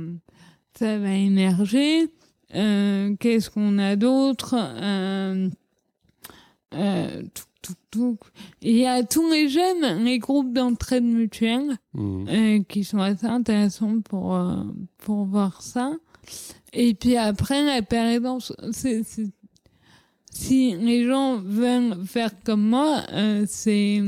[0.78, 2.10] ça va émerger.
[2.56, 4.56] Euh, Qu'est-ce qu'on a d'autre?
[4.58, 5.50] Euh,
[6.74, 7.24] euh.
[8.64, 12.26] Il y a tous les jeunes, les groupes d'entraide mutuelle Hmm.
[12.28, 14.64] euh, qui sont assez intéressants pour, euh,
[15.00, 15.92] pour voir ça.
[16.74, 19.30] Et puis après, la pérédance, c'est, c'est-
[20.32, 24.02] si les gens veulent faire comme moi, euh, c'est,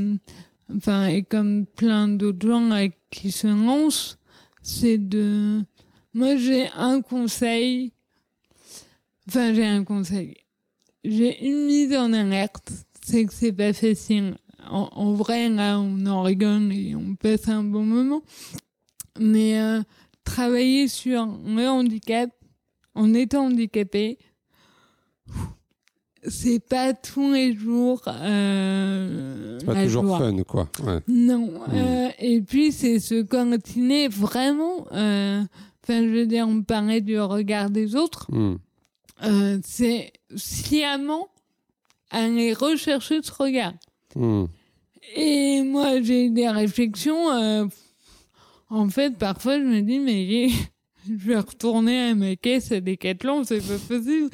[0.74, 2.70] enfin, et comme plein d'autres gens
[3.10, 4.18] qui se lancent,
[4.62, 5.60] c'est de,
[6.14, 7.92] moi j'ai un conseil,
[9.28, 10.34] enfin j'ai un conseil,
[11.04, 12.70] j'ai une mise en alerte,
[13.04, 14.36] c'est que c'est pas facile.
[14.70, 18.22] En, en vrai, là, on en rigole et on passe un bon moment.
[19.20, 19.82] Mais euh,
[20.24, 22.30] travailler sur le handicap,
[22.94, 24.18] en étant handicapé,
[26.26, 28.00] c'est pas tous les jours.
[28.08, 30.18] Euh, C'est pas toujours joie.
[30.18, 30.68] fun, quoi.
[30.82, 31.00] Ouais.
[31.08, 31.46] Non.
[31.68, 31.74] Hmm.
[31.74, 34.86] euh, et puis, c'est se continuer vraiment.
[34.92, 35.42] euh,
[35.82, 38.26] Enfin, je veux dire, on parlait du regard des autres.
[38.30, 38.56] Hmm.
[39.22, 41.28] Euh, c'est sciemment
[42.10, 43.74] aller rechercher ce regard.
[44.14, 44.46] Hmm.
[45.16, 47.30] Et moi, j'ai eu des réflexions.
[47.30, 47.66] euh,
[48.70, 50.48] en fait, parfois, je me dis, mais
[51.08, 54.30] je vais retourner à ma caisse à Decathlon, c'est pas possible.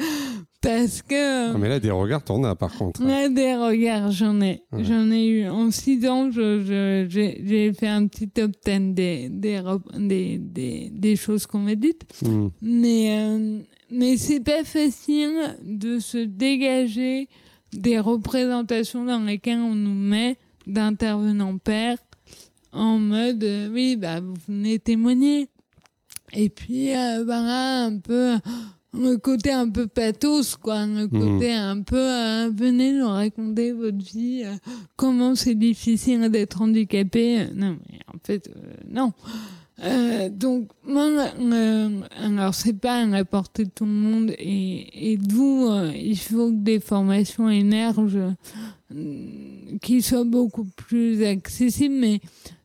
[0.63, 1.55] Parce que.
[1.55, 3.03] Ah, mais là, des regards, t'en as, par contre.
[3.03, 4.63] Là, des regards, j'en ai.
[4.73, 4.85] Ouais.
[4.85, 5.49] J'en ai eu.
[5.49, 11.47] En six ans, je, j'ai, fait un petit top 10 des, des, des, des choses
[11.47, 12.05] qu'on m'a dites.
[12.23, 12.49] Hmm.
[12.61, 17.29] Mais, euh, mais c'est pas facile de se dégager
[17.73, 20.37] des représentations dans lesquelles on nous met
[20.67, 21.99] d'intervenants pères
[22.73, 25.49] en mode euh, oui, bah, vous venez témoigner.
[26.33, 28.37] Et puis, euh, voilà, un peu
[28.93, 30.87] le côté un peu pathos, quoi.
[30.87, 34.55] Le côté un peu euh, venez nous raconter votre vie, euh,
[34.97, 37.47] comment c'est difficile d'être handicapé.
[37.55, 38.51] Non, mais en fait,
[38.89, 39.13] non.
[39.83, 41.09] Euh, donc, moi,
[41.41, 45.91] euh, alors c'est pas à la portée de tout le monde et, et d'où euh,
[45.95, 48.35] il faut que des formations émergent
[48.95, 49.27] euh,
[49.81, 52.21] qui soient beaucoup plus accessibles, mais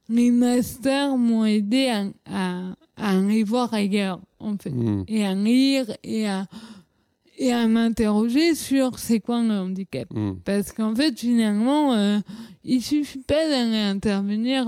[0.10, 2.62] les masters m'ont aidé à, à,
[2.98, 5.04] à aller voir ailleurs, en fait, Hmm.
[5.08, 6.46] et à lire et à,
[7.38, 10.08] et à m'interroger sur c'est quoi le handicap.
[10.14, 10.34] Hmm.
[10.44, 12.20] Parce qu'en fait, finalement, euh,
[12.64, 14.66] il suffit pas d'aller intervenir,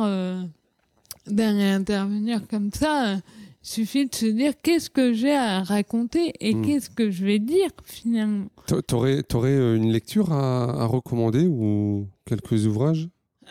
[1.28, 3.16] euh, d'aller intervenir comme ça.
[3.16, 3.22] Il
[3.70, 6.66] suffit de se dire qu'est-ce que j'ai à raconter et Mm.
[6.66, 8.48] qu'est-ce que je vais dire finalement?
[8.66, 13.10] T'a- T'aurais, t'aurais euh, une lecture à, à recommander ou quelques ouvrages?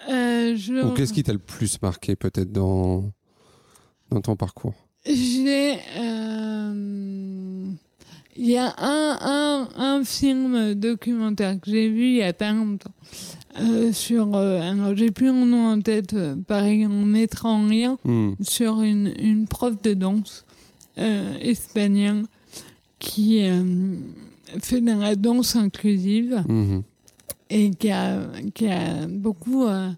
[0.08, 3.10] Euh, je, Ou qu'est-ce qui t'a le plus marqué peut-être dans,
[4.10, 4.74] dans ton parcours?
[5.06, 5.74] J'ai.
[5.98, 7.66] euh,
[8.36, 12.52] Il y a un, un, un film documentaire que j'ai vu il y a pas
[12.52, 12.92] longtemps.
[13.60, 14.34] Euh, sur.
[14.36, 16.12] euh, alors, j'ai plus mon nom en tête.
[16.14, 17.98] euh, pareil, on mettra en lien.
[18.04, 18.32] Hmm.
[18.40, 20.44] sur une, une prof de danse
[20.98, 22.24] euh, espagnole
[22.98, 23.42] qui
[24.60, 26.82] fait de la danse inclusive Mhm.
[27.50, 28.20] et qui a,
[28.54, 29.64] qui a beaucoup...
[29.66, 29.90] euh,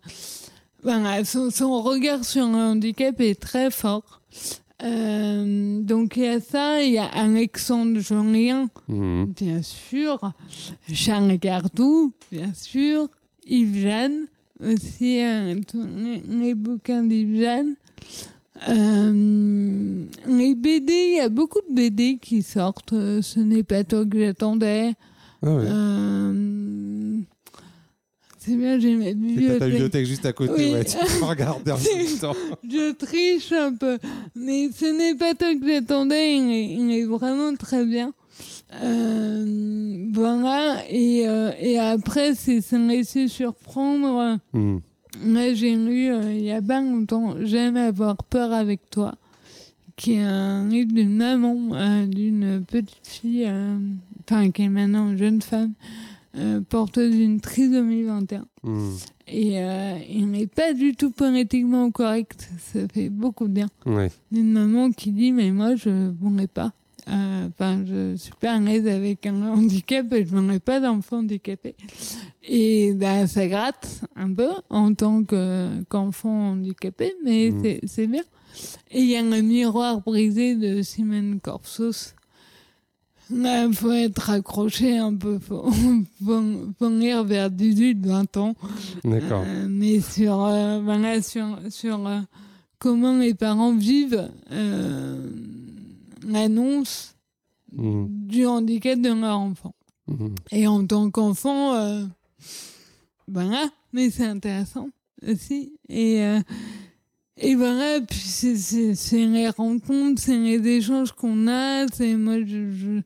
[0.83, 4.21] voilà, son, son regard sur le handicap est très fort.
[4.85, 9.27] Euh, donc il y a ça, il y a Alexandre Jolien, Mhm.
[9.37, 10.21] bien sûr,
[10.93, 13.09] Charles Gardou, bien sûr,
[13.49, 14.27] Yves Jeanne,
[14.61, 15.55] aussi euh,
[16.29, 17.75] les, bouquins d'Yves Jeanne.
[18.69, 22.93] Euh, les BD, il y a beaucoup de BD qui sortent.
[22.93, 24.93] euh, Ce n'est pas toi que j'attendais.
[25.43, 25.65] Ah ouais.
[25.69, 27.19] Euh,
[28.39, 29.71] c'est bien, j'ai ma C'est ta bibliothèque.
[29.71, 30.73] bibliothèque juste à côté, Oui.
[30.73, 32.35] ouais, tu peux regarder en même temps.
[32.69, 33.99] Je triche un peu.
[34.35, 36.37] Mais ce n'est pas toi que j'attendais.
[36.37, 38.13] Il est vraiment très bien.
[38.83, 40.83] Euh, voilà.
[40.91, 44.39] Et, euh, et après, c'est se laisser surprendre.
[44.53, 44.79] Hmm.
[45.25, 49.15] Là, j'ai lu euh, il y a pas longtemps J'aime avoir peur avec toi,
[49.97, 53.79] qui est un livre d'une maman, euh, d'une petite fille, euh,
[54.23, 55.73] enfin, qui est maintenant une jeune femme,
[56.37, 58.47] euh, porteuse d'une trisomie 21.
[58.63, 58.91] Hmm.
[59.27, 62.49] Et euh, il n'est pas du tout politiquement correct.
[62.59, 63.69] Ça fait beaucoup de bien.
[63.87, 64.11] Ouais.
[64.33, 66.73] Une maman qui dit Mais moi, je ne pourrais pas
[67.09, 71.75] Enfin, je suis pas à l'aise avec un handicap et je n'aurai pas d'enfant handicapé.
[72.47, 77.79] Et bah, ça gratte un peu en tant que- qu'enfant handicapé, mais Mhm.
[77.87, 78.23] c'est- bien.
[78.91, 82.15] Et il y a le miroir brisé de Simone Corsos.
[83.31, 85.71] Là, faut être accroché un peu, faut,
[86.25, 86.43] faut,
[86.79, 88.55] faut lire vers 18-20 ans.
[89.05, 89.45] D'accord.
[89.47, 92.21] Euh, mais sur, euh, voilà, sur, sur euh,
[92.79, 95.29] comment les parents vivent euh,
[96.29, 97.15] l'annonce
[97.73, 98.07] Mhm.
[98.27, 99.75] du handicap de leur enfant.
[100.07, 100.35] Mhm.
[100.53, 102.05] Et en tant qu'enfant, euh,
[103.27, 104.89] voilà, mais c'est intéressant
[105.27, 105.73] aussi.
[105.89, 106.41] Et, euh,
[107.37, 111.87] et voilà, puis c'est- les rencontres, c'est les échanges qu'on a.
[111.93, 113.01] C'est moi, je, je,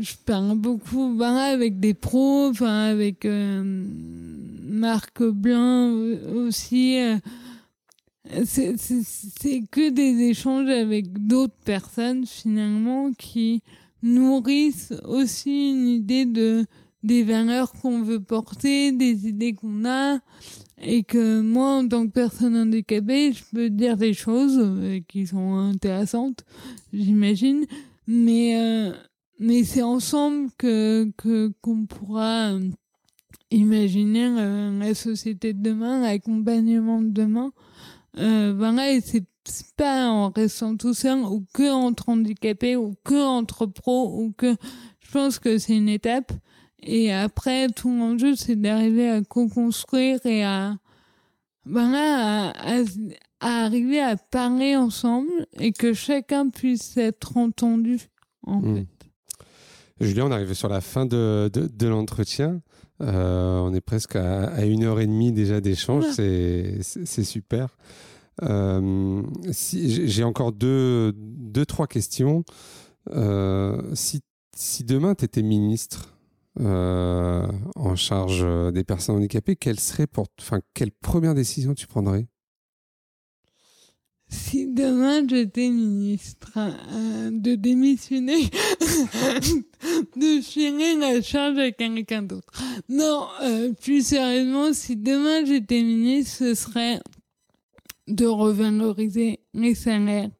[0.00, 3.62] je parle beaucoup voilà, avec des pros, enfin, avec euh,
[4.62, 5.92] Marc Blin
[6.46, 6.98] aussi.
[7.00, 7.16] euh,
[8.44, 13.62] c'est que des échanges avec d'autres personnes finalement qui
[14.02, 16.64] nourrissent aussi une idée de
[17.02, 20.18] des valeurs qu'on veut porter, des idées qu'on a,
[20.80, 25.26] et que moi, en tant que personne handicapée, je peux dire des choses euh, qui
[25.26, 26.44] sont intéressantes,
[26.92, 27.66] j'imagine,
[28.06, 28.92] mais euh,
[29.38, 32.70] mais c'est ensemble que que qu'on pourra euh,
[33.50, 34.28] imaginer
[34.78, 37.52] la société de demain, l'accompagnement de demain.
[38.18, 39.24] Euh, voilà, et c'est
[39.76, 44.54] pas en restant tout seul ou que entre handicapés ou que entre pros ou que
[45.00, 46.32] je pense que c'est une étape
[46.82, 50.76] et après tout l'enjeu c'est d'arriver à co-construire et à
[51.64, 52.84] voilà à, à-
[53.40, 58.00] à arriver à parler ensemble et que chacun puisse être entendu
[58.42, 58.76] en Mm.
[58.76, 58.86] fait
[60.00, 62.60] Julien, on arrive sur la fin de, de, de l'entretien.
[63.00, 66.04] Euh, on est presque à, à une heure et demie déjà d'échange.
[66.12, 67.76] C'est c'est super.
[68.42, 72.44] Euh, j'ai- encore deux, deux, trois questions.
[73.10, 74.20] Euh, si,
[74.56, 76.14] si demain tu étais ministre
[76.60, 77.46] euh,
[77.76, 82.26] en charge des personnes handicapées, quelle serait pour, enfin, quelle première décision tu prendrais?
[84.30, 86.52] Si demain j'étais ministre,
[87.30, 88.44] de démissionner,
[90.16, 92.52] de filer la charge à quelqu'un d'autre.
[92.90, 93.26] Non,
[93.80, 97.00] plus sérieusement, si demain j'étais ministre, ce serait
[98.08, 100.30] de revaloriser les salaires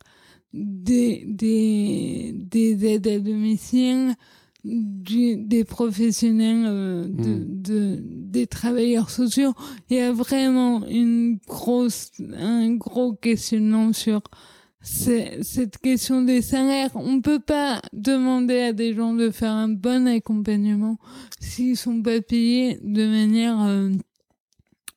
[0.55, 4.15] des, des, des aides à domicile,
[4.65, 7.62] du- des professionnels, euh, de, Mm.
[7.62, 9.53] de, des travailleurs sociaux.
[9.90, 14.23] Il y a vraiment une grosse, un gros questionnement sur
[14.81, 16.90] cette question des salaires.
[16.95, 20.99] On peut pas demander à des gens de faire un bon accompagnement
[21.40, 23.90] s'ils sont pas payés de manière, euh,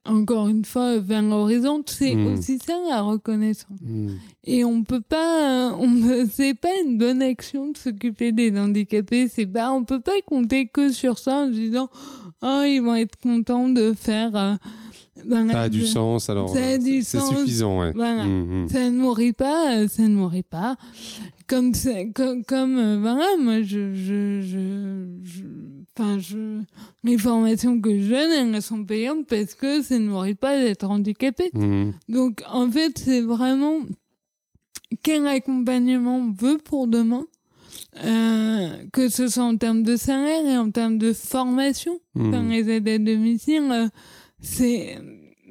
[0.06, 1.90] encore une fois, valorisante.
[1.90, 2.34] C'est Mm.
[2.34, 3.80] aussi ça la reconnaissance.
[3.82, 4.10] Hmm.
[4.44, 9.28] Et on peut pas, euh, on c'est pas une bonne action de s'occuper des handicapés.
[9.28, 11.90] C'est pas, on peut pas compter que sur ça en disant,
[12.42, 14.36] oh, ils vont être contents de faire.
[14.36, 14.54] euh,
[15.26, 17.30] ben, Ça a du sens, alors Ça a euh, du c'est c'est sens.
[17.38, 17.80] suffisant.
[17.82, 17.92] Ouais.
[17.94, 18.26] Voilà.
[18.26, 18.68] Hmm, hmm.
[18.70, 20.78] Ça ne nourrit pas, euh, ça ne nourrit pas.
[21.48, 21.74] Comme,
[22.16, 25.44] comme, comme voilà, moi, je, je, je, je,
[26.02, 26.62] enfin, je,
[27.04, 30.90] les formations que je donne, elles sont payantes parce que ça ne nourrit pas d'être
[30.90, 31.50] handicapé.
[31.54, 31.92] Hmm.
[32.10, 33.80] Donc, en fait, c'est vraiment
[35.04, 37.26] quel accompagnement on veut pour demain,
[38.04, 42.00] euh, que ce soit en termes de salaire et en termes de formation.
[42.16, 43.88] Dans les aides à domicile, euh,
[44.42, 44.98] c'est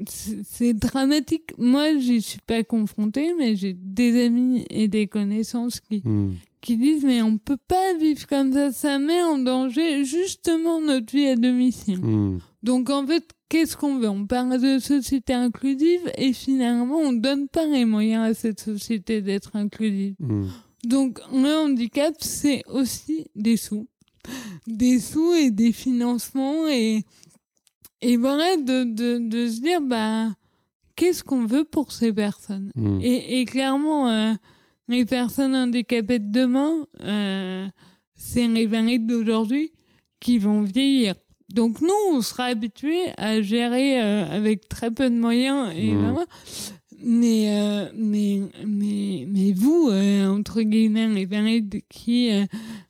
[0.06, 1.52] c'est dramatique.
[1.58, 6.32] Moi, j'y suis pas confrontée, mais j'ai des amis et des connaissances qui, Hmm.
[6.60, 11.12] Qui disent mais on peut pas vivre comme ça, ça met en danger justement notre
[11.12, 11.98] vie à domicile.
[12.00, 12.38] Hmm.
[12.62, 14.08] Donc en fait, qu'est-ce qu'on veut?
[14.08, 19.22] On parle de société inclusive et finalement on donne pas les moyens à cette société
[19.22, 20.14] d'être inclusive.
[20.18, 20.48] Hmm.
[20.84, 23.88] Donc le handicap, c'est aussi des sous.
[24.66, 27.04] Des sous et des financements et,
[28.02, 30.28] et voilà de, de, de se dire bah
[30.94, 32.70] qu'est-ce qu'on veut pour ces personnes?
[32.74, 33.00] Hmm.
[33.00, 34.34] et, et clairement, euh,
[34.90, 37.66] les personnes handicapées de demain, euh,
[38.14, 39.72] c'est les valides d'aujourd'hui
[40.20, 41.14] qui vont vieillir.
[41.54, 46.26] Donc nous, on sera habitués à gérer euh, avec très peu de moyens et voilà.
[47.02, 52.44] Mais, euh, mais, mais, mais vous, euh, entre guillemets, les valides qui euh,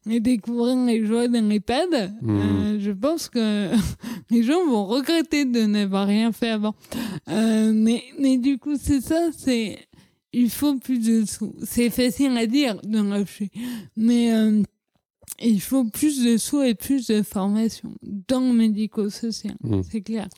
[0.05, 3.71] découvrent les joies d'un EHPAD, euh, je pense que
[4.31, 6.75] les gens vont regretter de n'avoir rien fait avant.
[7.29, 9.79] Euh, mais, mais du coup, c'est ça, c'est
[10.33, 11.55] il faut plus de sous.
[11.65, 13.51] C'est facile à dire de lâcher,
[13.97, 14.63] mais euh,
[15.41, 19.81] il faut plus de sous et plus de formation dans le médico-social, Mm.
[19.91, 20.29] c'est clair.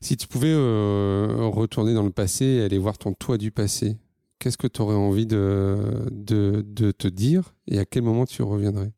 [0.00, 3.96] Si tu pouvais euh, retourner dans le passé et aller voir ton toi du passé,
[4.38, 8.42] qu'est-ce que tu aurais envie de, de, de te dire et à quel moment tu
[8.42, 8.92] reviendrais?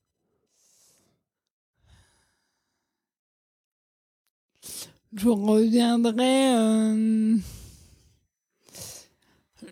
[5.16, 6.54] Je reviendrai.
[6.54, 7.36] euh,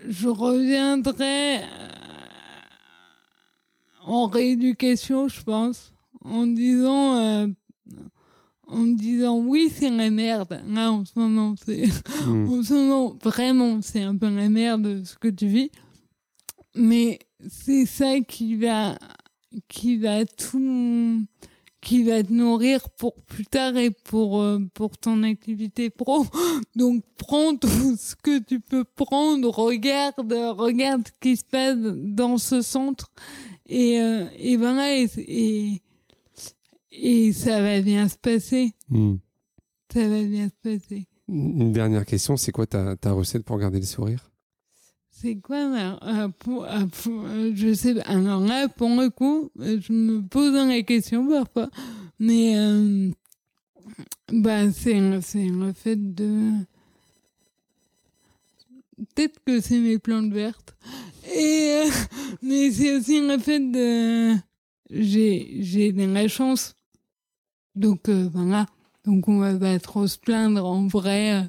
[0.08, 1.88] je reviendrai euh,
[4.04, 5.92] en rééducation, je pense,
[6.24, 7.46] en disant, euh,
[8.66, 10.60] en disant oui, c'est la merde.
[10.68, 11.84] Là, en ce moment, c'est,
[12.26, 15.70] en ce moment, vraiment, c'est un peu la merde ce que tu vis.
[16.74, 17.18] Mais
[17.48, 18.98] c'est ça qui va,
[19.68, 21.26] qui va tout,
[21.86, 26.26] qui va te nourrir pour plus tard et pour, euh, pour ton activité pro.
[26.74, 32.38] Donc, prends tout ce que tu peux prendre, regarde, regarde ce qui se passe dans
[32.38, 33.12] ce centre
[33.66, 35.82] et, euh, et voilà, et, et,
[36.90, 38.72] et ça va bien se passer.
[38.88, 39.18] Hmm.
[39.92, 41.06] Ça va bien se passer.
[41.28, 44.32] Une dernière question, c'est quoi ta, ta recette pour garder le sourire?
[45.18, 47.98] C'est quoi ma- euh, Je sais.
[48.02, 51.70] Alors là, pour le coup, euh, je me pose la question parfois.
[52.18, 53.10] Mais euh,
[54.30, 56.50] bah, c'est c'est le fait de.
[58.98, 60.76] Peut-être que c'est mes plantes vertes.
[61.34, 61.82] Et,
[62.42, 64.34] mais c'est aussi le fait de.
[64.90, 66.74] J'ai j'ai de la chance.
[67.74, 68.66] Donc voilà.
[69.04, 70.64] Donc on va pas trop se plaindre.
[70.66, 71.48] En vrai,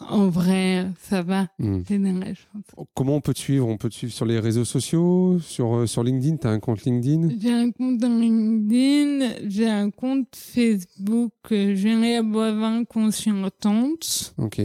[0.00, 1.48] en vrai, ça va.
[1.58, 2.86] Chance.
[2.94, 3.66] Comment on peut te suivre?
[3.66, 6.36] On peut te suivre sur les réseaux sociaux, sur, euh, sur LinkedIn?
[6.36, 7.30] Tu as un compte LinkedIn?
[7.40, 14.34] J'ai un compte dans LinkedIn, j'ai un compte Facebook euh, Julia Boivin Conscientante.
[14.38, 14.60] Ok.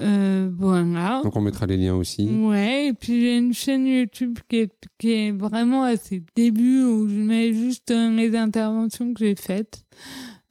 [0.00, 1.20] Euh, voilà.
[1.22, 2.28] Donc on mettra les liens aussi.
[2.28, 6.82] Ouais, et puis j'ai une chaîne YouTube qui est, qui est vraiment à ses débuts
[6.82, 9.84] où je mets juste euh, les interventions que j'ai faites.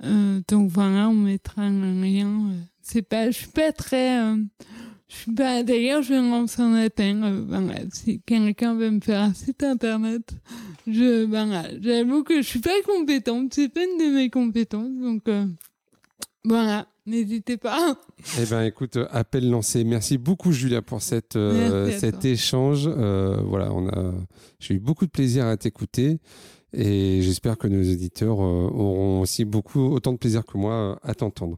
[0.05, 2.51] Euh, donc voilà, on mettra un lien.
[2.51, 2.61] euh.
[2.84, 4.35] C'est pas, je suis pas très, euh,
[5.07, 10.34] je suis pas, d'ailleurs, je euh, voilà, si quelqu'un veut me faire un site internet,
[10.85, 15.22] je, voilà, j'avoue que je suis pas compétente, c'est pas une de mes compétences, donc,
[15.30, 15.45] euh,
[16.43, 17.95] voilà, n'hésitez pas.
[18.39, 19.84] Eh ben, écoute, euh, appel lancé.
[19.84, 21.38] Merci beaucoup, Julia, pour cette,
[21.99, 22.88] cet échange.
[22.88, 24.14] Voilà, on a,
[24.60, 26.19] j'ai eu beaucoup de plaisir à t'écouter
[26.73, 31.57] et j'espère que nos auditeurs auront aussi beaucoup, autant de plaisir que moi à t'entendre.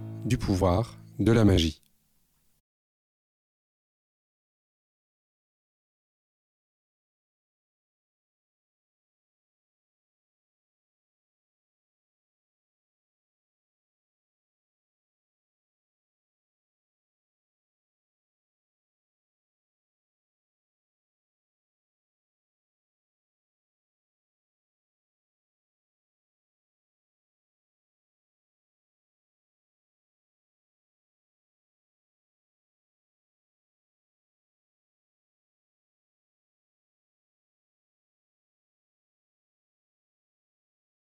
[0.31, 1.81] du pouvoir, de la magie.